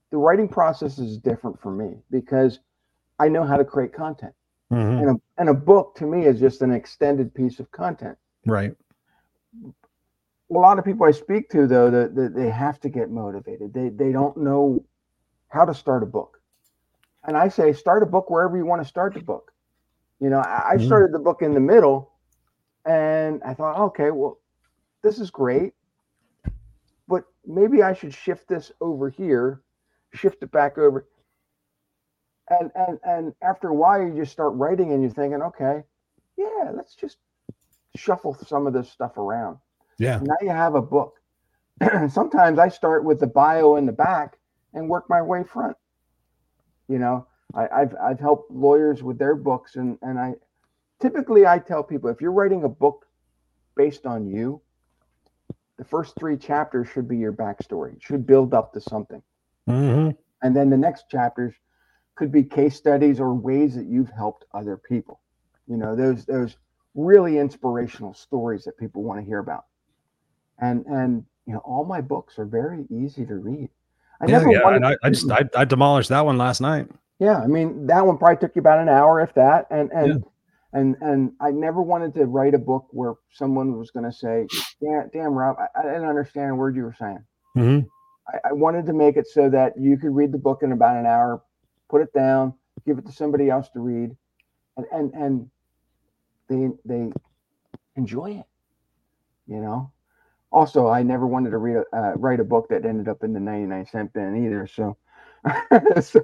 The 0.09 0.17
writing 0.17 0.47
process 0.49 0.97
is 0.97 1.19
different 1.19 1.61
for 1.61 1.71
me 1.71 1.97
because 2.09 2.61
I 3.19 3.27
know 3.29 3.43
how 3.43 3.57
to 3.57 3.65
create 3.65 3.93
content, 3.93 4.33
Mhm. 4.71 4.99
and 4.99 5.11
a 5.11 5.21
and 5.37 5.49
a 5.49 5.53
book 5.53 5.95
to 5.97 6.07
me 6.07 6.25
is 6.25 6.39
just 6.39 6.63
an 6.63 6.71
extended 6.71 7.31
piece 7.35 7.59
of 7.59 7.71
content. 7.71 8.17
Right. 8.47 8.75
a 10.49 10.53
lot 10.57 10.79
of 10.79 10.85
people 10.85 11.05
I 11.05 11.11
speak 11.11 11.49
to 11.51 11.67
though 11.67 11.91
that 11.91 12.15
that 12.15 12.35
they 12.35 12.49
have 12.49 12.79
to 12.81 12.89
get 12.89 13.11
motivated. 13.11 13.71
They 13.71 13.89
they 13.89 14.11
don't 14.13 14.35
know 14.37 14.83
how 15.49 15.65
to 15.65 15.75
start 15.75 16.01
a 16.01 16.07
book, 16.07 16.41
and 17.25 17.37
I 17.37 17.49
say 17.49 17.71
start 17.73 18.01
a 18.01 18.07
book 18.07 18.31
wherever 18.31 18.57
you 18.57 18.65
want 18.65 18.81
to 18.81 18.89
start 18.89 19.13
the 19.13 19.21
book. 19.21 19.53
You 20.19 20.31
know, 20.31 20.39
I, 20.39 20.71
I 20.73 20.77
Mhm. 20.77 20.79
started 20.79 21.13
the 21.13 21.19
book 21.19 21.43
in 21.43 21.53
the 21.53 21.61
middle, 21.61 22.14
and 22.85 23.41
I 23.43 23.53
thought, 23.53 23.79
okay, 23.87 24.11
well, 24.11 24.39
this 25.03 25.19
is 25.19 25.31
great, 25.31 25.73
but 27.07 27.25
maybe 27.45 27.81
I 27.83 27.93
should 27.93 28.13
shift 28.13 28.47
this 28.47 28.71
over 28.81 29.09
here, 29.09 29.61
shift 30.13 30.43
it 30.43 30.51
back 30.51 30.77
over. 30.77 31.07
And 32.49 32.71
and 32.75 32.99
and 33.03 33.33
after 33.41 33.69
a 33.69 33.73
while, 33.73 34.01
you 34.01 34.13
just 34.15 34.31
start 34.31 34.53
writing, 34.55 34.91
and 34.93 35.01
you're 35.01 35.11
thinking, 35.11 35.41
okay, 35.41 35.83
yeah, 36.37 36.71
let's 36.73 36.95
just 36.95 37.17
shuffle 37.95 38.33
some 38.35 38.67
of 38.67 38.73
this 38.73 38.91
stuff 38.91 39.17
around 39.17 39.57
Yeah. 39.97 40.21
now 40.21 40.35
you 40.41 40.49
have 40.49 40.75
a 40.75 40.81
book. 40.81 41.19
Sometimes 42.09 42.59
I 42.59 42.69
start 42.69 43.03
with 43.05 43.19
the 43.19 43.27
bio 43.27 43.75
in 43.75 43.85
the 43.85 43.91
back 43.93 44.37
and 44.73 44.89
work 44.89 45.05
my 45.09 45.21
way 45.21 45.43
front. 45.43 45.77
You 46.87 46.99
know, 46.99 47.27
I, 47.53 47.67
I've 47.67 47.95
I've 48.01 48.19
helped 48.19 48.51
lawyers 48.51 49.03
with 49.03 49.17
their 49.17 49.35
books, 49.35 49.75
and 49.75 49.97
and 50.01 50.19
I 50.19 50.35
typically 51.01 51.45
I 51.45 51.59
tell 51.59 51.83
people 51.83 52.09
if 52.09 52.21
you're 52.21 52.31
writing 52.31 52.63
a 52.63 52.69
book 52.69 53.05
based 53.75 54.05
on 54.05 54.27
you, 54.27 54.61
the 55.77 55.83
first 55.83 56.15
three 56.17 56.37
chapters 56.37 56.87
should 56.87 57.07
be 57.07 57.17
your 57.17 57.33
backstory. 57.33 57.95
It 57.95 58.03
should 58.03 58.25
build 58.25 58.53
up 58.53 58.73
to 58.73 58.81
something, 58.81 59.21
hmm 59.67 60.09
and 60.41 60.55
then 60.55 60.69
the 60.69 60.77
next 60.77 61.09
chapters 61.09 61.53
could 62.15 62.31
be 62.31 62.43
case 62.43 62.75
studies 62.75 63.19
or 63.19 63.33
ways 63.33 63.75
that 63.75 63.85
you've 63.87 64.09
helped 64.11 64.45
other 64.53 64.77
people. 64.77 65.19
You 65.67 65.77
know, 65.77 65.95
those 65.95 66.25
those 66.25 66.57
really 66.93 67.39
inspirational 67.39 68.13
stories 68.13 68.63
that 68.63 68.77
people 68.77 69.03
want 69.03 69.19
to 69.19 69.25
hear 69.25 69.39
about 69.39 69.65
and 70.59 70.85
and 70.85 71.25
you 71.45 71.53
know 71.53 71.59
all 71.59 71.83
my 71.83 72.01
books 72.01 72.39
are 72.39 72.45
very 72.45 72.85
easy 72.89 73.25
to 73.25 73.35
read 73.35 73.69
i 74.21 74.25
Yeah, 74.25 74.39
never 74.39 74.51
yeah. 74.51 74.75
And 74.75 74.85
I, 74.85 74.95
I 75.03 75.09
just 75.09 75.29
I, 75.29 75.43
I 75.57 75.65
demolished 75.65 76.09
that 76.09 76.25
one 76.25 76.37
last 76.37 76.61
night. 76.61 76.87
yeah 77.19 77.37
i 77.39 77.47
mean 77.47 77.85
that 77.87 78.05
one 78.05 78.17
probably 78.17 78.37
took 78.37 78.55
you 78.55 78.61
about 78.61 78.79
an 78.79 78.89
hour 78.89 79.19
if 79.21 79.33
that 79.33 79.67
and 79.69 79.91
and 79.91 80.23
and 80.75 80.97
and 81.01 81.33
i 81.41 81.51
never 81.51 81.81
wanted 81.81 82.13
to 82.15 82.25
write 82.27 82.55
a 82.55 82.59
book 82.59 82.87
where 82.91 83.15
someone 83.31 83.77
was 83.79 83.91
going 83.91 84.05
to 84.05 84.13
say 84.13 84.47
damn, 84.83 85.09
damn 85.13 85.33
rob 85.33 85.57
I, 85.59 85.81
I 85.81 85.83
didn't 85.83 86.09
understand 86.09 86.51
a 86.51 86.55
word 86.55 86.77
you 86.77 86.83
were 86.83 86.95
saying. 86.99 87.25
Hmm 87.55 87.81
I, 88.29 88.49
I 88.49 88.53
wanted 88.53 88.87
to 88.87 88.93
make 88.93 89.17
it 89.17 89.27
so 89.27 89.49
that 89.51 89.73
you 89.79 89.97
could 89.97 90.15
read 90.15 90.33
the 90.33 90.39
book 90.39 90.63
in 90.63 90.73
about 90.73 90.97
an 90.97 91.07
hour 91.07 91.43
put 91.89 92.01
it 92.03 92.13
down 92.13 92.53
give 92.87 92.99
it 92.99 93.07
to 93.07 93.13
somebody 93.13 93.49
else 93.51 93.69
to 93.71 93.81
read 93.81 94.11
and 94.77 94.87
and 94.93 95.13
and 95.15 95.51
they 96.49 96.69
they 96.85 97.11
enjoy 97.97 98.31
it 98.31 98.45
you 99.47 99.61
know? 99.61 99.91
Also 100.51 100.87
i 100.89 101.03
never 101.03 101.27
wanted 101.27 101.51
to 101.51 101.59
read 101.59 101.77
a, 101.77 101.97
uh, 101.97 102.13
write 102.17 102.41
a 102.41 102.45
book 102.45 102.69
that 102.69 102.85
ended 102.85 103.09
up 103.09 103.23
in 103.23 103.33
the 103.33 103.41
99 103.41 103.87
cent 103.87 104.13
bin 104.13 104.45
either 104.45 104.67
so, 104.67 104.97
so 106.01 106.21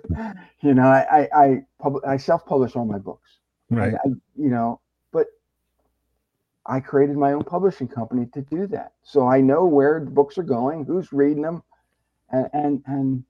you 0.61 0.73
know 0.75 0.87
i 0.87 1.21
i 1.21 1.43
i, 1.45 1.63
pub- 1.81 2.05
I 2.07 2.17
self-publish 2.17 2.75
all 2.75 2.85
my 2.85 2.99
books 2.99 3.40
Right. 3.72 3.93
I, 3.93 4.09
you 4.36 4.49
know 4.49 4.80
but 5.11 5.28
i 6.65 6.80
created 6.80 7.15
my 7.15 7.34
own 7.34 7.43
publishing 7.43 7.88
company 7.88 8.28
to 8.34 8.41
do 8.41 8.67
that 8.67 8.93
so 9.03 9.28
i 9.28 9.39
know 9.39 9.65
where 9.65 9.99
the 10.03 10.11
books 10.11 10.38
are 10.38 10.43
going 10.43 10.86
who's 10.86 11.13
reading 11.13 11.41
them 11.41 11.63
and 12.32 12.49
and 12.53 12.84
and 12.86 13.24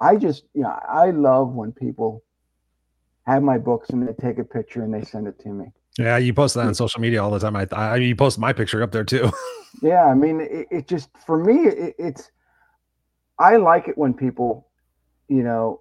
i 0.00 0.16
just 0.16 0.44
you 0.54 0.62
know 0.62 0.78
i 0.88 1.10
love 1.10 1.52
when 1.54 1.72
people 1.72 2.22
have 3.26 3.42
my 3.42 3.58
books 3.58 3.90
and 3.90 4.06
they 4.06 4.12
take 4.12 4.38
a 4.38 4.44
picture 4.44 4.84
and 4.84 4.94
they 4.94 5.02
send 5.02 5.26
it 5.26 5.38
to 5.40 5.48
me 5.48 5.66
Yeah. 5.98 6.18
You 6.18 6.34
post 6.34 6.54
that 6.54 6.60
on 6.62 6.66
hmm. 6.68 6.72
social 6.74 7.00
media 7.00 7.22
all 7.22 7.30
the 7.30 7.38
time. 7.38 7.56
I, 7.56 7.66
I 7.72 7.96
you 7.96 8.14
post 8.14 8.38
my 8.38 8.52
picture 8.52 8.82
up 8.82 8.92
there 8.92 9.04
too. 9.04 9.30
yeah 9.82 10.04
i 10.04 10.14
mean 10.14 10.40
it, 10.40 10.66
it 10.70 10.88
just 10.88 11.10
for 11.26 11.42
me 11.42 11.66
it, 11.66 11.94
it's 11.98 12.30
i 13.38 13.56
like 13.56 13.88
it 13.88 13.98
when 13.98 14.14
people 14.14 14.68
you 15.28 15.42
know 15.42 15.80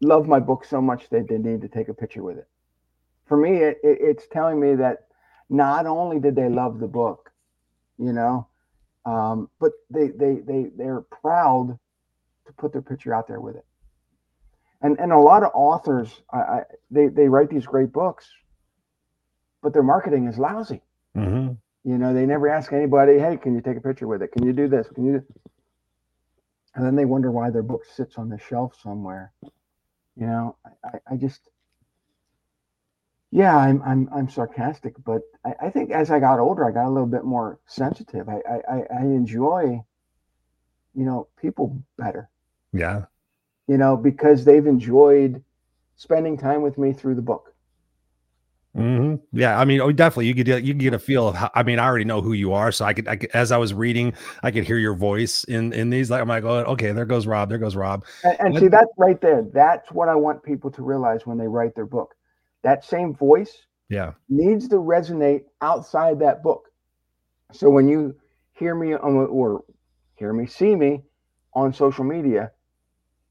love 0.00 0.26
my 0.26 0.38
book 0.38 0.64
so 0.64 0.80
much 0.80 1.08
that 1.10 1.28
they 1.28 1.38
need 1.38 1.60
to 1.60 1.68
take 1.68 1.88
a 1.88 1.94
picture 1.94 2.22
with 2.22 2.38
it 2.38 2.48
for 3.26 3.36
me 3.36 3.58
it, 3.58 3.78
it, 3.82 3.98
it's 4.00 4.26
telling 4.28 4.60
me 4.60 4.74
that 4.76 5.06
not 5.48 5.86
only 5.86 6.18
did 6.20 6.34
they 6.36 6.48
love 6.48 6.80
the 6.80 6.86
book 6.88 7.30
you 7.98 8.12
know 8.12 8.46
um, 9.06 9.48
but 9.60 9.72
they 9.90 10.08
they 10.08 10.36
they 10.46 10.66
they're 10.76 11.02
proud 11.02 11.78
to 12.46 12.52
put 12.54 12.72
their 12.72 12.82
picture 12.82 13.14
out 13.14 13.28
there 13.28 13.40
with 13.40 13.56
it 13.56 13.66
and 14.82 14.98
and 14.98 15.12
a 15.12 15.18
lot 15.18 15.42
of 15.42 15.50
authors 15.54 16.22
I, 16.32 16.38
I 16.38 16.62
they 16.90 17.08
they 17.08 17.28
write 17.28 17.50
these 17.50 17.66
great 17.66 17.92
books 17.92 18.28
but 19.62 19.72
their 19.72 19.82
marketing 19.84 20.28
is 20.28 20.38
lousy 20.38 20.82
hmm 21.14 21.52
you 21.84 21.98
know, 21.98 22.12
they 22.12 22.26
never 22.26 22.48
ask 22.48 22.72
anybody, 22.72 23.16
hey, 23.16 23.36
can 23.36 23.54
you 23.54 23.60
take 23.60 23.76
a 23.76 23.80
picture 23.80 24.08
with 24.08 24.20
it? 24.20 24.32
Can 24.32 24.44
you 24.44 24.52
do 24.52 24.66
this? 24.66 24.88
Can 24.92 25.04
you 25.04 25.12
do 25.20 25.24
and 26.74 26.84
then 26.84 26.94
they 26.94 27.06
wonder 27.06 27.30
why 27.30 27.50
their 27.50 27.62
book 27.62 27.84
sits 27.86 28.18
on 28.18 28.28
the 28.28 28.38
shelf 28.38 28.78
somewhere. 28.82 29.32
You 30.16 30.26
know, 30.26 30.56
I, 30.84 30.98
I 31.12 31.16
just 31.16 31.48
yeah, 33.30 33.56
I'm 33.56 33.82
I'm 33.82 34.08
I'm 34.14 34.28
sarcastic, 34.28 34.94
but 35.04 35.22
I, 35.44 35.54
I 35.66 35.70
think 35.70 35.90
as 35.90 36.10
I 36.10 36.20
got 36.20 36.38
older, 36.40 36.64
I 36.66 36.72
got 36.72 36.86
a 36.86 36.90
little 36.90 37.08
bit 37.08 37.24
more 37.24 37.58
sensitive. 37.66 38.28
I 38.28 38.40
I, 38.48 38.82
I- 38.90 39.00
enjoy, 39.02 39.84
you 40.94 41.04
know, 41.04 41.28
people 41.36 41.82
better, 41.98 42.28
Yeah. 42.72 43.06
you 43.68 43.78
know, 43.78 43.96
because 43.96 44.44
they've 44.44 44.66
enjoyed 44.66 45.44
spending 45.96 46.36
time 46.38 46.62
with 46.62 46.78
me 46.78 46.92
through 46.92 47.14
the 47.16 47.22
book. 47.22 47.54
hmm 48.74 49.14
Yeah, 49.32 49.58
I 49.58 49.64
mean, 49.64 49.80
oh, 49.80 49.90
definitely. 49.90 50.26
You 50.26 50.34
could 50.34 50.44
get- 50.46 50.62
you 50.64 50.74
could 50.74 50.80
get 50.80 50.94
a 50.94 50.98
feel 50.98 51.28
of 51.28 51.34
how. 51.34 51.50
I 51.54 51.62
mean, 51.62 51.78
I 51.78 51.86
already 51.86 52.04
know 52.04 52.20
who 52.20 52.34
you 52.34 52.52
are, 52.52 52.70
so 52.72 52.84
I 52.84 52.92
could, 52.92 53.08
I 53.08 53.16
could, 53.16 53.30
as 53.32 53.50
I 53.50 53.56
was 53.56 53.72
reading, 53.72 54.12
I 54.42 54.50
could 54.50 54.64
hear 54.64 54.76
your 54.78 54.94
voice 54.94 55.44
in 55.44 55.72
in 55.72 55.88
these. 55.90 56.10
Like 56.10 56.20
I'm 56.20 56.28
like, 56.28 56.44
oh, 56.44 56.64
okay, 56.74 56.92
there 56.92 57.06
goes 57.06 57.26
Rob. 57.26 57.48
There 57.48 57.58
goes 57.58 57.74
Rob. 57.76 58.04
And, 58.24 58.36
and 58.40 58.58
see 58.58 58.68
that's 58.68 58.92
right 58.98 59.20
there, 59.20 59.42
that's 59.54 59.92
what 59.92 60.08
I 60.08 60.16
want 60.16 60.42
people 60.42 60.70
to 60.72 60.82
realize 60.82 61.26
when 61.26 61.38
they 61.38 61.48
write 61.48 61.74
their 61.76 61.86
book. 61.86 62.15
That 62.66 62.84
same 62.84 63.14
voice 63.14 63.64
Yeah. 63.88 64.14
needs 64.28 64.66
to 64.70 64.76
resonate 64.76 65.44
outside 65.60 66.18
that 66.18 66.42
book. 66.42 66.68
So 67.52 67.70
when 67.70 67.86
you 67.86 68.16
hear 68.54 68.74
me 68.74 68.92
on, 68.94 69.14
or 69.14 69.62
hear 70.16 70.32
me, 70.32 70.46
see 70.46 70.74
me 70.74 71.04
on 71.54 71.72
social 71.72 72.02
media, 72.02 72.50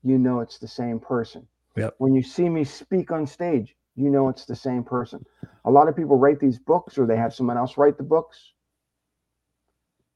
you 0.03 0.17
know 0.17 0.39
it's 0.39 0.57
the 0.57 0.69
same 0.69 1.01
person. 1.01 1.45
Yep. 1.75 1.95
When 1.97 2.13
you 2.15 2.23
see 2.23 2.47
me 2.47 2.63
speak 2.63 3.11
on 3.11 3.27
stage, 3.27 3.75
you 3.97 4.09
know 4.09 4.29
it's 4.29 4.45
the 4.45 4.55
same 4.55 4.85
person. 4.85 5.25
A 5.65 5.69
lot 5.69 5.89
of 5.89 5.97
people 5.97 6.17
write 6.17 6.39
these 6.39 6.57
books 6.57 6.97
or 6.97 7.05
they 7.05 7.17
have 7.17 7.33
someone 7.33 7.57
else 7.57 7.77
write 7.77 7.97
the 7.97 8.03
books. 8.03 8.53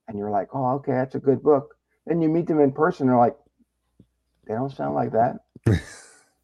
And 0.07 0.17
you're 0.17 0.31
like, 0.31 0.47
oh, 0.53 0.75
okay, 0.75 0.93
that's 0.93 1.15
a 1.15 1.19
good 1.19 1.43
book. 1.43 1.75
Then 2.05 2.21
you 2.21 2.29
meet 2.29 2.47
them 2.47 2.61
in 2.61 2.71
person, 2.71 3.07
they're 3.07 3.17
like, 3.17 3.35
they 4.47 4.53
don't 4.53 4.71
sound 4.71 4.95
like 4.95 5.11
that. 5.11 5.39
they 5.65 5.77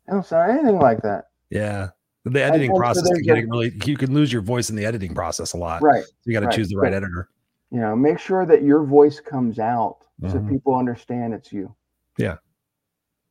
don't 0.09 0.25
sound 0.25 0.51
anything 0.51 0.77
like 0.79 1.01
that. 1.03 1.29
Yeah. 1.49 1.91
The 2.25 2.43
editing 2.43 2.71
and 2.71 2.77
process 2.79 3.07
there's 3.07 3.21
can 3.25 3.49
really. 3.49 3.71
You 3.85 3.95
can 3.97 4.13
lose 4.13 4.33
your 4.33 4.41
voice 4.41 4.69
in 4.69 4.75
the 4.75 4.85
editing 4.85 5.13
process 5.13 5.53
a 5.53 5.57
lot. 5.57 5.81
Right. 5.81 6.03
You 6.25 6.33
got 6.33 6.39
to 6.41 6.47
right. 6.47 6.55
choose 6.55 6.69
the 6.69 6.77
right 6.77 6.91
So- 6.91 6.97
editor. 6.97 7.29
you 7.71 7.79
know 7.81 7.95
make 7.95 8.19
sure 8.19 8.45
that 8.45 8.61
your 8.63 8.83
voice 8.83 9.19
comes 9.19 9.57
out 9.59 9.97
so 10.29 10.37
Mhm. 10.39 10.49
people 10.49 10.75
understand 10.75 11.33
it's 11.33 11.51
you 11.51 11.73
Yeah, 12.17 12.37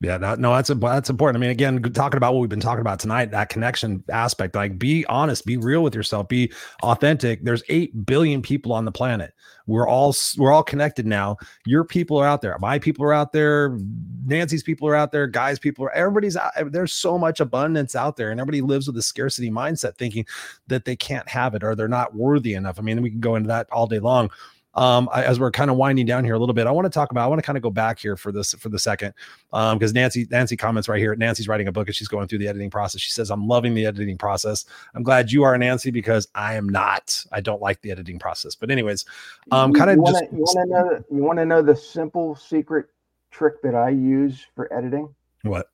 that, 0.01 0.39
no, 0.39 0.55
that's 0.55 0.71
a, 0.71 0.75
that's 0.75 1.09
important. 1.09 1.39
I 1.39 1.41
mean, 1.41 1.51
again, 1.51 1.83
talking 1.83 2.17
about 2.17 2.35
what 2.35 2.41
we've 2.41 2.51
been 2.51 2.61
talking 2.61 2.81
about 2.81 2.99
tonight, 2.99 3.31
that 3.31 3.49
connection 3.49 4.05
aspect. 4.11 4.55
Like, 4.55 4.79
be 4.79 5.07
honest, 5.07 5.47
be 5.47 5.57
real 5.57 5.83
with 5.83 5.95
yourself, 5.95 6.29
be 6.29 6.53
authentic. 6.83 7.43
There's 7.43 7.63
eight 7.69 8.05
billion 8.05 8.43
people 8.43 8.73
on 8.73 8.85
the 8.85 8.93
planet. 8.93 9.33
We're 9.67 9.89
all 9.89 10.15
we're 10.37 10.53
all 10.53 10.63
connected 10.63 11.07
now. 11.07 11.39
Your 11.65 11.85
people 11.85 12.19
are 12.19 12.27
out 12.27 12.43
there. 12.43 12.57
My 12.59 12.79
people 12.79 13.05
are 13.05 13.15
out 13.15 13.33
there. 13.33 13.79
Nancy's 14.27 14.63
people 14.63 14.87
are 14.89 14.95
out 14.95 15.11
there. 15.11 15.27
Guys, 15.27 15.59
people 15.59 15.87
are. 15.87 15.93
Everybody's 15.93 16.37
out. 16.37 16.53
There's 16.71 16.93
so 16.93 17.17
much 17.17 17.41
abundance 17.41 17.95
out 17.95 18.17
there, 18.17 18.31
and 18.31 18.39
everybody 18.39 18.61
lives 18.61 18.87
with 18.87 18.97
a 18.99 19.03
scarcity 19.03 19.51
mindset, 19.51 19.97
thinking 19.97 20.27
that 20.67 20.85
they 20.85 20.97
can't 20.97 21.29
have 21.29 21.55
it 21.55 21.65
or 21.65 21.75
they're 21.75 21.89
not 21.89 22.15
worthy 22.15 22.55
enough. 22.55 22.79
I 22.79 22.83
mean, 22.83 23.01
we 23.01 23.11
can 23.11 23.21
go 23.21 23.37
into 23.37 23.49
that 23.49 23.71
all 23.73 23.87
day 23.87 24.01
long. 24.01 24.31
Um, 24.77 25.09
I, 25.13 25.23
as 25.25 25.39
we're 25.39 25.51
kind 25.51 25.71
of 25.71 25.77
winding 25.77 26.07
down 26.07 26.25
here 26.25 26.35
a 26.35 26.39
little 26.39 26.55
bit, 26.55 26.67
I 26.67 26.71
want 26.71 26.87
to 26.87 26.91
talk 26.91 27.11
about. 27.11 27.25
I 27.25 27.27
want 27.29 27.39
to 27.39 27.47
kind 27.47 27.57
of 27.57 27.63
go 27.63 27.71
back 27.71 27.99
here 27.99 28.17
for 28.17 28.33
this 28.33 28.55
for 28.55 28.69
the 28.69 28.79
second 28.79 29.15
um 29.53 29.79
because 29.79 29.93
nancy 29.93 30.27
nancy 30.31 30.57
comments 30.57 30.89
right 30.89 30.99
here. 30.99 31.15
Nancy's 31.15 31.49
writing 31.49 31.69
a 31.69 31.73
book 31.73 31.87
and 31.87 31.95
she's 31.95 32.09
going 32.09 32.29
through 32.29 32.39
the 32.39 32.49
editing 32.49 32.71
process. 32.71 33.01
She 33.01 33.11
says 33.11 33.31
i'm 33.31 33.47
loving 33.47 33.75
the 33.75 33.87
editing 33.87 34.19
process. 34.19 34.65
I'm 34.95 35.03
glad 35.03 35.31
you 35.31 35.43
are 35.45 35.57
nancy 35.57 35.91
because 35.91 36.29
i 36.35 36.55
am 36.55 36.69
not. 36.69 37.25
I 37.33 37.41
don't 37.41 37.63
like 37.63 37.81
the 37.83 37.91
editing 37.91 38.19
process. 38.19 38.55
But 38.55 38.71
anyways 38.71 39.05
um 39.53 39.73
kind 39.73 39.91
of 39.91 40.05
just 40.07 40.25
you 40.33 40.39
want 40.39 40.59
to 40.59 40.67
know 40.67 41.05
you 41.11 41.23
want 41.23 41.39
to 41.39 41.47
know 41.47 41.63
the 41.63 41.77
simple 41.77 42.35
secret 42.35 42.87
trick 43.31 43.63
that 43.63 43.75
i 43.75 43.91
use 43.91 44.47
for 44.55 44.73
editing? 44.73 45.13
What? 45.43 45.67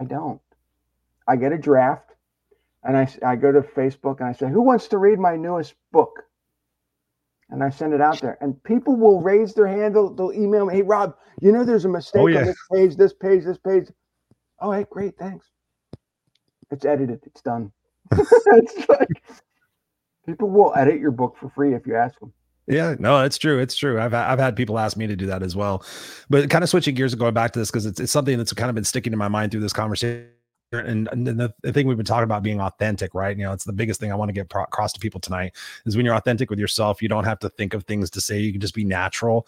I 0.00 0.04
don't. 0.04 0.40
I 1.28 1.36
get 1.36 1.52
a 1.52 1.58
draft 1.58 2.10
and 2.84 2.96
I, 2.96 3.08
I 3.24 3.36
go 3.36 3.50
to 3.50 3.60
facebook 3.60 4.20
and 4.20 4.28
i 4.28 4.32
say 4.32 4.48
who 4.48 4.60
wants 4.60 4.88
to 4.88 4.98
read 4.98 5.18
my 5.18 5.36
newest 5.36 5.74
book 5.92 6.24
and 7.54 7.62
I 7.62 7.70
send 7.70 7.94
it 7.94 8.00
out 8.00 8.20
there, 8.20 8.36
and 8.40 8.60
people 8.64 8.96
will 8.96 9.20
raise 9.20 9.54
their 9.54 9.68
hand. 9.68 9.94
They'll, 9.94 10.12
they'll 10.12 10.32
email 10.32 10.66
me, 10.66 10.74
"Hey, 10.74 10.82
Rob, 10.82 11.14
you 11.40 11.52
know 11.52 11.64
there's 11.64 11.84
a 11.84 11.88
mistake 11.88 12.20
Oh, 12.22 12.26
yeah. 12.26 12.40
on 12.40 12.46
this 12.46 12.56
page, 12.72 12.96
this 12.96 13.12
page, 13.14 13.44
this 13.44 13.58
page." 13.58 13.86
Oh, 14.60 14.72
hey, 14.72 14.84
great, 14.90 15.16
thanks. 15.16 15.46
It's 16.70 16.84
edited. 16.84 17.20
It's 17.24 17.40
done. 17.42 17.72
it's 18.12 18.88
like 18.88 19.08
people 20.26 20.50
will 20.50 20.72
edit 20.76 20.98
your 21.00 21.12
book 21.12 21.36
for 21.38 21.48
free 21.50 21.74
if 21.74 21.86
you 21.86 21.96
ask 21.96 22.18
them. 22.18 22.32
Yeah, 22.66 22.96
no, 22.98 23.22
it's 23.24 23.38
true. 23.38 23.58
It's 23.60 23.76
true. 23.76 24.00
I've 24.00 24.14
I've 24.14 24.38
had 24.38 24.56
people 24.56 24.78
ask 24.78 24.96
me 24.96 25.06
to 25.06 25.14
do 25.14 25.26
that 25.26 25.42
as 25.42 25.54
well. 25.54 25.84
But 26.28 26.50
kind 26.50 26.64
of 26.64 26.70
switching 26.70 26.94
gears 26.94 27.12
and 27.12 27.20
going 27.20 27.34
back 27.34 27.52
to 27.52 27.58
this 27.58 27.70
because 27.70 27.86
it's, 27.86 28.00
it's 28.00 28.12
something 28.12 28.36
that's 28.36 28.52
kind 28.52 28.68
of 28.68 28.74
been 28.74 28.84
sticking 28.84 29.12
in 29.12 29.18
my 29.18 29.28
mind 29.28 29.52
through 29.52 29.60
this 29.60 29.72
conversation. 29.72 30.28
And, 30.80 31.08
and 31.12 31.26
the, 31.26 31.54
the 31.62 31.72
thing 31.72 31.86
we've 31.86 31.96
been 31.96 32.06
talking 32.06 32.24
about 32.24 32.42
being 32.42 32.60
authentic, 32.60 33.14
right? 33.14 33.36
You 33.36 33.44
know, 33.44 33.52
it's 33.52 33.64
the 33.64 33.72
biggest 33.72 34.00
thing 34.00 34.12
I 34.12 34.14
want 34.14 34.28
to 34.28 34.32
get 34.32 34.48
pro- 34.48 34.64
across 34.64 34.92
to 34.94 35.00
people 35.00 35.20
tonight 35.20 35.54
is 35.86 35.96
when 35.96 36.06
you're 36.06 36.14
authentic 36.14 36.50
with 36.50 36.58
yourself, 36.58 37.02
you 37.02 37.08
don't 37.08 37.24
have 37.24 37.38
to 37.40 37.48
think 37.50 37.74
of 37.74 37.84
things 37.84 38.10
to 38.10 38.20
say. 38.20 38.38
You 38.38 38.52
can 38.52 38.60
just 38.60 38.74
be 38.74 38.84
natural. 38.84 39.46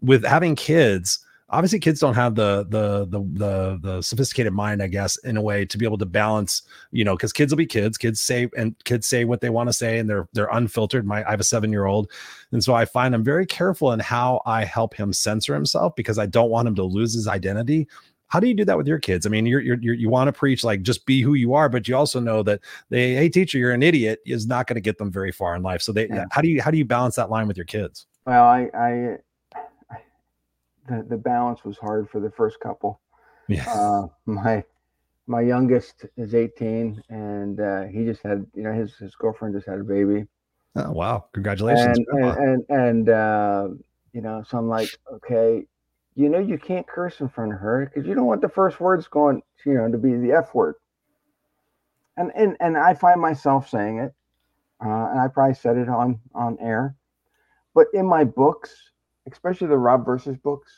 With 0.00 0.24
having 0.24 0.56
kids, 0.56 1.24
obviously 1.50 1.80
kids 1.80 2.00
don't 2.00 2.14
have 2.14 2.34
the 2.34 2.66
the 2.68 3.06
the 3.06 3.20
the, 3.32 3.78
the 3.82 4.02
sophisticated 4.02 4.52
mind, 4.52 4.82
I 4.82 4.86
guess, 4.86 5.16
in 5.18 5.36
a 5.36 5.42
way 5.42 5.64
to 5.64 5.78
be 5.78 5.84
able 5.84 5.98
to 5.98 6.06
balance, 6.06 6.62
you 6.92 7.04
know, 7.04 7.16
because 7.16 7.32
kids 7.32 7.52
will 7.52 7.58
be 7.58 7.66
kids. 7.66 7.98
Kids 7.98 8.20
say 8.20 8.48
and 8.56 8.74
kids 8.84 9.06
say 9.06 9.24
what 9.24 9.40
they 9.40 9.50
want 9.50 9.68
to 9.68 9.72
say, 9.72 9.98
and 9.98 10.08
they're 10.08 10.28
they're 10.32 10.48
unfiltered. 10.52 11.06
My 11.06 11.26
I 11.26 11.30
have 11.30 11.40
a 11.40 11.44
seven 11.44 11.70
year 11.70 11.86
old, 11.86 12.10
and 12.52 12.62
so 12.62 12.74
I 12.74 12.84
find 12.84 13.14
I'm 13.14 13.24
very 13.24 13.46
careful 13.46 13.92
in 13.92 14.00
how 14.00 14.40
I 14.46 14.64
help 14.64 14.94
him 14.94 15.12
censor 15.12 15.54
himself 15.54 15.94
because 15.96 16.18
I 16.18 16.26
don't 16.26 16.50
want 16.50 16.68
him 16.68 16.74
to 16.76 16.84
lose 16.84 17.14
his 17.14 17.28
identity. 17.28 17.88
How 18.30 18.40
do 18.40 18.46
you 18.48 18.54
do 18.54 18.64
that 18.64 18.76
with 18.76 18.86
your 18.86 18.98
kids? 18.98 19.26
I 19.26 19.28
mean, 19.28 19.44
you're, 19.44 19.60
you're, 19.60 19.78
you're 19.80 19.94
you 19.94 20.08
want 20.08 20.28
to 20.28 20.32
preach 20.32 20.64
like 20.64 20.82
just 20.82 21.04
be 21.04 21.20
who 21.20 21.34
you 21.34 21.52
are, 21.54 21.68
but 21.68 21.86
you 21.88 21.96
also 21.96 22.20
know 22.20 22.42
that 22.44 22.60
they, 22.88 23.14
hey, 23.14 23.28
teacher, 23.28 23.58
you're 23.58 23.72
an 23.72 23.82
idiot 23.82 24.20
is 24.24 24.46
not 24.46 24.66
going 24.66 24.76
to 24.76 24.80
get 24.80 24.98
them 24.98 25.10
very 25.10 25.32
far 25.32 25.54
in 25.56 25.62
life. 25.62 25.82
So 25.82 25.92
they, 25.92 26.08
Yeah. 26.08 26.24
how 26.30 26.40
do 26.40 26.48
you, 26.48 26.62
how 26.62 26.70
do 26.70 26.78
you 26.78 26.84
balance 26.84 27.16
that 27.16 27.28
line 27.28 27.46
with 27.48 27.56
your 27.56 27.66
kids? 27.66 28.06
Well, 28.26 28.44
I, 28.44 28.70
I, 28.72 29.16
the 30.88 31.04
the 31.08 31.16
balance 31.16 31.64
was 31.64 31.76
hard 31.78 32.08
for 32.08 32.20
the 32.20 32.30
first 32.30 32.58
couple. 32.60 33.00
Yeah. 33.48 33.68
Uh, 33.68 34.06
my 34.26 34.64
my 35.26 35.40
youngest 35.40 36.06
is 36.16 36.34
18, 36.34 37.02
and 37.10 37.60
uh, 37.60 37.84
he 37.84 38.04
just 38.04 38.22
had, 38.22 38.46
you 38.54 38.62
know, 38.62 38.72
his 38.72 38.96
his 38.96 39.14
girlfriend 39.14 39.54
just 39.54 39.66
had 39.68 39.78
a 39.78 39.84
baby, 39.84 40.26
Oh, 40.76 40.92
wow. 40.92 41.26
Congratulations. 41.32 41.98
and 42.12 42.24
and 42.24 42.38
and, 42.38 42.64
and 42.70 43.08
uh, 43.08 43.68
you 44.12 44.20
know, 44.20 44.42
so 44.48 44.58
I'm 44.58 44.68
like, 44.68 44.88
okay, 45.14 45.64
you 46.14 46.28
know, 46.28 46.38
you 46.38 46.58
can't 46.58 46.86
curse 46.86 47.20
in 47.20 47.28
front 47.28 47.52
of 47.52 47.58
her 47.60 47.86
because 47.86 48.06
you 48.06 48.14
don't 48.14 48.26
want 48.26 48.40
the 48.40 48.48
first 48.48 48.80
words 48.80 49.06
going, 49.08 49.42
you 49.64 49.74
know, 49.74 49.90
to 49.90 49.98
be 49.98 50.16
the 50.16 50.32
f 50.32 50.54
word. 50.54 50.74
And 52.16 52.32
and 52.34 52.56
and 52.60 52.76
I 52.76 52.94
find 52.94 53.20
myself 53.20 53.68
saying 53.68 53.98
it, 53.98 54.12
uh, 54.84 55.08
and 55.10 55.20
I 55.20 55.28
probably 55.28 55.54
said 55.54 55.76
it 55.76 55.88
on 55.88 56.18
on 56.34 56.58
air, 56.60 56.96
but 57.74 57.86
in 57.94 58.06
my 58.06 58.24
books, 58.24 58.74
especially 59.30 59.68
the 59.68 59.78
Rob 59.78 60.04
versus 60.04 60.36
books, 60.36 60.72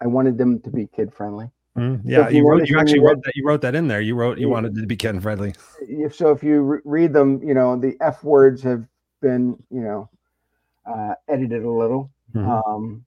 I 0.00 0.06
wanted 0.06 0.36
them 0.36 0.60
to 0.60 0.70
be 0.70 0.88
kid 0.88 1.14
friendly. 1.14 1.50
Mm, 1.78 2.02
yeah. 2.04 2.26
if 2.26 2.32
you 2.32 2.38
You 2.38 2.48
wrote, 2.48 2.68
you 2.68 2.78
actually 2.78 3.00
wrote 3.00 3.22
that. 3.24 3.32
You 3.34 3.46
wrote 3.46 3.62
that 3.62 3.74
in 3.74 3.88
there. 3.88 4.02
You 4.02 4.14
wrote, 4.14 4.38
you 4.38 4.48
Yeah. 4.48 4.52
wanted 4.52 4.76
it 4.76 4.80
to 4.82 4.86
be 4.86 4.96
kid 4.96 5.22
friendly. 5.22 5.54
if 5.88 6.14
so 6.14 6.30
if 6.30 6.42
you 6.42 6.60
re- 6.60 6.80
read 6.84 7.12
them 7.12 7.42
you 7.42 7.54
know 7.54 7.76
the 7.76 7.96
f 8.00 8.22
words 8.22 8.62
have 8.62 8.86
been 9.20 9.56
you 9.70 9.80
know 9.80 10.08
uh, 10.86 11.14
edited 11.28 11.64
a 11.64 11.70
little 11.70 12.10
Mhm. 12.34 12.46
um 12.46 13.04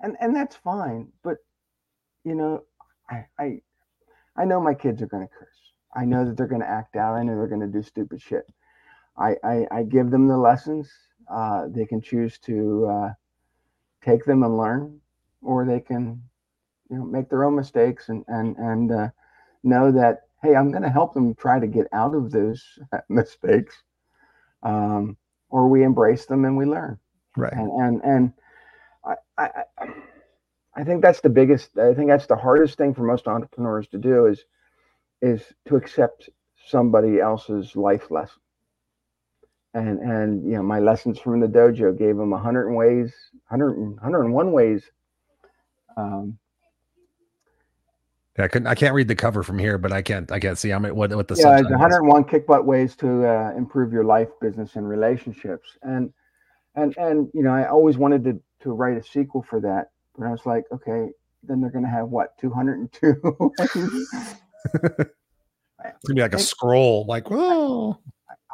and 0.00 0.16
and 0.20 0.34
that's 0.34 0.56
fine 0.56 1.08
but 1.22 1.36
you 2.24 2.34
know 2.34 2.62
i 3.10 3.24
i 3.38 3.60
i 4.36 4.44
know 4.44 4.60
my 4.60 4.74
kids 4.74 5.02
are 5.02 5.06
going 5.06 5.26
to 5.26 5.32
curse. 5.32 5.48
I 5.96 6.04
know 6.04 6.24
that 6.24 6.36
they're 6.36 6.48
going 6.48 6.60
to 6.60 6.68
act 6.68 6.96
out. 6.96 7.14
I 7.14 7.22
know 7.22 7.36
they're 7.36 7.46
going 7.46 7.60
to 7.60 7.68
do 7.68 7.82
stupid 7.82 8.20
shit. 8.20 8.46
I, 9.16 9.36
I 9.44 9.66
i 9.70 9.82
give 9.84 10.10
them 10.10 10.26
the 10.26 10.36
lessons 10.36 10.90
uh 11.32 11.66
they 11.68 11.86
can 11.86 12.00
choose 12.00 12.38
to 12.40 12.86
uh 12.90 13.10
take 14.04 14.24
them 14.24 14.42
and 14.42 14.56
learn 14.58 15.00
or 15.42 15.64
they 15.64 15.80
can 15.80 16.20
you 16.90 16.98
know 16.98 17.04
make 17.04 17.28
their 17.30 17.44
own 17.44 17.54
mistakes 17.54 18.08
and 18.08 18.24
and 18.28 18.56
and 18.56 18.90
uh, 18.92 19.08
know 19.62 19.92
that 19.92 20.22
hey 20.42 20.56
i'm 20.56 20.70
going 20.70 20.82
to 20.82 20.90
help 20.90 21.14
them 21.14 21.34
try 21.36 21.60
to 21.60 21.66
get 21.68 21.86
out 21.92 22.14
of 22.14 22.32
those 22.32 22.78
mistakes 23.08 23.82
um 24.64 25.16
or 25.48 25.68
we 25.68 25.84
embrace 25.84 26.26
them 26.26 26.44
and 26.44 26.56
we 26.56 26.64
learn. 26.64 26.98
Right. 27.36 27.52
and 27.52 27.70
and 27.70 28.02
and 28.02 28.32
I, 29.38 29.50
I 30.76 30.84
think 30.84 31.02
that's 31.02 31.20
the 31.20 31.30
biggest. 31.30 31.78
I 31.78 31.94
think 31.94 32.08
that's 32.08 32.26
the 32.26 32.36
hardest 32.36 32.78
thing 32.78 32.94
for 32.94 33.02
most 33.04 33.28
entrepreneurs 33.28 33.88
to 33.88 33.98
do 33.98 34.26
is 34.26 34.44
is 35.22 35.42
to 35.68 35.76
accept 35.76 36.30
somebody 36.66 37.20
else's 37.20 37.76
life 37.76 38.10
lesson. 38.10 38.40
And 39.74 40.00
and 40.00 40.44
you 40.44 40.56
know 40.56 40.62
my 40.62 40.80
lessons 40.80 41.18
from 41.18 41.40
the 41.40 41.48
dojo 41.48 41.96
gave 41.96 42.16
them 42.16 42.30
100 42.30 42.72
ways, 42.74 43.14
100 43.48 43.74
101 44.00 44.52
ways. 44.52 44.84
Um, 45.96 46.38
Yeah, 48.38 48.46
I 48.46 48.48
couldn't, 48.48 48.66
I 48.68 48.74
can't 48.74 48.94
read 48.94 49.08
the 49.08 49.14
cover 49.14 49.44
from 49.44 49.58
here, 49.60 49.78
but 49.78 49.92
I 49.92 50.02
can't, 50.02 50.30
I 50.32 50.40
can't 50.40 50.58
see 50.58 50.70
how 50.70 50.80
many, 50.80 50.92
what, 50.92 51.14
what 51.14 51.28
the 51.28 51.36
yeah, 51.36 51.58
it's 51.60 51.70
101 51.70 52.24
kick 52.24 52.46
butt 52.48 52.66
ways 52.66 52.96
to 52.96 53.26
uh, 53.26 53.52
improve 53.56 53.92
your 53.92 54.04
life, 54.04 54.28
business, 54.40 54.76
and 54.76 54.88
relationships. 54.88 55.78
And 55.82 56.12
and 56.74 56.96
and 56.98 57.28
you 57.34 57.42
know, 57.44 57.52
I 57.52 57.68
always 57.68 57.96
wanted 57.98 58.24
to 58.24 58.40
to 58.64 58.72
write 58.72 58.96
a 58.96 59.02
sequel 59.02 59.42
for 59.42 59.60
that, 59.60 59.90
but 60.18 60.26
I 60.26 60.30
was 60.30 60.44
like, 60.44 60.64
okay, 60.72 61.10
then 61.42 61.60
they're 61.60 61.70
going 61.70 61.84
to 61.84 61.90
have 61.90 62.08
what 62.08 62.36
202. 62.38 63.52
It's 63.58 63.74
gonna 66.06 66.14
be 66.14 66.20
like 66.20 66.34
a 66.34 66.38
scroll, 66.38 67.06
like, 67.06 67.24
oh, 67.30 67.98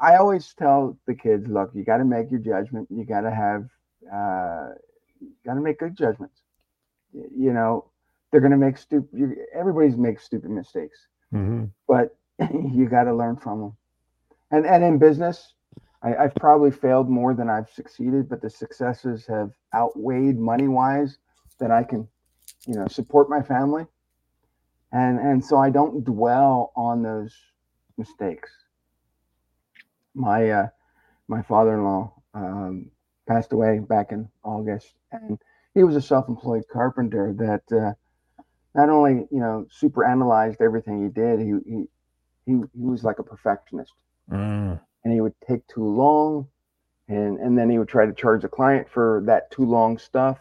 I 0.01 0.17
always 0.17 0.53
tell 0.55 0.99
the 1.07 1.15
kids, 1.15 1.47
look, 1.49 1.71
you 1.75 1.85
got 1.85 1.99
to 1.99 2.05
make 2.05 2.31
your 2.31 2.41
judgment. 2.41 2.89
You 2.91 3.05
got 3.05 3.23
to 3.23 3.31
have, 3.31 3.65
uh, 4.13 4.71
got 5.45 5.55
to 5.55 5.61
make 5.61 5.79
good 5.79 5.97
judgments. 5.97 6.41
You 7.13 7.53
know, 7.53 7.91
they're 8.31 8.41
going 8.41 8.53
to 8.53 8.57
make 8.57 8.79
stupid. 8.79 9.37
Everybody's 9.55 9.97
makes 9.97 10.25
stupid 10.25 10.51
mistakes. 10.51 11.07
Mhm. 11.33 11.71
but 11.87 12.17
you 12.73 12.89
got 12.89 13.05
to 13.05 13.15
learn 13.15 13.37
from 13.37 13.61
them. 13.61 13.77
And 14.51 14.67
and 14.67 14.83
in 14.83 14.99
business, 14.99 15.55
I, 16.03 16.15
I've 16.17 16.35
probably 16.35 16.71
failed 16.71 17.09
more 17.09 17.35
than 17.35 17.49
I've 17.51 17.71
succeeded, 17.71 18.29
but 18.29 18.41
the 18.41 18.51
successes 18.51 19.27
have 19.27 19.51
outweighed 19.75 20.39
money 20.39 20.69
wise 20.69 21.19
that 21.59 21.71
I 21.71 21.83
can, 21.83 22.09
you 22.67 22.75
know, 22.75 22.87
support 22.89 23.29
my 23.29 23.43
family. 23.43 23.87
And 24.93 25.21
and 25.21 25.45
so 25.45 25.59
I 25.59 25.71
don't 25.71 26.05
dwell 26.05 26.73
on 26.75 27.03
those 27.03 27.35
mistakes. 27.97 28.51
My 30.15 30.51
uh, 30.51 30.69
my 31.29 31.43
father-in-law 31.43 32.13
um, 32.35 32.91
passed 33.29 33.53
away 33.53 33.79
back 33.79 34.11
in 34.11 34.29
August, 34.43 34.95
and 35.13 35.39
he 35.75 35.85
was 35.85 35.95
a 35.95 36.03
self-employed 36.03 36.65
carpenter 36.73 37.33
that 37.39 37.77
uh, 37.77 37.93
not 38.75 38.89
only 38.89 39.29
you 39.31 39.39
know 39.39 39.67
super 39.71 40.05
analyzed 40.05 40.61
everything 40.61 41.05
he 41.05 41.09
did, 41.09 41.39
he 41.39 41.53
he 41.65 41.85
he, 42.47 42.53
he 42.53 42.87
was 42.87 43.05
like 43.05 43.21
a 43.21 43.23
perfectionist, 43.23 43.93
Mm. 44.31 44.81
And 45.05 45.13
he 45.13 45.21
would 45.21 45.35
take 45.47 45.67
too 45.67 45.85
long, 45.85 46.47
and 47.09 47.39
and 47.39 47.57
then 47.57 47.71
he 47.71 47.79
would 47.79 47.89
try 47.89 48.07
to 48.07 48.13
charge 48.13 48.43
the 48.43 48.49
client 48.49 48.89
for 48.89 49.23
that 49.27 49.51
too 49.51 49.65
long 49.65 49.99
stuff, 49.99 50.39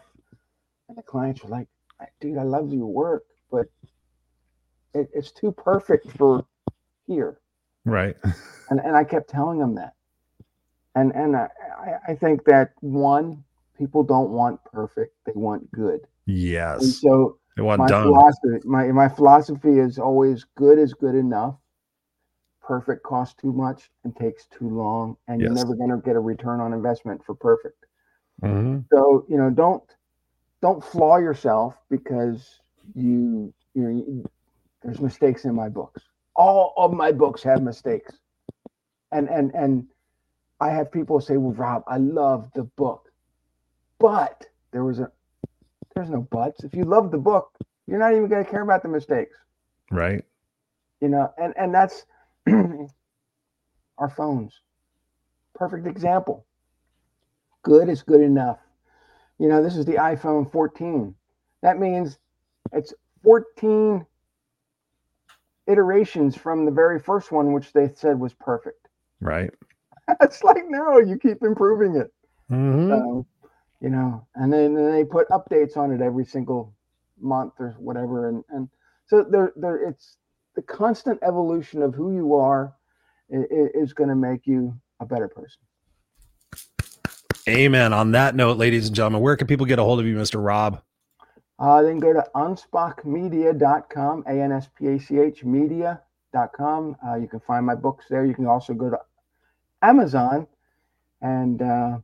and 0.88 0.96
the 0.98 1.02
clients 1.02 1.42
were 1.42 1.50
like, 1.50 1.68
"Dude, 2.20 2.38
I 2.38 2.42
love 2.42 2.72
your 2.72 2.86
work, 2.86 3.24
but 3.50 3.66
it, 4.94 5.08
it's 5.14 5.32
too 5.32 5.52
perfect 5.52 6.10
for 6.12 6.44
here." 7.06 7.40
right. 7.84 8.16
and 8.70 8.80
and 8.80 8.96
I 8.96 9.04
kept 9.04 9.30
telling 9.30 9.58
them 9.58 9.74
that, 9.76 9.94
and 10.94 11.12
and 11.14 11.36
I 11.36 11.48
I- 12.08 12.14
think 12.14 12.44
that 12.44 12.72
one 12.80 13.42
people 13.78 14.02
don't 14.02 14.30
want 14.30 14.62
perfect; 14.64 15.14
they 15.24 15.32
want 15.34 15.70
good, 15.72 16.00
and 16.26 16.36
Yes. 16.36 17.00
so 17.00 17.38
It 17.56 17.62
wasn't 17.62 17.84
my 17.84 17.88
done. 17.88 18.04
philosophy 18.04 18.60
my 18.68 18.86
my 18.92 19.08
philosophy 19.08 19.78
is 19.78 19.98
always 19.98 20.44
good 20.56 20.78
is 20.78 20.92
good 20.94 21.14
enough. 21.14 21.56
Perfect 22.62 23.02
costs 23.02 23.34
too 23.40 23.52
much 23.52 23.90
and 24.04 24.14
takes 24.16 24.46
too 24.46 24.68
long, 24.68 25.16
and 25.28 25.40
you're 25.40 25.50
never 25.50 25.74
going 25.74 25.90
to 25.90 25.98
get 25.98 26.16
a 26.16 26.20
return 26.20 26.60
on 26.60 26.72
investment 26.72 27.24
for 27.24 27.34
perfect. 27.34 27.86
Mhm. 28.42 28.84
So 28.92 29.24
you 29.28 29.36
know, 29.38 29.50
don't 29.50 29.82
don't 30.62 30.82
flaw 30.84 31.16
yourself 31.18 31.76
because 31.90 32.60
you 32.94 33.52
you 33.74 33.82
know 33.82 33.90
you, 33.90 34.24
there's 34.82 35.00
mistakes 35.00 35.44
in 35.44 35.54
my 35.54 35.68
books. 35.68 36.02
All 36.36 36.74
of 36.76 36.92
my 36.92 37.12
books 37.12 37.42
have 37.42 37.62
mistakes, 37.62 38.18
and 39.12 39.28
and 39.28 39.54
and 39.54 39.86
I 40.60 40.70
have 40.70 40.90
people 40.92 41.20
say, 41.20 41.36
"Well, 41.36 41.52
Rob, 41.54 41.84
I 41.86 41.96
love 41.98 42.50
the 42.54 42.64
book, 42.64 43.12
but 43.98 44.46
there 44.72 44.84
was 44.84 45.00
a 45.00 45.10
there's 45.94 46.10
no 46.10 46.22
buts. 46.22 46.64
If 46.64 46.74
you 46.74 46.84
love 46.84 47.10
the 47.10 47.18
book, 47.18 47.58
you're 47.86 47.98
not 47.98 48.12
even 48.14 48.28
going 48.28 48.44
to 48.44 48.50
care 48.50 48.62
about 48.62 48.82
the 48.82 48.88
mistakes, 48.88 49.36
Right. 49.90 50.24
you 51.00 51.08
know." 51.08 51.32
And 51.38 51.54
and 51.56 51.74
that's 51.74 52.06
our 53.98 54.08
phones. 54.08 54.60
Perfect 55.54 55.86
example. 55.86 56.46
Good 57.62 57.88
is 57.88 58.02
good 58.02 58.22
enough. 58.22 58.58
You 59.38 59.48
know, 59.48 59.62
this 59.62 59.76
is 59.76 59.84
the 59.84 59.94
iPhone 59.94 60.50
14. 60.50 61.14
That 61.62 61.78
means 61.78 62.18
it's 62.72 62.94
14 63.22 64.04
iterations 65.66 66.36
from 66.36 66.64
the 66.64 66.70
very 66.70 66.98
first 66.98 67.32
one, 67.32 67.52
which 67.52 67.72
they 67.72 67.90
said 67.94 68.18
was 68.18 68.34
perfect. 68.34 68.88
Right. 69.20 69.50
It's 70.20 70.42
like, 70.42 70.64
no, 70.68 70.98
you 70.98 71.16
keep 71.16 71.40
improving 71.44 71.94
it. 71.94 72.12
Mhm. 72.50 72.88
So, 72.88 73.26
you 73.80 73.90
know, 73.90 74.26
and 74.34 74.52
then, 74.52 74.74
then 74.74 74.90
they 74.90 75.04
put 75.04 75.28
updates 75.28 75.76
on 75.76 75.92
it 75.92 76.00
every 76.00 76.24
single 76.24 76.74
month 77.20 77.52
or 77.60 77.76
whatever, 77.78 78.28
and 78.28 78.42
and 78.48 78.68
so 79.06 79.22
there 79.22 79.52
there 79.54 79.76
it's 79.88 80.16
the 80.54 80.62
constant 80.62 81.18
evolution 81.22 81.82
of 81.82 81.94
who 81.94 82.14
you 82.14 82.34
are 82.34 82.74
is, 83.30 83.92
going 83.92 84.10
to 84.10 84.16
make 84.16 84.46
you 84.46 84.74
a 84.98 85.06
better 85.06 85.28
person. 85.28 85.60
Amen. 87.48 87.92
On 87.92 88.12
that 88.12 88.34
note, 88.34 88.58
ladies 88.58 88.86
and 88.86 88.96
gentlemen, 88.96 89.22
where 89.22 89.36
can 89.36 89.46
people 89.46 89.66
get 89.66 89.78
a 89.78 89.82
hold 89.82 90.00
of 90.00 90.06
you, 90.06 90.16
Mr. 90.16 90.44
Rob? 90.44 90.82
Uh, 91.58 91.82
then 91.82 91.98
go 91.98 92.12
to 92.12 92.24
anspachmedia.com, 92.34 94.24
A 94.26 94.32
N 94.32 94.52
S 94.52 94.68
P 94.76 94.86
A 94.88 94.98
C 94.98 95.18
H 95.18 95.44
media.com. 95.44 96.96
Uh, 97.06 97.14
you 97.16 97.28
can 97.28 97.40
find 97.40 97.66
my 97.66 97.74
books 97.74 98.06
there. 98.08 98.24
You 98.24 98.34
can 98.34 98.46
also 98.46 98.72
go 98.72 98.90
to 98.90 98.98
Amazon. 99.82 100.46
And 101.20 101.60
uh, 101.60 101.98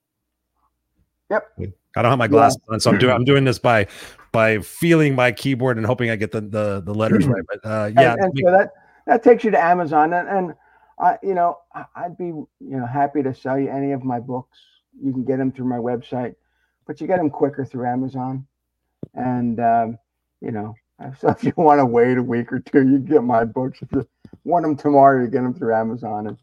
Yep. 1.29 1.47
I 1.95 2.01
don't 2.01 2.09
have 2.09 2.19
my 2.19 2.27
glasses 2.27 2.59
on, 2.69 2.79
so 2.79 2.91
I'm 2.91 2.97
doing 2.97 3.13
I'm 3.13 3.25
doing 3.31 3.43
this 3.43 3.59
by 3.59 3.87
by 4.31 4.59
feeling 4.59 5.13
my 5.13 5.33
keyboard 5.33 5.75
and 5.77 5.85
hoping 5.85 6.09
I 6.09 6.15
get 6.15 6.31
the 6.31 6.39
the, 6.41 6.81
the 6.85 6.93
letters 6.93 7.27
right. 7.27 7.43
But 7.47 7.59
uh 7.69 7.91
yeah, 7.95 8.13
and, 8.13 8.23
and 8.23 8.39
so 8.43 8.51
that 8.51 8.71
that 9.07 9.23
takes 9.23 9.43
you 9.43 9.51
to 9.51 9.61
Amazon, 9.61 10.13
and, 10.13 10.29
and 10.29 10.53
I, 10.99 11.17
you 11.23 11.33
know, 11.33 11.57
I'd 11.95 12.17
be, 12.17 12.25
you 12.25 12.47
know, 12.59 12.85
happy 12.85 13.23
to 13.23 13.33
sell 13.33 13.59
you 13.59 13.69
any 13.69 13.91
of 13.91 14.03
my 14.03 14.19
books. 14.19 14.59
You 15.03 15.11
can 15.11 15.23
get 15.23 15.37
them 15.37 15.51
through 15.51 15.65
my 15.65 15.77
website, 15.77 16.35
but 16.85 17.01
you 17.01 17.07
get 17.07 17.17
them 17.17 17.29
quicker 17.29 17.65
through 17.65 17.87
Amazon. 17.87 18.45
And 19.13 19.59
um, 19.59 19.97
you 20.41 20.51
know, 20.51 20.75
so 21.19 21.29
if 21.29 21.43
you 21.43 21.53
want 21.55 21.79
to 21.79 21.85
wait 21.85 22.17
a 22.17 22.23
week 22.23 22.51
or 22.51 22.59
two, 22.59 22.87
you 22.87 22.99
get 22.99 23.23
my 23.23 23.45
books. 23.45 23.81
If 23.81 23.91
you 23.91 24.07
want 24.43 24.63
them 24.63 24.75
tomorrow, 24.75 25.21
you 25.21 25.27
get 25.29 25.43
them 25.43 25.53
through 25.53 25.75
Amazon. 25.75 26.27
And, 26.27 26.37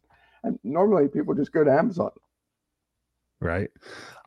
and 0.45 0.59
normally 0.65 1.09
people 1.09 1.35
just 1.35 1.53
go 1.53 1.65
to 1.65 1.73
Amazon. 1.73 2.11
Right. 3.41 3.71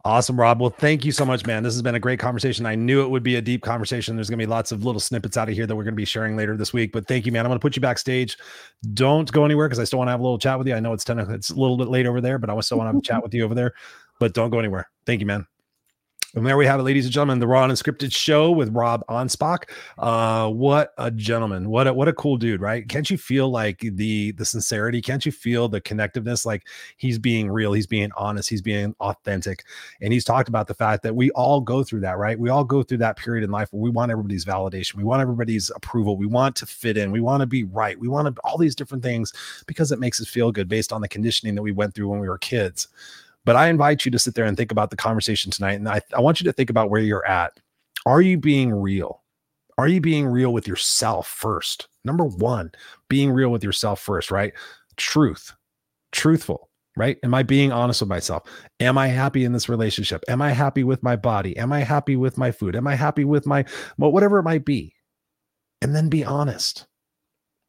Awesome, 0.04 0.40
Rob. 0.40 0.60
Well, 0.60 0.72
thank 0.72 1.06
you 1.06 1.12
so 1.12 1.26
much, 1.26 1.46
man. 1.46 1.62
This 1.62 1.74
has 1.74 1.82
been 1.82 1.96
a 1.96 2.00
great 2.00 2.18
conversation. 2.18 2.66
I 2.66 2.74
knew 2.74 3.04
it 3.04 3.10
would 3.10 3.22
be 3.22 3.36
a 3.36 3.42
deep 3.42 3.62
conversation. 3.62 4.16
There's 4.16 4.30
going 4.30 4.40
to 4.40 4.46
be 4.46 4.50
lots 4.50 4.72
of 4.72 4.84
little 4.84 5.02
snippets 5.02 5.38
out 5.38 5.48
of 5.48 5.54
here 5.54 5.68
that 5.68 5.76
we're 5.76 5.84
going 5.84 5.94
to 5.94 5.98
be 5.98 6.06
sharing 6.06 6.36
later 6.36 6.58
this 6.58 6.74
week. 6.74 6.92
But 6.92 7.08
thank 7.08 7.26
you, 7.26 7.32
man. 7.32 7.46
I'm 7.46 7.50
going 7.50 7.60
to 7.60 7.62
put 7.62 7.76
you 7.76 7.82
backstage. 7.82 8.38
Don't 8.94 9.32
go 9.32 9.46
anywhere 9.46 9.68
because 9.68 9.80
I 9.80 9.84
still 9.84 10.00
want 10.00 10.08
to 10.08 10.12
have 10.12 10.22
a 10.22 10.24
little 10.24 10.40
chat 10.40 10.58
with 10.58 10.68
you. 10.68 10.74
I 10.74 10.80
know 10.80 10.94
it's 10.94 11.04
10, 11.04 11.20
it's 11.20 11.52
a 11.52 11.56
little 11.56 11.78
bit 11.78 11.90
late 11.90 12.08
over 12.08 12.20
there, 12.20 12.40
but 12.40 12.50
I 12.50 12.60
still 12.62 12.80
want 12.80 12.88
to 12.88 12.94
have 12.94 13.00
a 13.00 13.02
chat 13.02 13.22
with 13.24 13.34
you 13.34 13.44
over 13.44 13.54
there. 13.54 13.74
But 14.20 14.34
don't 14.34 14.50
go 14.50 14.58
anywhere. 14.58 14.90
Thank 15.06 15.20
you, 15.20 15.28
man. 15.28 15.46
And 16.34 16.46
there 16.46 16.56
we 16.56 16.66
have 16.66 16.80
it, 16.80 16.84
ladies 16.84 17.04
and 17.04 17.14
gentlemen, 17.14 17.40
the 17.40 17.48
Raw 17.48 17.66
and 17.66 17.74
Unscripted 17.74 18.16
Show 18.16 18.52
with 18.52 18.74
Rob 18.74 19.06
Anspach. 19.10 19.70
Uh, 19.98 20.50
what 20.50 20.94
a 20.98 21.12
gentleman! 21.12 21.70
What 21.70 21.88
a 21.88 21.94
what 21.94 22.08
a 22.08 22.14
cool 22.14 22.38
dude, 22.38 22.62
right? 22.62 22.88
Can't 22.88 23.10
you 23.10 23.18
feel 23.18 23.50
like 23.50 23.80
the 23.82 24.32
the 24.32 24.46
sincerity? 24.46 25.02
Can't 25.02 25.26
you 25.26 25.34
feel 25.34 25.68
the 25.68 25.82
connectiveness? 25.82 26.46
Like 26.46 26.68
he's 26.96 27.20
being 27.20 27.52
real, 27.52 27.74
he's 27.74 27.86
being 27.86 28.12
honest, 28.16 28.50
he's 28.50 28.62
being 28.62 28.96
authentic, 29.02 29.66
and 30.00 30.14
he's 30.14 30.24
talked 30.24 30.48
about 30.48 30.68
the 30.68 30.74
fact 30.74 31.04
that 31.04 31.14
we 31.14 31.32
all 31.32 31.60
go 31.60 31.84
through 31.84 32.00
that, 32.02 32.18
right? 32.18 32.40
We 32.40 32.48
all 32.48 32.64
go 32.64 32.82
through 32.82 33.00
that 33.00 33.18
period 33.18 33.44
in 33.44 33.52
life 33.52 33.68
where 33.74 33.82
we 33.82 33.90
want 33.90 34.10
everybody's 34.10 34.46
validation, 34.46 34.96
we 34.96 35.04
want 35.04 35.22
everybody's 35.22 35.70
approval, 35.76 36.16
we 36.16 36.28
want 36.28 36.56
to 36.58 36.66
fit 36.66 36.96
in, 36.96 37.12
we 37.12 37.20
want 37.20 37.42
to 37.42 37.46
be 37.46 37.66
right, 37.66 38.00
we 38.00 38.08
want 38.08 38.34
to 38.34 38.42
all 38.46 38.58
these 38.58 38.76
different 38.76 39.04
things 39.04 39.34
because 39.68 39.92
it 39.92 40.00
makes 40.00 40.22
us 40.22 40.30
feel 40.30 40.50
good 40.54 40.70
based 40.70 40.94
on 40.94 41.02
the 41.02 41.10
conditioning 41.10 41.56
that 41.56 41.62
we 41.62 41.74
went 41.74 41.94
through 41.94 42.08
when 42.08 42.22
we 42.22 42.30
were 42.30 42.38
kids. 42.38 42.88
But 43.44 43.56
I 43.56 43.70
invite 43.70 44.06
you 44.06 44.12
to 44.12 44.20
sit 44.20 44.36
there 44.36 44.46
and 44.46 44.56
think 44.56 44.72
about 44.72 44.92
the 44.92 44.98
conversation 44.98 45.52
tonight. 45.52 45.74
And 45.74 45.90
I, 45.90 46.02
I 46.16 46.22
want 46.22 46.40
you 46.40 46.46
to 46.46 46.54
think 46.54 46.70
about 46.70 46.90
where 46.90 47.02
you're 47.02 47.26
at. 47.26 47.60
Are 48.06 48.22
you 48.22 48.38
being 48.38 48.74
real? 48.74 49.24
Are 49.78 49.88
you 49.88 50.02
being 50.02 50.28
real 50.28 50.54
with 50.54 50.68
yourself 50.68 51.28
first? 51.28 51.88
Number 52.04 52.26
one, 52.26 52.72
being 53.10 53.32
real 53.32 53.50
with 53.50 53.64
yourself 53.64 54.00
first, 54.00 54.30
right? 54.30 54.54
Truth, 54.98 55.54
truthful, 56.12 56.70
right? 56.96 57.18
Am 57.24 57.34
I 57.34 57.42
being 57.42 57.72
honest 57.72 58.02
with 58.02 58.10
myself? 58.10 58.44
Am 58.80 58.98
I 58.98 59.08
happy 59.08 59.44
in 59.44 59.54
this 59.54 59.70
relationship? 59.70 60.24
Am 60.28 60.42
I 60.42 60.52
happy 60.52 60.84
with 60.84 61.02
my 61.02 61.16
body? 61.16 61.58
Am 61.58 61.72
I 61.72 61.80
happy 61.80 62.16
with 62.16 62.38
my 62.38 62.52
food? 62.52 62.76
Am 62.76 62.86
I 62.86 62.96
happy 62.96 63.26
with 63.26 63.48
my, 63.48 63.66
well, 63.98 64.12
whatever 64.12 64.38
it 64.38 64.44
might 64.44 64.66
be? 64.66 64.94
And 65.82 65.96
then 65.96 66.10
be 66.10 66.24
honest. 66.24 66.86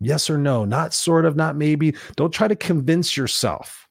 Yes 0.00 0.28
or 0.28 0.36
no, 0.36 0.64
not 0.64 0.92
sort 0.92 1.24
of, 1.24 1.36
not 1.36 1.56
maybe. 1.56 1.94
Don't 2.16 2.32
try 2.32 2.48
to 2.48 2.56
convince 2.56 3.16
yourself 3.16 3.88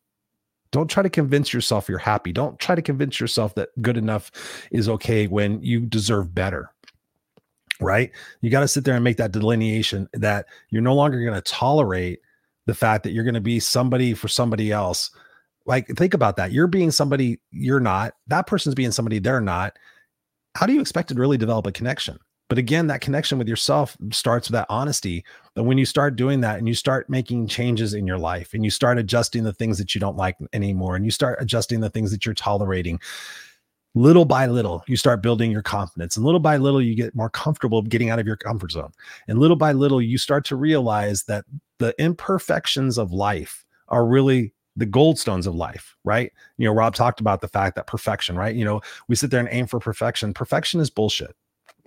don't 0.71 0.89
try 0.89 1.03
to 1.03 1.09
convince 1.09 1.53
yourself 1.53 1.89
you're 1.89 1.97
happy. 1.97 2.31
Don't 2.31 2.57
try 2.59 2.75
to 2.75 2.81
convince 2.81 3.19
yourself 3.19 3.55
that 3.55 3.69
good 3.81 3.97
enough 3.97 4.31
is 4.71 4.87
okay 4.89 5.27
when 5.27 5.61
you 5.61 5.81
deserve 5.81 6.33
better. 6.33 6.71
Right? 7.79 8.11
You 8.41 8.49
got 8.49 8.61
to 8.61 8.67
sit 8.67 8.85
there 8.85 8.95
and 8.95 9.03
make 9.03 9.17
that 9.17 9.31
delineation 9.31 10.07
that 10.13 10.45
you're 10.69 10.81
no 10.81 10.93
longer 10.93 11.21
going 11.23 11.33
to 11.33 11.41
tolerate 11.41 12.19
the 12.67 12.75
fact 12.75 13.03
that 13.03 13.11
you're 13.11 13.23
going 13.23 13.33
to 13.33 13.41
be 13.41 13.59
somebody 13.59 14.13
for 14.13 14.27
somebody 14.27 14.71
else. 14.71 15.09
Like, 15.65 15.87
think 15.87 16.13
about 16.13 16.35
that. 16.37 16.51
You're 16.51 16.67
being 16.67 16.91
somebody 16.91 17.39
you're 17.51 17.79
not. 17.79 18.13
That 18.27 18.47
person's 18.47 18.75
being 18.75 18.91
somebody 18.91 19.19
they're 19.19 19.41
not. 19.41 19.77
How 20.55 20.65
do 20.65 20.73
you 20.73 20.81
expect 20.81 21.09
to 21.09 21.15
really 21.15 21.37
develop 21.37 21.65
a 21.65 21.71
connection? 21.71 22.19
But 22.51 22.57
again, 22.57 22.87
that 22.87 22.99
connection 22.99 23.37
with 23.37 23.47
yourself 23.47 23.95
starts 24.11 24.49
with 24.49 24.55
that 24.55 24.65
honesty. 24.67 25.23
And 25.55 25.67
when 25.67 25.77
you 25.77 25.85
start 25.85 26.17
doing 26.17 26.41
that 26.41 26.57
and 26.59 26.67
you 26.67 26.73
start 26.73 27.09
making 27.09 27.47
changes 27.47 27.93
in 27.93 28.05
your 28.05 28.17
life 28.17 28.53
and 28.53 28.65
you 28.65 28.69
start 28.69 28.97
adjusting 28.97 29.45
the 29.45 29.53
things 29.53 29.77
that 29.77 29.95
you 29.95 30.01
don't 30.01 30.17
like 30.17 30.35
anymore 30.51 30.97
and 30.97 31.05
you 31.05 31.11
start 31.11 31.37
adjusting 31.41 31.79
the 31.79 31.89
things 31.89 32.11
that 32.11 32.25
you're 32.25 32.35
tolerating, 32.35 32.99
little 33.95 34.25
by 34.25 34.47
little, 34.47 34.83
you 34.85 34.97
start 34.97 35.23
building 35.23 35.49
your 35.49 35.61
confidence. 35.61 36.17
And 36.17 36.25
little 36.25 36.41
by 36.41 36.57
little, 36.57 36.81
you 36.81 36.93
get 36.93 37.15
more 37.15 37.29
comfortable 37.29 37.83
getting 37.83 38.09
out 38.09 38.19
of 38.19 38.27
your 38.27 38.35
comfort 38.35 38.73
zone. 38.73 38.91
And 39.29 39.39
little 39.39 39.55
by 39.55 39.71
little, 39.71 40.01
you 40.01 40.17
start 40.17 40.43
to 40.47 40.57
realize 40.57 41.23
that 41.23 41.45
the 41.77 41.95
imperfections 41.99 42.97
of 42.97 43.13
life 43.13 43.63
are 43.87 44.05
really 44.05 44.53
the 44.75 44.85
gold 44.85 45.17
stones 45.17 45.47
of 45.47 45.55
life, 45.55 45.95
right? 46.03 46.33
You 46.57 46.67
know, 46.67 46.73
Rob 46.73 46.95
talked 46.95 47.21
about 47.21 47.39
the 47.39 47.47
fact 47.47 47.77
that 47.77 47.87
perfection, 47.87 48.35
right? 48.35 48.53
You 48.53 48.65
know, 48.65 48.81
we 49.07 49.15
sit 49.15 49.31
there 49.31 49.39
and 49.39 49.47
aim 49.49 49.67
for 49.67 49.79
perfection. 49.79 50.33
Perfection 50.33 50.81
is 50.81 50.89
bullshit 50.89 51.33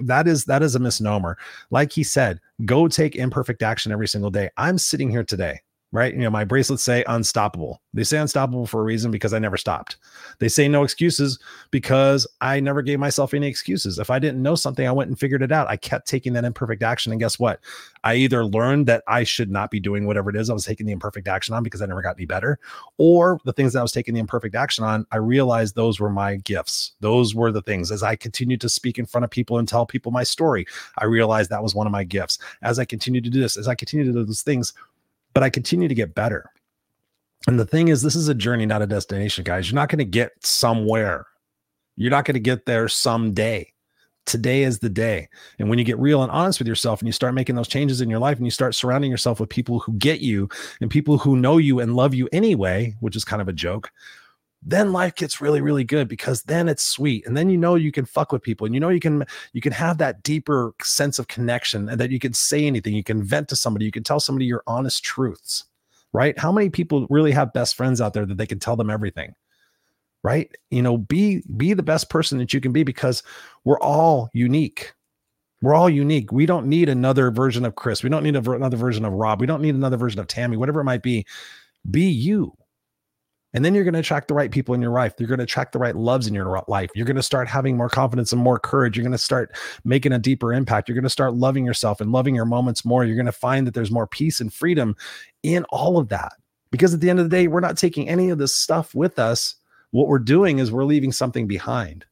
that 0.01 0.27
is 0.27 0.45
that 0.45 0.63
is 0.63 0.75
a 0.75 0.79
misnomer. 0.79 1.37
Like 1.71 1.93
he 1.93 2.03
said 2.03 2.41
go 2.65 2.89
take 2.89 3.17
imperfect 3.17 3.63
action 3.63 3.93
every 3.93 4.09
single 4.09 4.31
day. 4.31 4.51
I'm 4.57 4.79
sitting 4.79 5.11
here 5.11 5.25
today 5.25 5.61
right? 5.95 6.13
You 6.13 6.23
know 6.23 6.31
my 6.31 6.43
bracelets 6.45 6.83
say 6.83 7.05
unstoppable. 7.07 7.81
They 7.95 8.03
say 8.03 8.19
unstoppable 8.19 8.67
for 8.67 8.81
a 8.81 8.85
reason 8.85 9.13
because 9.13 9.33
i 9.33 9.39
never 9.39 9.57
stopped. 9.57 9.97
They 10.41 10.49
say 10.49 10.67
no 10.67 10.83
excuses 10.83 11.39
because 11.71 12.27
i 12.41 12.59
never 12.59 12.83
gave 12.83 12.99
myself 12.99 13.33
any 13.33 13.47
excuses. 13.47 14.01
If 14.01 14.11
i 14.11 14.19
didn't 14.19 14.43
know 14.43 14.57
something 14.57 14.89
i 14.89 14.93
went 14.93 15.09
and 15.09 15.19
figured 15.19 15.41
it 15.41 15.53
out. 15.53 15.69
I 15.69 15.77
kept 15.77 16.09
taking 16.09 16.33
that 16.33 16.45
imperfect 16.45 16.83
action 16.83 17.13
and 17.13 17.21
guess 17.21 17.39
what? 17.39 17.61
I 18.03 18.17
either 18.17 18.45
learned 18.45 18.87
that 18.87 19.05
i 19.07 19.23
should 19.23 19.53
not 19.53 19.71
be 19.71 19.79
doing 19.79 20.05
whatever 20.05 20.31
it 20.31 20.37
is 20.37 20.51
i 20.51 20.53
was 20.53 20.65
taking 20.65 20.85
the 20.85 20.93
imperfect 20.93 21.29
action 21.29 21.55
on 21.55 21.63
because 21.63 21.81
i 21.81 21.87
never 21.87 22.03
got 22.03 22.17
any 22.17 22.27
better 22.27 22.59
or 22.99 23.39
the 23.45 23.53
things 23.53 23.73
that 23.73 23.79
i 23.79 23.83
was 23.83 23.93
taking 23.93 24.15
the 24.15 24.21
imperfect 24.21 24.57
action 24.57 24.85
on 24.85 25.07
i 25.13 25.17
realized 25.17 25.77
those 25.77 26.01
were 26.01 26.11
my 26.11 26.35
gifts. 26.37 26.95
Those 27.01 27.37
were 27.37 27.53
the 27.53 27.63
things. 27.63 27.93
As 27.93 28.03
i 28.03 28.17
continued 28.17 28.61
to 28.63 28.69
speak 28.69 28.99
in 28.99 29.07
front 29.07 29.25
of 29.25 29.31
people 29.31 29.59
and 29.59 29.69
tell 29.69 29.87
people 29.87 30.11
my 30.11 30.25
story 30.25 30.67
i 30.99 31.05
realized 31.05 31.51
that 31.51 31.63
was 31.63 31.75
one 31.75 31.87
of 31.87 31.93
my 31.93 32.03
gifts. 32.03 32.39
As 32.63 32.81
i 32.81 32.85
continued 32.85 33.23
to 33.23 33.31
do 33.31 33.41
this 33.41 33.57
as 33.57 33.69
i 33.69 33.77
continued 33.77 34.07
to 34.07 34.13
do 34.13 34.25
those 34.25 34.43
things 34.43 34.73
but 35.35 35.43
I 35.43 35.51
continue 35.51 35.89
to 35.89 35.95
get 35.95 36.15
better. 36.15 36.51
And 37.47 37.61
the 37.61 37.67
thing 37.67 37.89
is, 37.89 38.01
this 38.03 38.17
is 38.17 38.29
a 38.29 38.35
journey, 38.35 38.65
not 38.65 38.83
a 38.83 38.87
destination, 38.87 39.45
guys. 39.45 39.71
You're 39.71 39.75
not 39.75 39.91
going 39.91 39.99
to 39.99 40.05
get 40.05 40.33
somewhere. 40.41 41.27
You're 41.97 42.11
not 42.11 42.25
going 42.25 42.35
to 42.35 42.41
get 42.41 42.65
there 42.65 42.89
someday. 42.89 43.71
Today 44.27 44.63
is 44.63 44.79
the 44.79 44.89
day. 44.89 45.29
And 45.59 45.69
when 45.69 45.79
you 45.79 45.85
get 45.85 45.99
real 45.99 46.23
and 46.23 46.33
honest 46.33 46.59
with 46.59 46.67
yourself 46.67 47.01
and 47.01 47.07
you 47.07 47.13
start 47.13 47.35
making 47.35 47.57
those 47.57 47.69
changes 47.69 48.01
in 48.01 48.09
your 48.09 48.19
life 48.19 48.39
and 48.39 48.47
you 48.47 48.51
start 48.51 48.75
surrounding 48.75 49.11
yourself 49.11 49.39
with 49.39 49.51
people 49.51 49.81
who 49.81 49.93
get 49.95 50.21
you 50.21 50.49
and 50.81 50.91
people 50.91 51.19
who 51.19 51.37
know 51.37 51.59
you 51.59 51.81
and 51.81 51.95
love 51.95 52.15
you 52.15 52.27
anyway, 52.33 52.95
which 53.01 53.17
is 53.17 53.25
kind 53.25 53.43
of 53.43 53.49
a 53.49 53.53
joke, 53.53 53.91
then 54.65 54.93
life 54.93 55.15
gets 55.15 55.41
really 55.41 55.61
really 55.61 55.85
good 55.85 56.09
because 56.09 56.43
then 56.45 56.69
it's 56.69 56.85
sweet 56.85 57.27
and 57.27 57.37
then 57.37 57.51
you 57.51 57.59
know 57.59 57.75
you 57.75 57.93
can 57.93 58.05
fuck 58.05 58.33
with 58.33 58.43
people 58.43 58.65
and 58.65 58.75
you 58.75 58.81
know 58.81 58.89
you 58.89 59.01
can 59.01 59.25
you 59.53 59.61
can 59.61 59.73
have 59.73 59.99
that 59.99 60.23
deeper 60.23 60.73
sense 60.83 61.19
of 61.19 61.29
connection 61.29 61.89
and 61.89 62.01
that 62.01 62.11
you 62.11 62.19
can 62.19 62.33
say 62.33 62.67
anything 62.67 62.95
you 62.95 63.05
can 63.05 63.23
vent 63.23 63.49
to 63.49 63.57
somebody 63.57 63.85
you 63.85 63.91
can 63.93 64.03
tell 64.03 64.21
somebody 64.21 64.47
your 64.47 64.63
honest 64.67 65.05
truths 65.05 65.65
right? 66.15 66.39
How 66.39 66.53
many 66.53 66.71
people 66.71 67.07
really 67.11 67.33
have 67.33 67.53
best 67.53 67.75
friends 67.75 68.01
out 68.01 68.15
there 68.15 68.25
that 68.25 68.39
they 68.39 68.47
can 68.47 68.61
tell 68.61 68.77
them 68.77 68.89
everything 68.89 69.35
right? 70.23 70.51
You 70.71 70.81
know 70.81 70.97
be 70.97 71.43
be 71.55 71.75
the 71.75 71.83
best 71.83 72.09
person 72.09 72.39
that 72.39 72.55
you 72.55 72.61
can 72.61 72.73
be 72.73 72.85
because 72.85 73.23
we're 73.65 73.81
all 73.81 74.31
unique. 74.33 74.95
We're 75.61 75.75
all 75.75 75.91
unique. 75.91 76.33
We 76.33 76.47
don't 76.47 76.67
need 76.67 76.89
another 76.89 77.31
version 77.31 77.65
of 77.65 77.75
chris. 77.75 78.03
We 78.03 78.09
don't 78.09 78.23
need 78.23 78.37
another 78.37 78.77
version 78.77 79.05
of 79.05 79.13
rob. 79.13 79.41
We 79.41 79.47
don't 79.47 79.63
need 79.63 79.75
another 79.75 79.97
version 79.97 80.21
of 80.21 80.27
tammy 80.27 80.57
whatever 80.57 80.81
it 80.81 80.85
might 80.85 81.03
be. 81.03 81.27
Be 81.91 82.09
you 82.09 82.57
and 83.55 83.65
then 83.65 83.75
you're 83.75 83.85
going 83.85 83.95
to 83.95 84.01
attract 84.01 84.29
the 84.29 84.35
right 84.35 84.51
people 84.51 84.75
in 84.75 84.83
your 84.83 84.91
life. 84.91 85.15
You're 85.19 85.29
going 85.29 85.39
to 85.39 85.45
attract 85.45 85.73
the 85.73 85.79
right 85.79 85.95
loves 85.95 86.27
in 86.27 86.35
your 86.35 86.63
life. 86.67 86.91
You're 86.95 87.07
going 87.07 87.17
to 87.17 87.23
start 87.23 87.49
having 87.49 87.77
more 87.77 87.89
confidence 87.89 88.33
and 88.33 88.43
more 88.43 88.59
courage. 88.59 88.97
You're 88.97 89.05
going 89.05 89.13
to 89.13 89.19
start 89.19 89.57
making 89.85 90.13
a 90.13 90.19
deeper 90.19 90.53
impact. 90.53 90.89
You're 90.89 90.97
going 90.97 91.05
to 91.05 91.09
start 91.09 91.35
loving 91.35 91.65
yourself 91.65 92.01
and 92.01 92.11
loving 92.11 92.35
your 92.35 92.45
moments 92.45 92.85
more. 92.85 93.05
You're 93.05 93.17
going 93.17 93.27
to 93.27 93.33
find 93.33 93.67
that 93.67 93.73
there's 93.73 93.93
more 93.93 94.09
peace 94.09 94.41
and 94.41 94.53
freedom 94.53 94.97
in 95.45 95.65
all 95.71 95.99
of 95.99 96.09
that 96.09 96.33
Because 96.71 96.93
at 96.93 97.01
the 97.01 97.09
end 97.09 97.21
of 97.21 97.31
the 97.31 97.37
day, 97.37 97.47
we're 97.47 97.61
not 97.61 97.79
taking 97.79 98.09
any 98.09 98.31
of 98.31 98.39
this 98.39 98.53
stuff 98.53 98.95
with 98.95 99.19
us. 99.19 99.55
What 99.93 100.09
we're 100.09 100.19
doing 100.19 100.59
is 100.59 100.73
we're 100.73 100.85
leaving 100.85 101.13
something 101.13 101.47
behind. 101.47 102.05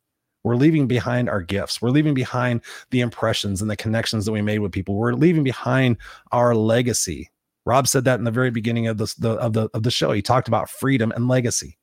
We're 0.45 0.55
leaving 0.55 0.87
behind 0.87 1.29
our 1.29 1.43
gifts. 1.43 1.83
We're 1.83 1.91
leaving 1.91 2.15
behind 2.15 2.61
the 2.91 3.01
impressions 3.01 3.61
and 3.61 3.69
the 3.69 3.77
connections 3.77 4.25
that 4.25 4.33
we 4.33 4.43
made 4.43 4.61
with 4.61 4.71
people. 4.71 4.95
We're 4.95 5.15
leaving 5.15 5.43
behind 5.43 5.97
our 6.31 6.55
legacy. 6.55 7.31
Rob 7.65 7.87
said 7.87 8.05
that 8.05 8.19
in 8.19 8.25
the 8.25 8.31
very 8.31 8.51
beginning 8.51 8.87
of 8.87 8.99
the, 8.99 9.15
of 9.39 9.53
the 9.53 9.69
of 9.75 9.83
the 9.83 9.91
show. 9.91 10.13
He 10.13 10.23
talked 10.23 10.49
about 10.49 10.69
freedom 10.69 11.13
and 11.13 11.29
legacy, 11.29 11.79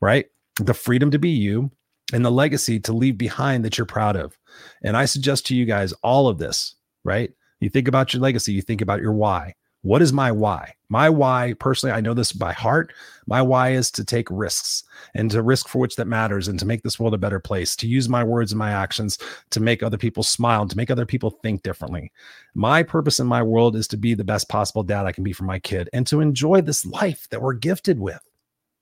right? 0.00 0.26
The 0.56 0.74
freedom 0.74 1.10
to 1.10 1.18
be 1.18 1.30
you 1.30 1.70
and 2.12 2.24
the 2.24 2.30
legacy 2.30 2.80
to 2.80 2.92
leave 2.92 3.18
behind 3.18 3.64
that 3.64 3.76
you're 3.76 3.86
proud 3.86 4.16
of. 4.16 4.38
And 4.82 4.96
I 4.96 5.04
suggest 5.04 5.46
to 5.46 5.54
you 5.54 5.66
guys 5.66 5.92
all 6.02 6.28
of 6.28 6.38
this, 6.38 6.74
right? 7.04 7.30
You 7.60 7.68
think 7.68 7.88
about 7.88 8.14
your 8.14 8.22
legacy, 8.22 8.52
you 8.52 8.62
think 8.62 8.80
about 8.80 9.02
your 9.02 9.12
why. 9.12 9.54
What 9.82 10.02
is 10.02 10.12
my 10.12 10.32
why? 10.32 10.74
My 10.88 11.08
why, 11.08 11.54
personally, 11.60 11.94
I 11.94 12.00
know 12.00 12.14
this 12.14 12.32
by 12.32 12.52
heart. 12.52 12.92
My 13.26 13.40
why 13.40 13.70
is 13.70 13.92
to 13.92 14.04
take 14.04 14.26
risks 14.28 14.82
and 15.14 15.30
to 15.30 15.42
risk 15.42 15.68
for 15.68 15.78
which 15.78 15.94
that 15.96 16.08
matters 16.08 16.48
and 16.48 16.58
to 16.58 16.66
make 16.66 16.82
this 16.82 16.98
world 16.98 17.14
a 17.14 17.18
better 17.18 17.38
place, 17.38 17.76
to 17.76 17.86
use 17.86 18.08
my 18.08 18.24
words 18.24 18.50
and 18.50 18.58
my 18.58 18.72
actions 18.72 19.18
to 19.50 19.60
make 19.60 19.82
other 19.82 19.96
people 19.96 20.24
smile 20.24 20.62
and 20.62 20.70
to 20.70 20.76
make 20.76 20.90
other 20.90 21.06
people 21.06 21.30
think 21.30 21.62
differently. 21.62 22.10
My 22.54 22.82
purpose 22.82 23.20
in 23.20 23.26
my 23.28 23.42
world 23.42 23.76
is 23.76 23.86
to 23.88 23.96
be 23.96 24.14
the 24.14 24.24
best 24.24 24.48
possible 24.48 24.82
dad 24.82 25.06
I 25.06 25.12
can 25.12 25.22
be 25.22 25.32
for 25.32 25.44
my 25.44 25.60
kid 25.60 25.88
and 25.92 26.06
to 26.08 26.20
enjoy 26.20 26.60
this 26.60 26.84
life 26.84 27.28
that 27.30 27.40
we're 27.40 27.54
gifted 27.54 28.00
with, 28.00 28.22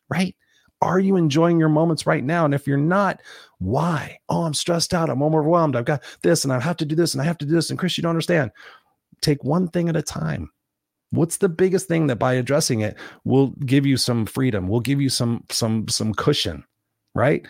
right? 0.09 0.35
Are 0.81 0.99
you 0.99 1.17
enjoying 1.17 1.59
your 1.59 1.69
moments 1.69 2.07
right 2.07 2.25
now? 2.25 2.45
And 2.47 2.55
if 2.55 2.67
you're 2.67 2.79
not, 2.79 3.21
why? 3.59 4.19
Oh, 4.29 4.45
I'm 4.45 4.55
stressed 4.55 4.95
out. 4.95 5.11
I'm 5.11 5.23
overwhelmed. 5.23 5.77
I've 5.77 5.85
got 5.85 6.03
this 6.23 6.45
and 6.45 6.53
I 6.53 6.61
have 6.61 6.77
to 6.79 6.87
do 6.87 6.95
this 6.95 7.13
and 7.15 7.21
I 7.21 7.25
have 7.25 7.39
to 7.39 7.47
do 7.47 7.53
this. 7.53 7.71
And 7.71 7.79
Chris, 7.79 7.99
you 7.99 8.03
don't 8.03 8.11
understand. 8.11 8.51
Take 9.21 9.45
one 9.45 9.69
thing 9.69 9.89
at 9.89 9.97
a 9.97 10.03
time 10.03 10.51
what's 11.11 11.39
the 11.39 11.49
biggest 11.49 11.89
thing 11.89 12.09
that 12.09 12.17
by 12.17 12.35
addressing 12.35 12.81
it 12.81 12.97
will 13.25 13.49
give 13.65 13.87
you 13.87 13.97
some 13.97 14.27
freedom 14.27 14.69
will 14.69 14.81
give 14.81 15.01
you 15.01 15.09
some 15.09 15.45
some 15.51 15.87
some 15.89 16.13
cushion 16.15 16.65
right? 17.17 17.47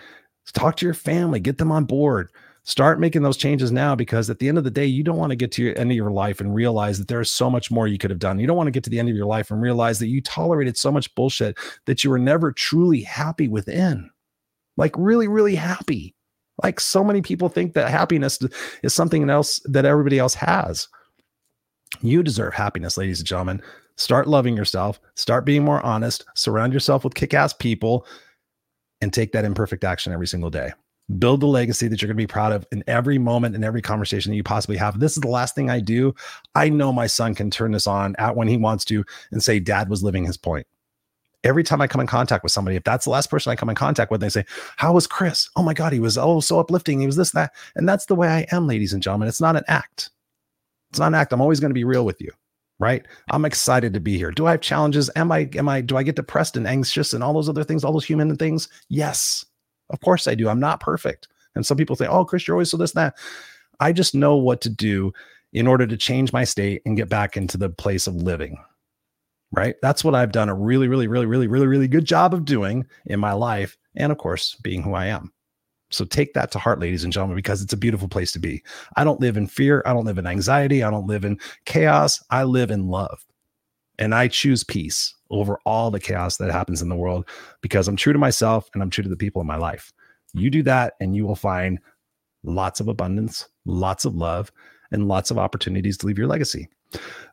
Talk 0.55 0.77
to 0.77 0.87
your 0.87 0.95
family 0.95 1.41
get 1.41 1.59
them 1.59 1.73
on 1.73 1.85
board. 1.85 2.31
Start 2.63 2.99
making 2.99 3.23
those 3.23 3.37
changes 3.37 3.71
now 3.71 3.95
because 3.95 4.29
at 4.29 4.41
the 4.41 4.49
end 4.49 4.59
of 4.59 4.65
the 4.65 4.71
day 4.71 4.87
you 4.87 5.05
don't 5.05 5.19
want 5.19 5.31
to 5.31 5.37
get 5.37 5.53
to 5.53 5.73
the 5.73 5.79
end 5.79 5.91
of 5.91 5.97
your 5.97 6.11
life 6.11 6.41
and 6.41 6.55
realize 6.55 6.99
that 6.99 7.07
there's 7.07 7.31
so 7.31 7.49
much 7.49 7.71
more 7.71 7.87
you 7.87 7.99
could 7.99 8.11
have 8.11 8.19
done. 8.19 8.41
You 8.41 8.47
don't 8.47 8.57
want 8.57 8.67
to 8.67 8.73
get 8.73 8.83
to 8.85 8.91
the 8.91 8.99
end 8.99 9.09
of 9.09 9.15
your 9.15 9.27
life 9.27 9.51
and 9.51 9.61
realize 9.61 9.99
that 9.99 10.09
you 10.09 10.21
tolerated 10.21 10.77
so 10.77 10.91
much 10.91 11.15
bullshit 11.15 11.59
that 11.85 12.03
you 12.03 12.11
were 12.11 12.19
never 12.19 12.51
truly 12.51 13.03
happy 13.03 13.47
within. 13.47 14.11
Like 14.77 14.95
really 14.97 15.29
really 15.29 15.55
happy. 15.55 16.15
Like 16.63 16.81
so 16.81 17.05
many 17.05 17.23
people 17.23 17.49
think 17.49 17.75
that 17.75 17.91
happiness 17.91 18.39
is 18.83 18.95
something 18.95 19.29
else 19.29 19.61
that 19.67 19.85
everybody 19.85 20.19
else 20.19 20.35
has 20.35 20.89
you 22.01 22.23
deserve 22.23 22.55
happiness, 22.55 22.97
ladies 22.97 23.21
and 23.21 23.27
gentlemen. 23.27 23.63
Start 23.97 24.27
loving 24.27 24.57
yourself, 24.57 25.01
start 25.15 25.47
being 25.47 25.65
more 25.65 25.85
honest, 25.85 26.25
surround 26.35 26.73
yourself 26.73 27.03
with 27.03 27.15
kick 27.15 27.33
ass 27.33 27.53
people, 27.53 28.07
and 29.01 29.13
take 29.13 29.33
that 29.33 29.45
imperfect 29.45 29.85
action 29.85 30.13
every 30.13 30.27
single 30.27 30.51
day. 30.51 30.73
Build 31.19 31.41
the 31.41 31.47
legacy 31.47 31.89
that 31.89 32.03
you're 32.03 32.09
going 32.09 32.17
to 32.17 32.23
be 32.23 32.27
proud 32.27 32.53
of 32.53 32.67
in 32.73 32.83
every 32.87 33.17
moment 33.17 33.55
in 33.55 33.63
every 33.63 33.81
conversation 33.81 34.31
that 34.31 34.37
you 34.37 34.43
possibly 34.43 34.77
have. 34.77 34.99
This 34.99 35.17
is 35.17 35.23
the 35.23 35.29
last 35.29 35.55
thing 35.55 35.71
I 35.71 35.81
do. 35.81 36.15
I 36.55 36.69
know 36.69 36.93
my 36.93 37.07
son 37.07 37.35
can 37.35 37.51
turn 37.51 37.73
this 37.73 37.87
on 37.87 38.17
at 38.19 38.37
when 38.37 38.49
he 38.49 38.57
wants 38.57 38.85
to 38.87 39.05
and 39.31 39.43
say, 39.43 39.61
Dad 39.61 39.89
was 39.89 40.03
living 40.03 40.25
his 40.25 40.37
point 40.37 40.67
every 41.47 41.63
time 41.63 41.81
I 41.81 41.87
come 41.87 42.01
in 42.01 42.07
contact 42.07 42.43
with 42.43 42.53
somebody, 42.53 42.77
if 42.77 42.85
that's 42.85 43.05
the 43.05 43.11
last 43.11 43.31
person 43.31 43.51
I 43.51 43.57
come 43.57 43.69
in 43.69 43.77
contact 43.77 44.11
with, 44.11 44.21
they 44.21 44.29
say, 44.29 44.45
How 44.77 44.93
was 44.93 45.07
Chris? 45.07 45.49
Oh 45.57 45.63
my 45.63 45.75
God, 45.75 45.93
he 45.93 46.01
was 46.01 46.19
oh 46.19 46.41
so 46.41 46.59
uplifting. 46.59 47.01
He 47.01 47.07
was 47.07 47.17
this, 47.17 47.31
that. 47.31 47.53
And 47.77 47.89
that's 47.89 48.07
the 48.07 48.15
way 48.15 48.29
I 48.29 48.47
am, 48.55 48.67
ladies 48.67 48.93
and 48.93 49.03
gentlemen. 49.03 49.29
It's 49.29 49.41
not 49.41 49.57
an 49.57 49.65
act. 49.69 50.11
It's 50.91 50.99
not 50.99 51.09
an 51.09 51.15
act. 51.15 51.33
I'm 51.33 51.41
always 51.41 51.61
going 51.61 51.71
to 51.71 51.75
be 51.75 51.85
real 51.85 52.05
with 52.05 52.21
you. 52.21 52.31
Right. 52.79 53.07
I'm 53.31 53.47
excited 53.47 53.95
to 53.95 54.01
be 54.01 54.19
here. 54.19 54.31
Do 54.31 54.47
I 54.47 54.51
have 54.51 54.61
challenges? 54.61 55.11
Am 55.17 55.33
I, 55.33 55.49
am 55.55 55.67
I, 55.67 55.81
do 55.81 55.97
I 55.97 56.03
get 56.03 56.17
depressed 56.17 56.59
and 56.59 56.67
anxious 56.67 57.15
and 57.15 57.25
all 57.25 57.33
those 57.33 57.49
other 57.49 57.65
things, 57.65 57.85
all 57.85 57.93
those 57.93 58.05
human 58.05 58.37
things? 58.37 58.69
Yes. 58.91 59.47
Of 59.89 60.01
course 60.01 60.29
I 60.29 60.35
do. 60.35 60.49
I'm 60.49 60.61
not 60.61 60.81
perfect. 60.81 61.29
And 61.55 61.65
some 61.65 61.79
people 61.79 61.97
say, 61.97 62.07
oh, 62.07 62.27
Chris, 62.27 62.47
you're 62.47 62.55
always 62.55 62.71
so 62.71 62.77
this, 62.77 62.93
and 62.95 63.01
that. 63.01 63.17
I 63.81 63.93
just 63.93 64.15
know 64.15 64.37
what 64.37 64.61
to 64.61 64.69
do 64.69 65.13
in 65.55 65.67
order 65.67 65.87
to 65.87 65.97
change 65.97 66.35
my 66.35 66.45
state 66.45 66.83
and 66.85 66.99
get 66.99 67.09
back 67.09 67.37
into 67.37 67.57
the 67.57 67.71
place 67.71 68.07
of 68.07 68.17
living. 68.17 68.59
Right. 69.53 69.77
That's 69.81 70.05
what 70.05 70.15
I've 70.15 70.33
done 70.33 70.51
a 70.51 70.55
really, 70.55 70.87
really, 70.87 71.09
really, 71.09 71.25
really, 71.25 71.47
really, 71.47 71.67
really 71.67 71.89
good 71.89 72.05
job 72.05 72.35
of 72.35 72.45
doing 72.45 72.85
in 73.07 73.21
my 73.21 73.33
life. 73.33 73.79
And 73.95 74.13
of 74.13 74.19
course, 74.19 74.55
being 74.57 74.83
who 74.83 74.93
I 74.93 75.07
am. 75.07 75.33
So 75.91 76.05
take 76.05 76.35
that 76.35 76.51
to 76.53 76.59
heart, 76.59 76.81
ladies 76.81 77.05
and 77.05 77.13
gentlemen, 77.13 77.37
because 77.37 77.63
it's 77.63 77.73
a 77.73 77.77
beautiful 77.77 78.09
place 78.09 78.33
to 78.33 78.39
be. 78.39 78.63
I 78.97 79.05
don't 79.05 79.21
live 79.21 79.37
in 79.37 79.47
fear. 79.47 79.83
I 79.87 79.93
don't 79.93 80.05
live 80.05 80.19
in 80.19 80.27
anxiety. 80.27 80.83
I 80.83 80.91
don't 80.91 81.07
live 81.07 81.25
in 81.25 81.39
chaos. 81.65 82.23
I 82.31 82.43
live 82.43 82.71
in 82.71 82.89
love. 82.89 83.25
And 83.99 84.15
I 84.15 84.29
choose 84.29 84.65
peace 84.65 85.15
over 85.31 85.59
all 85.65 85.91
the 85.91 86.01
chaos 86.01 86.37
that 86.37 86.51
happens 86.51 86.83
in 86.83 86.89
the 86.89 86.97
world 86.97 87.29
because 87.63 87.89
I'm 87.89 87.97
true 87.97 88.13
to 88.13 88.19
myself 88.19 88.69
and 88.75 88.83
I'm 88.83 88.91
true 88.91 89.05
to 89.05 89.11
the 89.11 89.17
people 89.17 89.41
in 89.41 89.47
my 89.47 89.57
life. 89.57 89.93
You 90.35 90.51
do 90.51 90.63
that, 90.65 90.95
and 91.01 91.17
you 91.17 91.25
will 91.27 91.37
find 91.37 91.79
lots 92.43 92.81
of 92.81 92.89
abundance, 92.89 93.49
lots 93.65 94.05
of 94.05 94.15
love, 94.15 94.53
and 94.91 95.09
lots 95.09 95.31
of 95.31 95.39
opportunities 95.39 95.97
to 95.99 96.07
leave 96.07 96.19
your 96.19 96.27
legacy. 96.27 96.69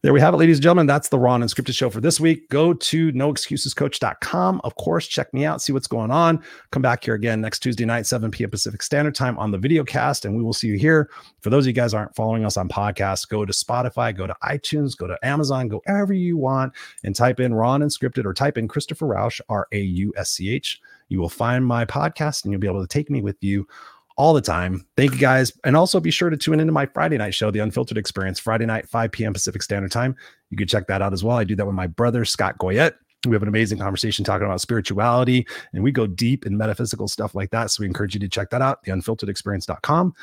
There 0.01 0.11
we 0.11 0.19
have 0.19 0.33
it, 0.33 0.37
ladies 0.37 0.57
and 0.57 0.63
gentlemen. 0.63 0.87
That's 0.87 1.07
the 1.07 1.17
Raw 1.17 1.35
and 1.35 1.43
Unscripted 1.43 1.75
show 1.75 1.89
for 1.89 2.01
this 2.01 2.19
week. 2.19 2.49
Go 2.49 2.73
to 2.73 3.13
noexcusescoach.com. 3.13 4.61
Of 4.63 4.75
course, 4.75 5.07
check 5.07 5.33
me 5.33 5.45
out, 5.45 5.61
see 5.61 5.71
what's 5.71 5.87
going 5.87 6.11
on. 6.11 6.43
Come 6.71 6.81
back 6.81 7.05
here 7.05 7.13
again 7.13 7.39
next 7.39 7.59
Tuesday 7.59 7.85
night, 7.85 8.05
7 8.05 8.29
p.m. 8.29 8.49
Pacific 8.49 8.81
Standard 8.81 9.15
Time 9.15 9.37
on 9.37 9.51
the 9.51 9.57
video 9.57 9.85
cast, 9.85 10.25
and 10.25 10.35
we 10.35 10.43
will 10.43 10.51
see 10.53 10.67
you 10.67 10.77
here. 10.77 11.09
For 11.39 11.49
those 11.49 11.63
of 11.63 11.67
you 11.67 11.73
guys 11.73 11.93
aren't 11.93 12.15
following 12.15 12.43
us 12.43 12.57
on 12.57 12.67
podcasts, 12.67 13.27
go 13.29 13.45
to 13.45 13.53
Spotify, 13.53 14.13
go 14.13 14.27
to 14.27 14.35
iTunes, 14.43 14.97
go 14.97 15.07
to 15.07 15.17
Amazon, 15.23 15.69
go 15.69 15.81
wherever 15.85 16.11
you 16.11 16.35
want, 16.35 16.73
and 17.05 17.15
type 17.15 17.39
in 17.39 17.53
Raw 17.53 17.75
and 17.75 17.83
Unscripted 17.83 18.25
or 18.25 18.33
type 18.33 18.57
in 18.57 18.67
Christopher 18.67 19.07
Rausch, 19.07 19.39
R 19.47 19.67
A 19.71 19.79
U 19.79 20.13
S 20.17 20.31
C 20.31 20.49
H. 20.49 20.81
You 21.07 21.19
will 21.19 21.29
find 21.29 21.65
my 21.65 21.85
podcast 21.85 22.43
and 22.43 22.51
you'll 22.51 22.61
be 22.61 22.67
able 22.67 22.81
to 22.81 22.87
take 22.87 23.09
me 23.09 23.21
with 23.21 23.37
you 23.41 23.67
all 24.16 24.34
the 24.34 24.41
time. 24.41 24.86
Thank 24.95 25.14
you 25.14 25.20
guys. 25.20 25.51
And 25.64 25.76
also 25.76 25.99
be 25.99 26.11
sure 26.11 26.30
to 26.30 26.38
tune 26.38 26.59
into 26.59 26.74
my 26.74 26.86
Friday 26.86 27.18
night 27.18 27.34
show, 27.34 27.51
The 27.51 27.59
Unfiltered 27.59 27.97
Experience, 27.97 28.39
Friday 28.39 28.66
night, 28.66 28.88
5 28.88 29.11
p.m. 29.11 29.34
Pacific 29.34 29.64
Standard 29.64 29.91
Time. 29.91 30.16
You 30.49 30.57
can 30.57 30.68
check 30.68 30.88
that 30.88 31.01
out 31.01 31.14
as 31.14 31.24
well. 31.24 31.38
I 31.38 31.43
do 31.43 31.55
that 31.55 31.66
with 31.66 31.76
my 31.76 31.88
brother, 31.88 32.26
Scott 32.26 32.57
Goyette. 32.59 32.93
We 33.26 33.32
have 33.34 33.41
an 33.41 33.47
amazing 33.47 33.80
conversation 33.80 34.26
talking 34.26 34.45
about 34.45 34.59
spirituality 34.59 35.47
and 35.72 35.82
we 35.82 35.91
go 35.93 36.05
deep 36.05 36.45
in 36.45 36.57
metaphysical 36.57 37.07
stuff 37.07 37.34
like 37.34 37.51
that. 37.51 37.72
So 37.72 37.82
we 37.82 37.88
encourage 37.88 38.14
you 38.14 38.20
to 38.20 38.28
check 38.28 38.49
that 38.49 38.61
out, 38.61 38.84
theunfilteredexperience.com. 38.84 40.14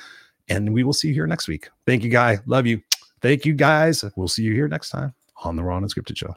And 0.51 0.75
we 0.75 0.85
will 0.85 0.93
see 0.93 1.09
you 1.09 1.15
here 1.15 1.27
next 1.27 1.49
week. 1.49 1.71
Thank 1.87 2.05
you, 2.05 2.11
guy. 2.11 2.41
Love 2.47 2.67
you. 2.67 2.83
Thank 3.23 3.47
you, 3.47 3.55
guys. 3.55 4.05
We'll 4.17 4.29
see 4.29 4.43
you 4.43 4.53
here 4.53 4.69
next 4.69 4.91
time 4.91 5.15
on 5.45 5.57
the 5.57 5.63
Raw 5.63 5.79
and 5.79 5.87
Unscripted 5.87 6.17
Show. 6.17 6.35